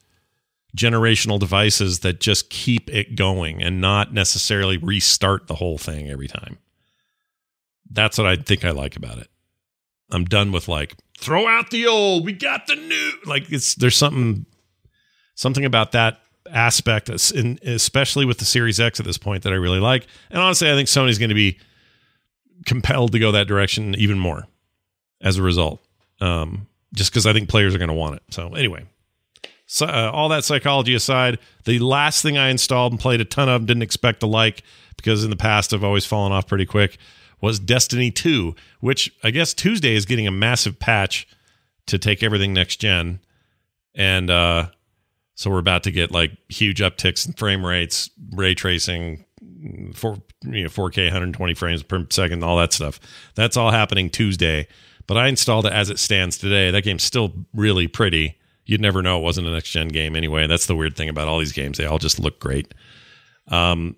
[0.76, 6.26] generational devices that just keep it going and not necessarily restart the whole thing every
[6.26, 6.58] time.
[7.90, 9.28] That's what I think I like about it.
[10.10, 13.12] I'm done with like throw out the old, we got the new.
[13.24, 14.46] Like it's there's something
[15.34, 16.20] something about that
[16.50, 20.06] aspect, especially with the Series X at this point, that I really like.
[20.30, 21.58] And honestly, I think Sony's going to be
[22.66, 24.46] compelled to go that direction even more
[25.20, 25.84] as a result
[26.20, 28.22] um, just because I think players are going to want it.
[28.30, 28.84] So anyway,
[29.66, 33.48] so, uh, all that psychology aside, the last thing I installed and played a ton
[33.48, 34.62] of, didn't expect to like
[34.96, 36.98] because in the past I've always fallen off pretty quick,
[37.40, 41.26] was Destiny 2, which I guess Tuesday is getting a massive patch
[41.86, 43.20] to take everything next gen.
[43.94, 44.68] And uh,
[45.34, 49.24] so we're about to get like huge upticks in frame rates, ray tracing,
[49.94, 53.00] for you know 4K 120 frames per second, all that stuff.
[53.34, 54.66] That's all happening Tuesday.
[55.06, 56.70] But I installed it as it stands today.
[56.70, 58.38] That game's still really pretty.
[58.64, 60.46] You'd never know it wasn't a next gen game anyway.
[60.46, 61.76] That's the weird thing about all these games.
[61.76, 62.72] They all just look great.
[63.48, 63.96] Um,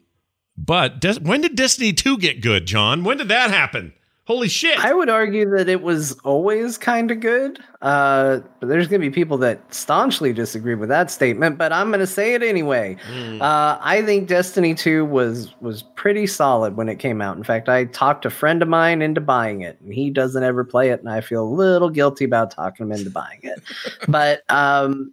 [0.56, 3.04] but when did Destiny 2 get good, John?
[3.04, 3.92] When did that happen?
[4.26, 4.76] Holy shit!
[4.84, 7.60] I would argue that it was always kind of good.
[7.80, 11.58] Uh, but there's going to be people that staunchly disagree with that statement.
[11.58, 12.96] But I'm going to say it anyway.
[13.08, 13.40] Mm.
[13.40, 17.36] Uh, I think Destiny 2 was was pretty solid when it came out.
[17.36, 20.64] In fact, I talked a friend of mine into buying it, and he doesn't ever
[20.64, 23.62] play it, and I feel a little guilty about talking him into buying it.
[24.08, 25.12] but um,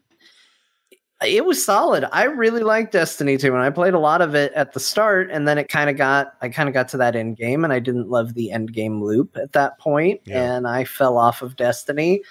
[1.26, 2.06] it was solid.
[2.12, 5.30] I really liked Destiny 2 and I played a lot of it at the start
[5.32, 7.74] and then it kind of got I kind of got to that end game and
[7.74, 10.54] I didn't love the end game loop at that point Yeah.
[10.56, 12.22] and I fell off of Destiny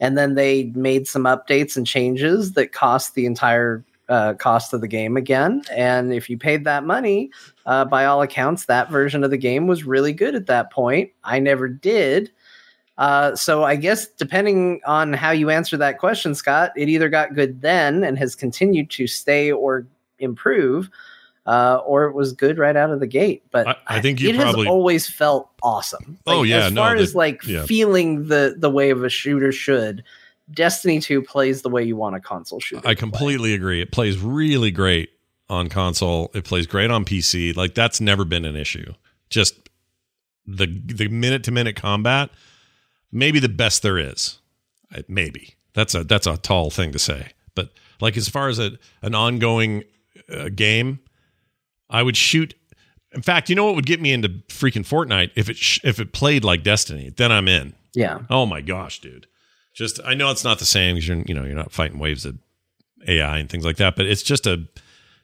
[0.00, 4.80] and then they made some updates and changes that cost the entire uh, cost of
[4.80, 7.30] the game again and if you paid that money
[7.66, 11.10] uh, by all accounts that version of the game was really good at that point
[11.24, 12.30] I never did
[12.98, 17.34] uh, so I guess depending on how you answer that question, Scott, it either got
[17.34, 19.86] good then and has continued to stay or
[20.18, 20.90] improve,
[21.46, 23.42] uh, or it was good right out of the gate.
[23.50, 26.18] But I- I think you it probably- has always felt awesome.
[26.26, 27.64] Oh, yeah, as no, far the- as like yeah.
[27.64, 30.02] feeling the the way of a shooter should.
[30.52, 32.80] Destiny 2 plays the way you want a console shooter.
[32.80, 33.10] I to play.
[33.10, 33.80] completely agree.
[33.82, 35.10] It plays really great
[35.50, 36.30] on console.
[36.34, 37.54] It plays great on PC.
[37.54, 38.92] Like that's never been an issue.
[39.30, 39.54] Just
[40.46, 42.30] the the minute to minute combat,
[43.12, 44.38] maybe the best there is.
[45.06, 47.32] Maybe that's a that's a tall thing to say.
[47.54, 47.70] But
[48.00, 48.72] like as far as a
[49.02, 49.84] an ongoing
[50.32, 51.00] uh, game,
[51.90, 52.54] I would shoot.
[53.12, 55.98] In fact, you know what would get me into freaking Fortnite if it sh- if
[56.00, 57.10] it played like Destiny?
[57.10, 57.74] Then I'm in.
[57.94, 58.20] Yeah.
[58.30, 59.26] Oh my gosh, dude!
[59.74, 62.24] Just I know it's not the same because you're you know you're not fighting waves
[62.24, 62.38] of
[63.06, 64.66] AI and things like that, but it's just a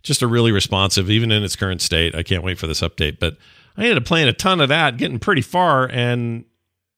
[0.03, 2.15] just a really responsive, even in its current state.
[2.15, 3.19] I can't wait for this update.
[3.19, 3.39] But
[3.77, 6.45] I ended up playing a ton of that, getting pretty far and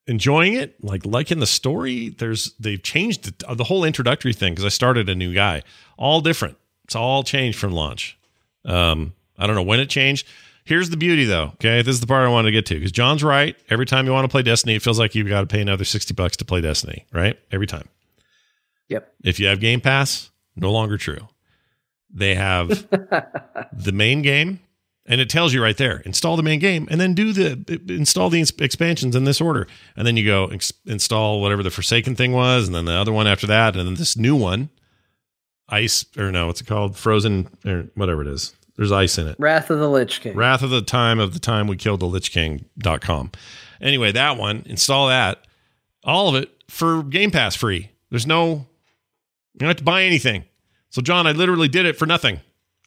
[0.07, 2.11] enjoying it, like liking the story.
[2.11, 5.62] There's they've changed the, the whole introductory thing because I started a new guy,
[5.97, 6.57] all different.
[6.85, 8.16] It's all changed from launch.
[8.65, 10.27] Um, I don't know when it changed.
[10.65, 11.53] Here's the beauty, though.
[11.55, 13.57] Okay, this is the part I wanted to get to because John's right.
[13.70, 15.85] Every time you want to play Destiny, it feels like you've got to pay another
[15.85, 17.39] sixty bucks to play Destiny, right?
[17.53, 17.89] Every time.
[18.89, 19.15] Yep.
[19.24, 21.28] If you have Game Pass, no longer true.
[22.12, 22.69] They have
[23.73, 24.61] the main game,
[25.07, 28.31] and it tells you right there: install the main game, and then do the install
[28.31, 29.66] the expansions in this order,
[29.97, 33.12] and then you go ex- install whatever the Forsaken thing was, and then the other
[33.12, 34.70] one after that, and then this new one,
[35.69, 36.97] Ice or no, what's it called?
[36.97, 38.55] Frozen or whatever it is.
[38.77, 39.37] There's ice in it.
[39.39, 40.37] Wrath of the Lich King.
[40.37, 43.33] Wrath of the time of the time we killed the Lich King.com.
[43.81, 45.47] Anyway, that one, install that.
[46.05, 47.91] All of it for Game Pass free.
[48.11, 48.66] There's no
[49.55, 50.45] you don't have to buy anything.
[50.91, 52.41] So John, I literally did it for nothing.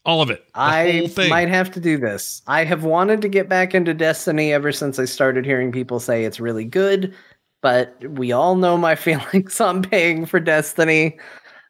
[0.05, 0.45] All of it.
[0.55, 2.41] I might have to do this.
[2.47, 6.23] I have wanted to get back into Destiny ever since I started hearing people say
[6.25, 7.13] it's really good,
[7.61, 11.19] but we all know my feelings on paying for Destiny.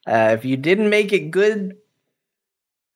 [0.07, 1.75] Uh, if you didn't make it good,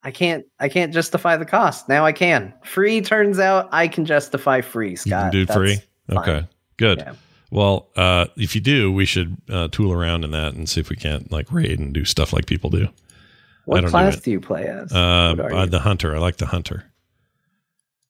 [0.04, 0.46] I can't.
[0.60, 1.88] I can't justify the cost.
[1.88, 2.54] Now I can.
[2.64, 4.92] Free turns out I can justify free.
[4.92, 5.80] you Scott, can do That's free.
[6.08, 6.18] fine.
[6.18, 6.48] Okay.
[6.78, 7.00] Good.
[7.00, 7.14] Yeah.
[7.52, 10.90] Well, uh, if you do, we should uh, tool around in that and see if
[10.90, 12.88] we can't like raid and do stuff like people do.
[13.66, 14.92] What don't do class do you play as?
[14.92, 16.16] Uh, uh, the hunter.
[16.16, 16.92] I like the hunter.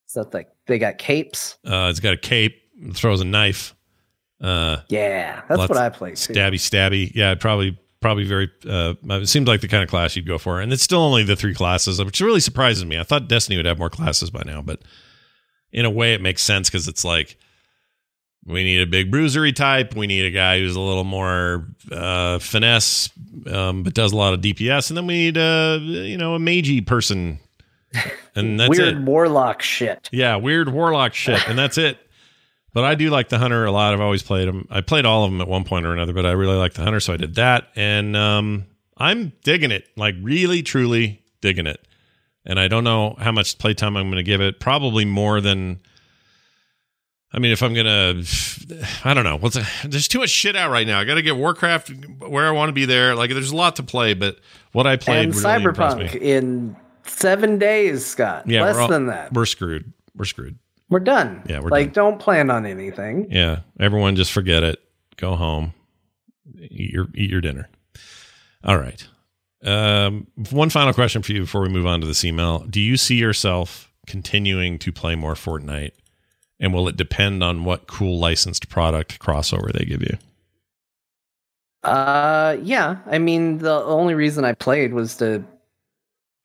[0.07, 1.57] Is that like they got capes?
[1.65, 2.61] Uh, it's got a cape,
[2.93, 3.75] throws a knife.
[4.41, 6.33] Uh, Yeah, that's what I play too.
[6.33, 10.27] stabby stabby yeah probably probably very uh it seems like the kind of class you'd
[10.27, 13.29] go for and it's still only the three classes which really surprises me i thought
[13.29, 14.81] destiny would have more classes by now but
[15.71, 17.37] in a way it makes sense because it's like
[18.45, 22.39] we need a big bruisery type we need a guy who's a little more uh
[22.39, 23.09] finesse
[23.49, 26.39] um but does a lot of dps and then we need a you know a
[26.39, 27.39] magey person
[28.35, 30.09] and that's Weird it warlock shit.
[30.11, 31.97] yeah, weird warlock shit, and that's it.
[32.73, 33.93] But I do like the hunter a lot.
[33.93, 34.67] I've always played him.
[34.71, 36.81] I played all of them at one point or another, but I really like the
[36.81, 38.65] hunter, so I did that, and um,
[38.97, 39.87] I'm digging it.
[39.95, 41.79] Like really, truly digging it.
[42.45, 44.59] And I don't know how much playtime I'm going to give it.
[44.59, 45.79] Probably more than.
[47.33, 48.21] I mean, if I'm gonna,
[49.03, 49.37] I don't know.
[49.37, 50.99] What's a, there's too much shit out right now.
[50.99, 53.15] I got to get Warcraft where I want to be there.
[53.15, 54.37] Like, there's a lot to play, but
[54.71, 58.47] what I played and really Cyberpunk in seven days, Scott.
[58.47, 59.33] Yeah, less all- than that.
[59.33, 59.91] We're screwed.
[60.15, 60.59] We're screwed.
[60.89, 61.41] We're done.
[61.47, 63.31] Yeah, we're like don't plan on anything.
[63.31, 64.79] Yeah, everyone just forget it.
[65.17, 65.73] Go home.
[66.59, 67.67] Eat your eat your dinner.
[68.63, 69.07] All right.
[69.63, 72.59] Um, one final question for you before we move on to this email.
[72.59, 75.93] Do you see yourself continuing to play more Fortnite?
[76.63, 80.17] And will it depend on what cool licensed product crossover they give you?
[81.83, 82.99] Uh, yeah.
[83.05, 85.43] I mean, the only reason I played was to,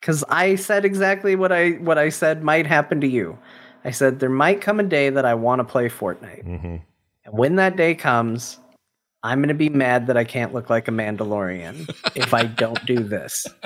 [0.01, 3.39] because I said exactly what I what I said might happen to you.
[3.85, 6.67] I said there might come a day that I want to play Fortnite, Mm-hmm.
[6.67, 6.83] and
[7.31, 8.59] when that day comes,
[9.23, 12.97] I'm gonna be mad that I can't look like a Mandalorian if I don't do
[12.99, 13.47] this.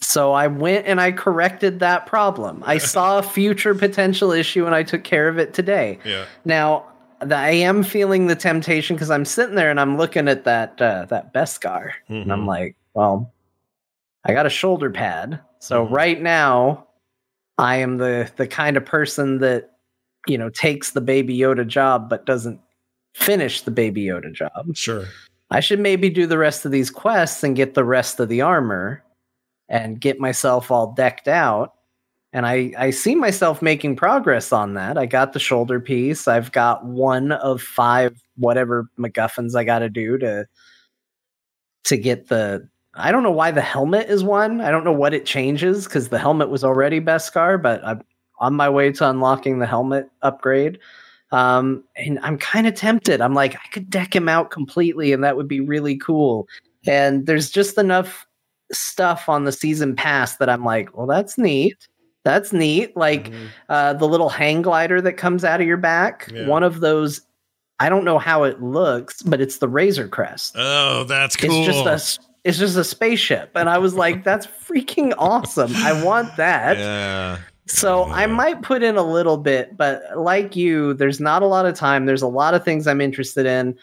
[0.00, 2.62] So I went and I corrected that problem.
[2.66, 5.98] I saw a future potential issue and I took care of it today.
[6.04, 6.24] Yeah.
[6.44, 6.86] Now,
[7.20, 11.04] I am feeling the temptation because I'm sitting there and I'm looking at that uh,
[11.06, 12.46] that Beskar, and I'm Mhm.
[12.48, 13.32] like, well,
[14.24, 15.90] I got a shoulder pad, so Mhm.
[15.92, 16.86] right now,
[17.58, 19.70] I am the the kind of person that
[20.26, 22.60] you know takes the Baby Yoda job but doesn't
[23.14, 24.74] finish the Baby Yoda job.
[24.74, 25.04] Sure.
[25.50, 28.40] I should maybe do the rest of these quests and get the rest of the
[28.40, 29.02] armor
[29.72, 31.72] and get myself all decked out.
[32.34, 34.96] And I, I see myself making progress on that.
[34.96, 36.28] I got the shoulder piece.
[36.28, 40.46] I've got one of five whatever MacGuffins I got to do to
[41.84, 42.68] to get the.
[42.94, 44.60] I don't know why the helmet is one.
[44.60, 48.02] I don't know what it changes because the helmet was already Beskar, but I'm
[48.38, 50.78] on my way to unlocking the helmet upgrade.
[51.30, 53.22] Um, and I'm kind of tempted.
[53.22, 56.46] I'm like, I could deck him out completely, and that would be really cool.
[56.86, 58.26] And there's just enough
[58.72, 61.88] stuff on the season pass that I'm like, well, that's neat.
[62.24, 62.96] That's neat.
[62.96, 63.46] Like Mhm.
[63.68, 66.28] uh, the little hang glider that comes out of your back.
[66.32, 66.46] Yeah.
[66.46, 67.20] One of those.
[67.80, 70.54] I don't know how it looks, but it's the Razor Crest.
[70.56, 71.50] Oh, that's cool.
[71.50, 72.22] It's just a.
[72.44, 75.72] It's just a spaceship, and I was like, "That's freaking awesome!
[75.76, 77.38] I want that." yeah.
[77.66, 81.66] So I might put in a little bit, but like you, there's not a lot
[81.66, 82.06] of time.
[82.06, 83.76] There's a lot of things I'm interested in.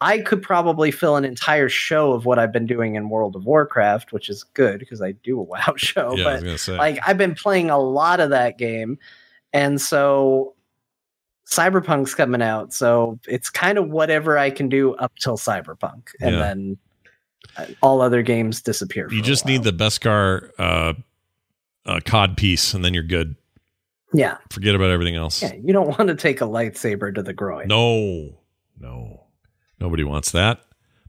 [0.00, 3.44] I could probably fill an entire show of what I've been doing in World of
[3.46, 6.14] Warcraft, which is good because I do a WoW show.
[6.16, 8.98] yeah, but like I've been playing a lot of that game,
[9.52, 10.54] and so
[11.50, 16.34] Cyberpunk's coming out, so it's kind of whatever I can do up till Cyberpunk, and
[16.36, 16.40] Yeah.
[16.42, 16.78] then
[17.56, 19.08] uh, all other games disappear.
[19.10, 20.92] you just need the Beskar uh,
[21.86, 23.34] uh, cod piece, and then you're good.
[24.12, 25.42] yeah, Forget about everything else.
[25.42, 25.54] yeah.
[25.54, 27.66] You don't want to take a lightsaber to the groin.
[27.68, 28.38] No,
[28.78, 29.17] no,
[29.80, 30.60] nobody wants that.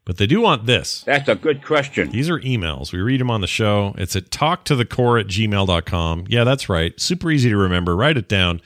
[0.05, 1.03] But they do want this.
[1.03, 2.09] That's a good question.
[2.09, 2.91] These are emails.
[2.91, 3.93] We read them on the show.
[3.97, 6.25] It's at talktothecore at gmail.com.
[6.27, 6.99] Yeah, that's right.
[6.99, 7.95] Super easy to remember.
[7.95, 8.59] Write it down.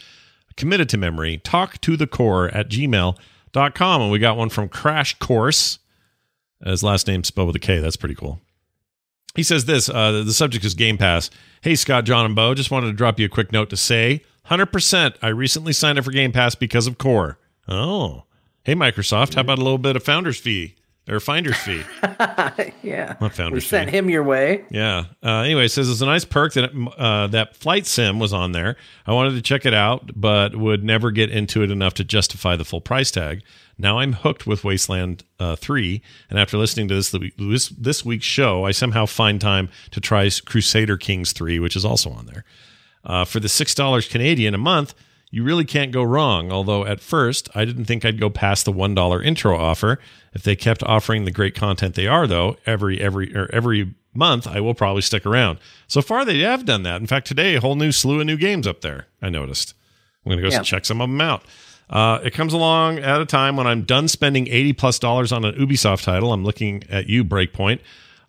[0.55, 1.39] Commit it to memory.
[1.39, 4.01] Talk to the core at gmail.com.
[4.01, 5.79] And we got one from Crash Course.
[6.63, 7.79] His last name spelled with a K.
[7.79, 8.39] That's pretty cool.
[9.35, 11.29] He says this uh, the subject is Game Pass.
[11.61, 12.53] Hey, Scott, John, and Bo.
[12.53, 15.15] Just wanted to drop you a quick note to say 100%.
[15.21, 17.37] I recently signed up for Game Pass because of Core.
[17.67, 18.23] Oh.
[18.63, 19.35] Hey, Microsoft.
[19.35, 20.75] How about a little bit of founder's fee
[21.09, 21.81] or finder's fee?
[22.81, 23.17] yeah.
[23.19, 23.97] Not We founder's sent fee.
[23.97, 24.63] him your way.
[24.69, 25.05] Yeah.
[25.21, 28.53] Uh, anyway, it says it's a nice perk that uh, that flight sim was on
[28.53, 28.77] there.
[29.05, 32.55] I wanted to check it out, but would never get into it enough to justify
[32.55, 33.43] the full price tag.
[33.77, 38.25] Now I'm hooked with Wasteland uh, 3, and after listening to this, this this week's
[38.25, 42.45] show, I somehow find time to try Crusader Kings 3, which is also on there.
[43.03, 44.93] Uh, for the six dollars Canadian a month,
[45.33, 46.51] you really can't go wrong.
[46.51, 49.97] Although at first I didn't think I'd go past the one dollar intro offer.
[50.33, 54.45] If they kept offering the great content they are, though, every every or every month,
[54.45, 55.57] I will probably stick around.
[55.87, 57.01] So far, they have done that.
[57.01, 59.07] In fact, today a whole new slew of new games up there.
[59.23, 59.73] I noticed.
[60.23, 60.61] I'm going to go Yeah.
[60.61, 61.43] check some of them out.
[61.89, 65.43] Uh, it comes along at a time when I'm done spending 80 plus dollars on
[65.45, 66.31] an Ubisoft title.
[66.31, 67.79] I'm looking at you, Breakpoint,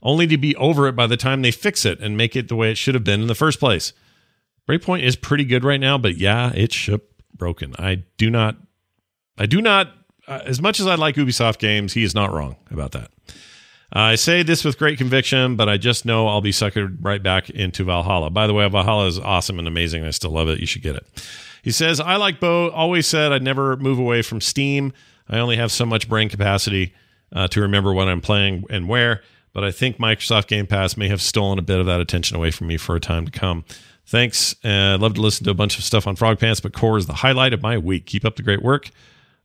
[0.03, 2.57] only to be over it by the time they fix it and make it the
[2.57, 3.93] way it should have been in the first place.
[4.69, 7.75] Breakpoint is pretty good right now, but yeah, it's ship broken.
[7.79, 8.57] I do not,
[9.37, 9.89] I do not,
[10.27, 13.11] uh, as much as I like Ubisoft games, he is not wrong about that.
[13.95, 17.23] Uh, I say this with great conviction, but I just know I'll be suckered right
[17.23, 18.31] back into Valhalla.
[18.31, 20.05] By the way, Valhalla is awesome and amazing.
[20.05, 20.59] I still love it.
[20.59, 21.07] You should get it.
[21.63, 24.93] He says, I like Bo, always said I'd never move away from Steam.
[25.29, 26.93] I only have so much brain capacity
[27.33, 29.23] uh, to remember what I'm playing and where,
[29.53, 32.51] but I think Microsoft Game Pass may have stolen a bit of that attention away
[32.51, 33.65] from me for a time to come.
[34.07, 34.55] Thanks.
[34.65, 37.07] Uh, love to listen to a bunch of stuff on Frog Pants, but Core is
[37.07, 38.07] the highlight of my week.
[38.07, 38.91] Keep up the great work.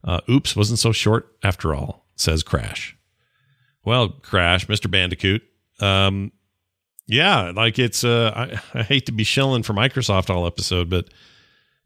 [0.04, 2.96] Uh, oops, wasn't so short after all, says Crash.
[3.84, 4.90] Well, Crash, Mr.
[4.90, 5.42] Bandicoot.
[5.80, 6.32] Um,
[7.06, 8.32] yeah, like it's, uh,
[8.74, 11.08] I, I hate to be shilling for Microsoft all episode, but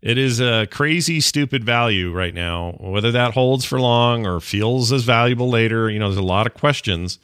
[0.03, 2.77] it is a crazy, stupid value right now.
[2.79, 6.47] Whether that holds for long or feels as valuable later, you know, there's a lot
[6.47, 7.19] of questions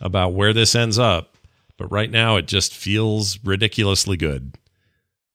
[0.00, 1.36] about where this ends up.
[1.76, 4.56] But right now, it just feels ridiculously good,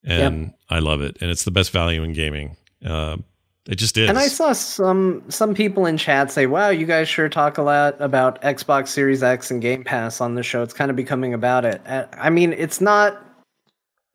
[0.06, 1.18] and I love it.
[1.22, 2.56] And it's the best value in gaming.
[2.86, 3.18] Uh,
[3.68, 4.10] it just is.
[4.10, 7.62] And I saw some some people in chat say, "Wow, you guys sure talk a
[7.62, 10.64] lot about Xbox Series X and Game Pass on the show.
[10.64, 13.24] It's kind of becoming about it." I mean, it's not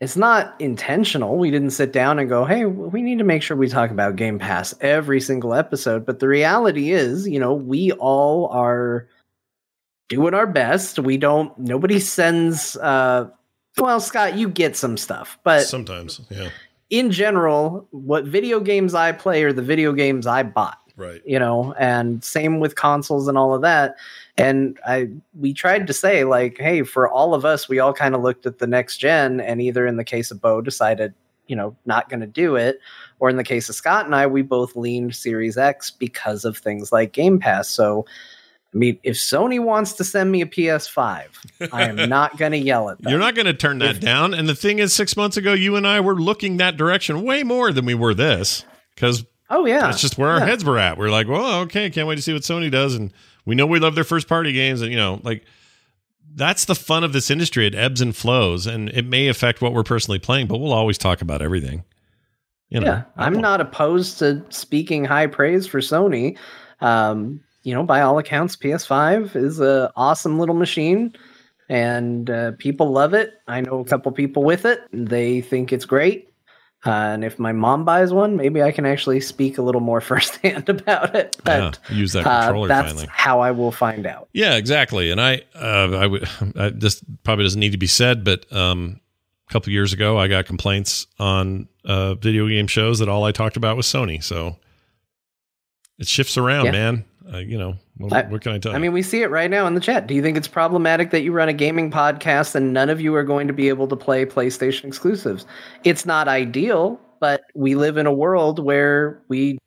[0.00, 1.36] it's not intentional.
[1.36, 4.16] We didn't sit down and go, "Hey, we need to make sure we talk about
[4.16, 9.08] Game Pass every single episode." But the reality is, you know, we all are
[10.08, 10.98] doing our best.
[10.98, 13.28] We don't nobody sends uh
[13.78, 16.50] well, Scott, you get some stuff, but sometimes, yeah.
[16.90, 20.78] in general, what video games I play are the video games I bought.
[20.96, 21.20] Right.
[21.26, 23.96] You know, and same with consoles and all of that.
[24.36, 28.14] And I we tried to say like, hey, for all of us, we all kind
[28.14, 31.12] of looked at the next gen, and either in the case of Bo decided,
[31.48, 32.78] you know, not going to do it,
[33.18, 36.56] or in the case of Scott and I, we both leaned Series X because of
[36.56, 37.68] things like Game Pass.
[37.68, 38.06] So.
[38.74, 41.24] I mean, if Sony wants to send me a PS5,
[41.72, 43.10] I am not going to yell at them.
[43.10, 44.34] You're not going to turn that If- down.
[44.34, 47.42] And the thing is, six months ago, you and I were looking that direction way
[47.44, 48.64] more than we were this
[48.94, 50.46] because Oh yeah, that's just where our Yeah.
[50.46, 50.98] heads were at.
[50.98, 52.94] We're like, well, okay, can't wait to see what Sony does.
[52.96, 53.12] And
[53.44, 54.80] we know we love their first party games.
[54.82, 55.44] And, you know, like
[56.34, 57.66] that's the fun of this industry.
[57.66, 60.98] It ebbs and flows and it may affect what we're personally playing, but we'll always
[60.98, 61.84] talk about everything.
[62.70, 66.36] You know, yeah, I'm not opposed to speaking high praise for Sony.
[66.80, 71.14] Um, you know, by all accounts, PS5 is a awesome little machine,
[71.68, 73.34] and uh, people love it.
[73.48, 76.30] I know a couple people with it; they think it's great.
[76.86, 80.00] Uh, and if my mom buys one, maybe I can actually speak a little more
[80.02, 81.34] firsthand about it.
[81.46, 83.08] Yeah, use that uh, controller that's finally.
[83.10, 84.28] how I will find out.
[84.34, 85.10] Yeah, exactly.
[85.10, 86.28] And I, uh, I would.
[86.56, 89.00] I, this probably doesn't need to be said, but um,
[89.48, 93.32] a couple years ago, I got complaints on uh, video game shows that all I
[93.32, 94.22] talked about was Sony.
[94.22, 94.58] So
[95.98, 96.72] it shifts around, Yeah.
[96.72, 97.04] man.
[97.32, 98.76] Uh, you know, what, I- what can I tell you?
[98.76, 100.06] I mean, we see it right now in the chat.
[100.06, 103.14] Do you think it's problematic that you run a gaming podcast and none of you
[103.14, 105.46] are going to be able to play PlayStation exclusives?
[105.84, 109.58] It's not ideal, but we live in a world where we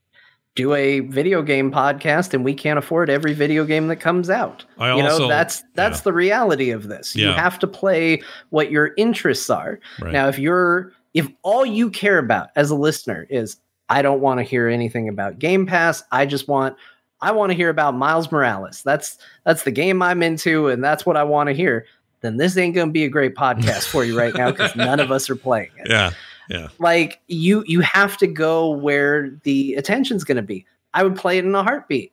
[0.56, 4.66] do a video game podcast and we can't afford every video game that comes out.
[4.78, 6.04] I you also- know, that's that's yeah.
[6.04, 7.16] the reality of this.
[7.16, 9.80] You have to play what your interests are.
[10.02, 10.14] Right.
[10.14, 13.58] Now, if you're if all you care about as a listener is
[13.90, 16.76] I don't want to hear anything about Game Pass, I just want
[17.22, 18.82] I want to hear about Miles Morales.
[18.84, 21.86] That's that's the game I'm into and that's what I want to hear.
[22.22, 25.00] Then this ain't going to be a great podcast for you right now cuz none
[25.00, 25.90] of us are playing it.
[25.90, 26.12] yeah,
[26.50, 30.66] yeah, Like you you have to go where the attention's going to be.
[30.94, 32.12] I would play it in a heartbeat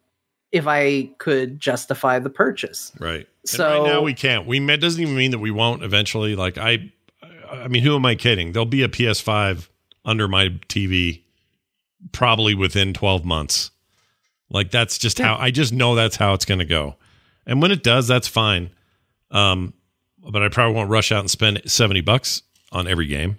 [0.52, 2.93] if I could justify the purchase.
[2.98, 3.26] right.
[3.44, 4.47] So- right now we can't.
[4.47, 6.35] We it doesn't even mean that we won't eventually.
[6.36, 6.90] Like I,
[7.51, 8.52] I mean, who am I kidding?
[8.52, 9.68] There'll be a PS5
[10.05, 11.22] under my TV
[12.12, 13.70] probably within 12 months.
[14.55, 16.94] Like that's just how I just know that's how it's going to go.
[17.47, 18.70] And when it does, that's fine.
[19.31, 19.74] Um,
[20.26, 22.40] but I probably won't rush out and spend 70 bucks
[22.72, 23.39] on every game.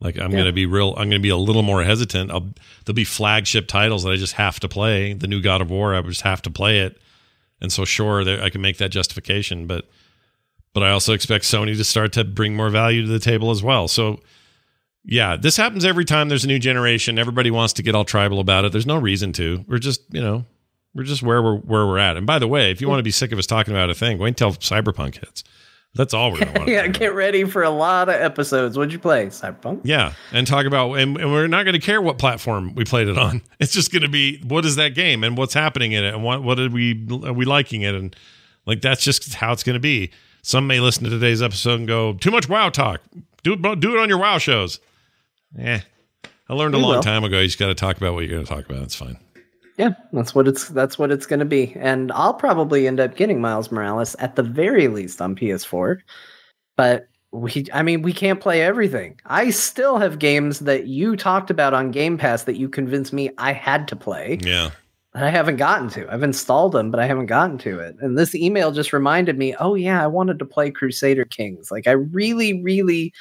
[0.00, 0.36] Like I'm Yeah.
[0.38, 2.30] going to be real I'm going to be a little more hesitant.
[2.30, 2.48] I'll
[2.84, 5.12] there'll be flagship titles that I just have to play.
[5.12, 6.98] The new God of War, I just have to play it.
[7.60, 9.88] And so sure, there, I can make that justification, but
[10.72, 13.62] but I also expect Sony to start to bring more value to the table as
[13.62, 13.86] well.
[13.88, 14.20] So
[15.04, 17.18] yeah, this happens every time there's a new generation.
[17.18, 18.72] Everybody wants to get all tribal about it.
[18.72, 19.64] There's no reason to.
[19.68, 20.44] We're just, you know,
[20.94, 22.16] we're just where we're where we're at.
[22.16, 23.94] And by the way, if you want to be sick of us talking about a
[23.94, 25.44] thing, wait until Cyberpunk hits.
[25.96, 26.70] That's all we're going to want.
[26.70, 28.76] yeah, get ready for a lot of episodes.
[28.76, 29.26] What'd you play?
[29.26, 29.82] Cyberpunk?
[29.84, 33.06] Yeah, and talk about and, and we're not going to care what platform we played
[33.06, 33.42] it on.
[33.60, 36.24] It's just going to be what is that game and what's happening in it and
[36.24, 38.14] what what did we are we liking it and
[38.66, 40.10] like that's just how it's going to be.
[40.42, 43.00] Some may listen to today's episode and go too much WoW talk.
[43.42, 44.80] Do it do it on your WoW shows.
[45.58, 45.80] Eh,
[46.48, 47.02] I learned a long will.
[47.02, 47.40] time ago.
[47.40, 48.82] You just got to talk about what you're going to talk about.
[48.82, 49.18] It's fine.
[49.76, 51.74] Yeah, that's what it's that's what it's going to be.
[51.76, 55.98] And I'll probably end up getting Miles Morales at the very least on PS4.
[56.76, 59.20] But we I mean, we can't play everything.
[59.26, 63.30] I still have games that you talked about on Game Pass that you convinced me
[63.38, 64.70] I had to play Yeah,
[65.14, 66.12] I haven't gotten to.
[66.12, 67.96] I've installed them, but I haven't gotten to it.
[68.00, 71.72] And this email just reminded me, "Oh yeah, I wanted to play Crusader Kings.
[71.72, 73.12] Like I really really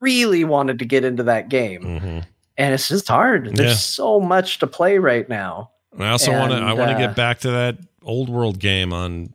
[0.00, 2.18] really wanted to get into that game." hmm
[2.56, 3.54] And it's just hard.
[3.56, 3.76] There's Yeah.
[3.76, 5.70] so much to play right now.
[5.98, 6.58] I also want to.
[6.58, 9.32] I want to uh, get back to that old world game on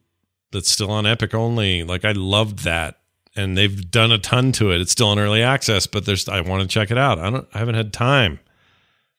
[0.51, 1.83] that's still on Epic only.
[1.83, 2.99] Like I loved that,
[3.35, 4.81] and they've done a ton to it.
[4.81, 6.27] It's still in early access, but there's.
[6.29, 7.17] I want to check it out.
[7.19, 7.47] I don't.
[7.53, 8.39] I haven't had time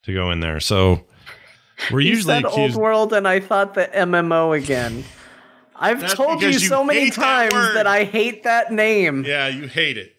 [0.04, 1.04] to go in there, so
[1.90, 2.76] we're You usually said accused.
[2.76, 5.04] old world, and I thought the MMO again.
[5.76, 8.70] I've That's told you because you so many hate that times that, I hate that
[8.72, 9.24] name.
[9.24, 10.13] Yeah, you hate it.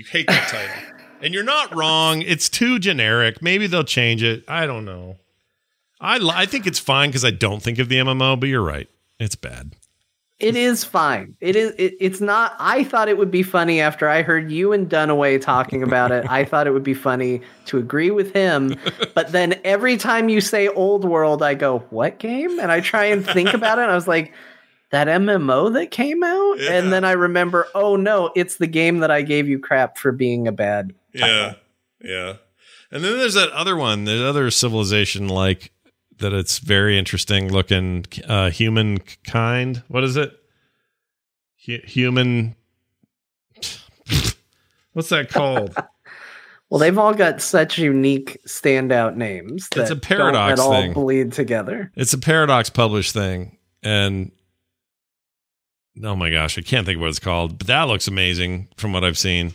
[0.00, 2.22] You hate that title, and you're not wrong.
[2.22, 3.42] It's too generic.
[3.42, 4.44] Maybe they'll change it.
[4.48, 5.18] I don't know.
[6.00, 8.88] I I think it's fine because I don't think of the MMO, but you're right.
[9.18, 9.76] It's bad.
[10.38, 11.36] It is fine.
[11.42, 11.74] It is.
[11.76, 12.56] It, it's not.
[12.58, 16.24] I thought it would be funny after I heard you and Dunaway talking about it.
[16.30, 18.76] I thought it would be funny to agree with him,
[19.14, 23.04] but then every time you say old world, I go, "What game?" And I try
[23.04, 23.82] and think about it.
[23.82, 24.32] I was like,
[24.90, 26.72] "That MMO that came out," Yeah.
[26.72, 30.12] and then I remember, "Oh no, it's the game that I gave you crap for
[30.12, 31.54] being a bad." Yeah,
[32.02, 32.34] yeah.
[32.92, 35.72] And then there's that other one, the other civilization like
[36.18, 36.32] that.
[36.32, 38.04] It's very interesting looking.
[38.26, 39.82] Uh, humankind.
[39.88, 40.36] What is it?
[41.66, 42.56] Hu- human.
[44.92, 45.74] What's that called?
[46.68, 49.68] Well, they've all got such unique standout names.
[49.70, 50.88] That It's a paradox don't at thing.
[50.94, 51.90] all bleed together.
[51.96, 54.30] It's a Paradox published thing, and
[56.04, 58.92] oh my gosh, I can't think of what it's called, but that looks amazing from
[58.92, 59.52] what I've seen.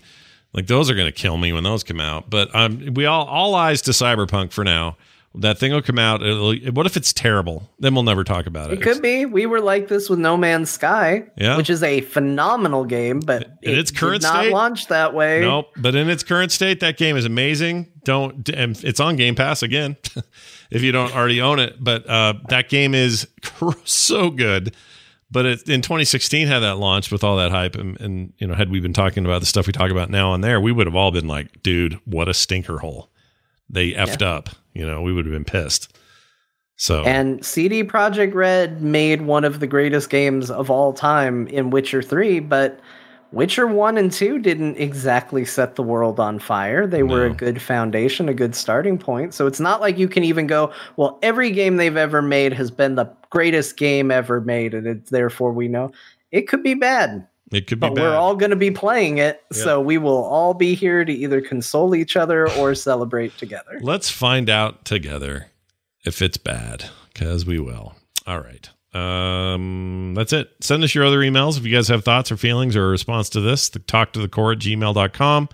[0.54, 2.30] Like those are going to kill me when those come out.
[2.30, 4.96] But um, we all all eyes to Cyberpunk for now.
[5.38, 6.24] That thing will come out.
[6.24, 7.70] It'll, what if it's terrible?
[7.80, 8.80] Then we'll never talk about it.
[8.80, 9.26] It could be.
[9.26, 11.58] We were like this with No Man's Sky, Yeah.
[11.58, 14.54] which is a phenomenal game, but In it its current not state?
[14.54, 15.42] launch that way.
[15.42, 15.72] Nope.
[15.76, 17.92] But in its current state, that game is amazing.
[18.06, 19.98] Don't and it's on Game Pass again,
[20.72, 21.84] if you don't already own it.
[21.84, 23.28] But uh, that game is
[23.84, 24.74] so good.
[25.36, 28.54] But it, in 2016 had that launch with all that hype, and, and you know,
[28.54, 30.88] had we been talking about the stuff we talk about now on there, we would
[30.88, 33.10] have all been like, "Dude, what a stinker hole!
[33.70, 35.94] They effed up." You know, we would have been pissed.
[36.78, 41.70] So And CD Projekt Red made one of the greatest games of all time in
[41.70, 42.80] Witcher 3, but
[43.32, 46.88] Witcher 1 and 2 didn't exactly set the world on fire.
[46.88, 49.34] They were a good foundation, a good starting point.
[49.34, 52.72] So it's not like you can even go, well, every game they've ever made has
[52.72, 55.92] been the greatest game ever made, and it's therefore we know
[56.32, 57.28] it could be bad.
[57.52, 58.02] it could be But bad.
[58.04, 61.42] we're all going to be playing it, so we will all be here to either
[61.42, 63.80] console each other or celebrate together.
[63.82, 65.48] Let's find out together
[66.06, 67.96] if it's bad, because we will.
[68.26, 68.70] All right.
[68.96, 70.52] Um, that's it.
[70.62, 73.30] Send us your other emails if you guys have thoughts or feelings or a response
[73.30, 73.68] to this.
[73.68, 75.50] The talk to the core at gmail.com.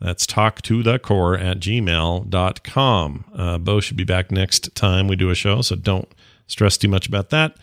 [0.00, 3.24] That's talk to the core at gmail.com.
[3.34, 6.08] Uh, Bo should be back next time we do a show, so don't
[6.46, 7.56] stress too much about that.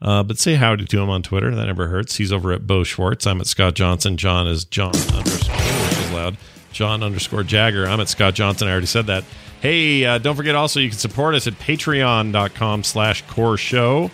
[0.00, 1.52] Uh, but say howdy to him on Twitter.
[1.52, 2.16] That never hurts.
[2.16, 3.26] He's over at Bo Schwartz.
[3.26, 4.16] I'm at Scott Johnson.
[4.16, 6.36] John is John underscore, is loud.
[6.70, 7.88] John underscore Jagger.
[7.88, 8.68] I'm at Scott Johnson.
[8.68, 9.24] I already said that.
[9.60, 14.12] Hey, uh, don't forget also you can support us at patreon.com slash core show.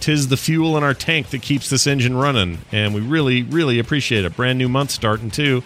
[0.00, 3.78] Tis the fuel in our tank that keeps this engine running, and we really, really
[3.78, 4.36] appreciate it.
[4.36, 5.62] Brand new month starting too,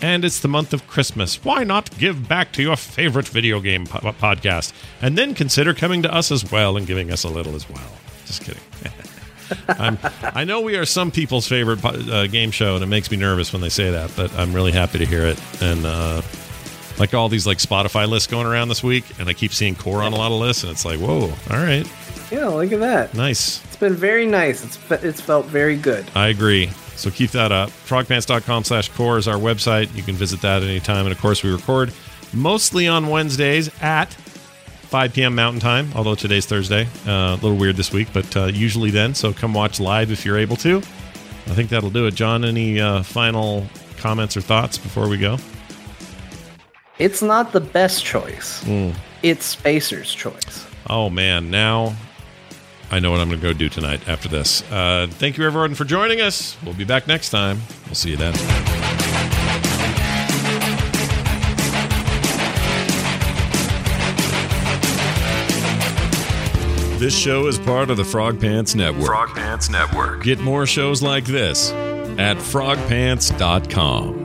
[0.00, 1.44] and it's the month of Christmas.
[1.44, 4.72] Why not give back to your favorite video game po- podcast,
[5.02, 7.92] and then consider coming to us as well and giving us a little as well?
[8.26, 8.62] Just kidding.
[9.68, 13.10] I'm, I know we are some people's favorite po- uh, game show, and it makes
[13.10, 15.38] me nervous when they say that, but I'm really happy to hear it.
[15.62, 16.22] And uh,
[16.98, 20.02] like all these like Spotify lists going around this week, and I keep seeing core
[20.02, 21.86] on a lot of lists, and it's like, whoa, all right,
[22.30, 23.12] Yeah, look at that.
[23.14, 23.60] nice.
[23.82, 24.64] It's been very nice.
[24.64, 26.08] It's it's felt very good.
[26.14, 26.68] I agree.
[26.94, 27.68] So keep that up.
[27.70, 29.92] Frogpants.com slash core is our website.
[29.96, 31.04] You can visit that anytime.
[31.04, 31.92] And of course, we record
[32.32, 35.34] mostly on Wednesdays at 5 p.m.
[35.34, 36.86] Mountain Time, although today's Thursday.
[37.04, 39.16] Uh, a little weird this week, but uh, usually then.
[39.16, 40.76] So come watch live if you're able to.
[40.76, 42.14] I think that'll do it.
[42.14, 45.38] John, any uh, final comments or thoughts before we go?
[47.00, 48.62] It's not the best choice.
[48.62, 48.90] Hmm.
[49.24, 50.68] It's Spacer's choice.
[50.88, 51.50] Oh, man.
[51.50, 51.96] Now
[52.92, 54.62] I know what I'm going to go do tonight after this.
[54.70, 56.58] Uh, thank you, everyone, for joining us.
[56.62, 57.58] We'll be back next time.
[57.86, 58.34] We'll see you then.
[66.98, 69.06] This show is part of the Frog Pants Network.
[69.06, 70.22] Frog Pants Network.
[70.22, 74.21] Get more shows like this at frogpants.com.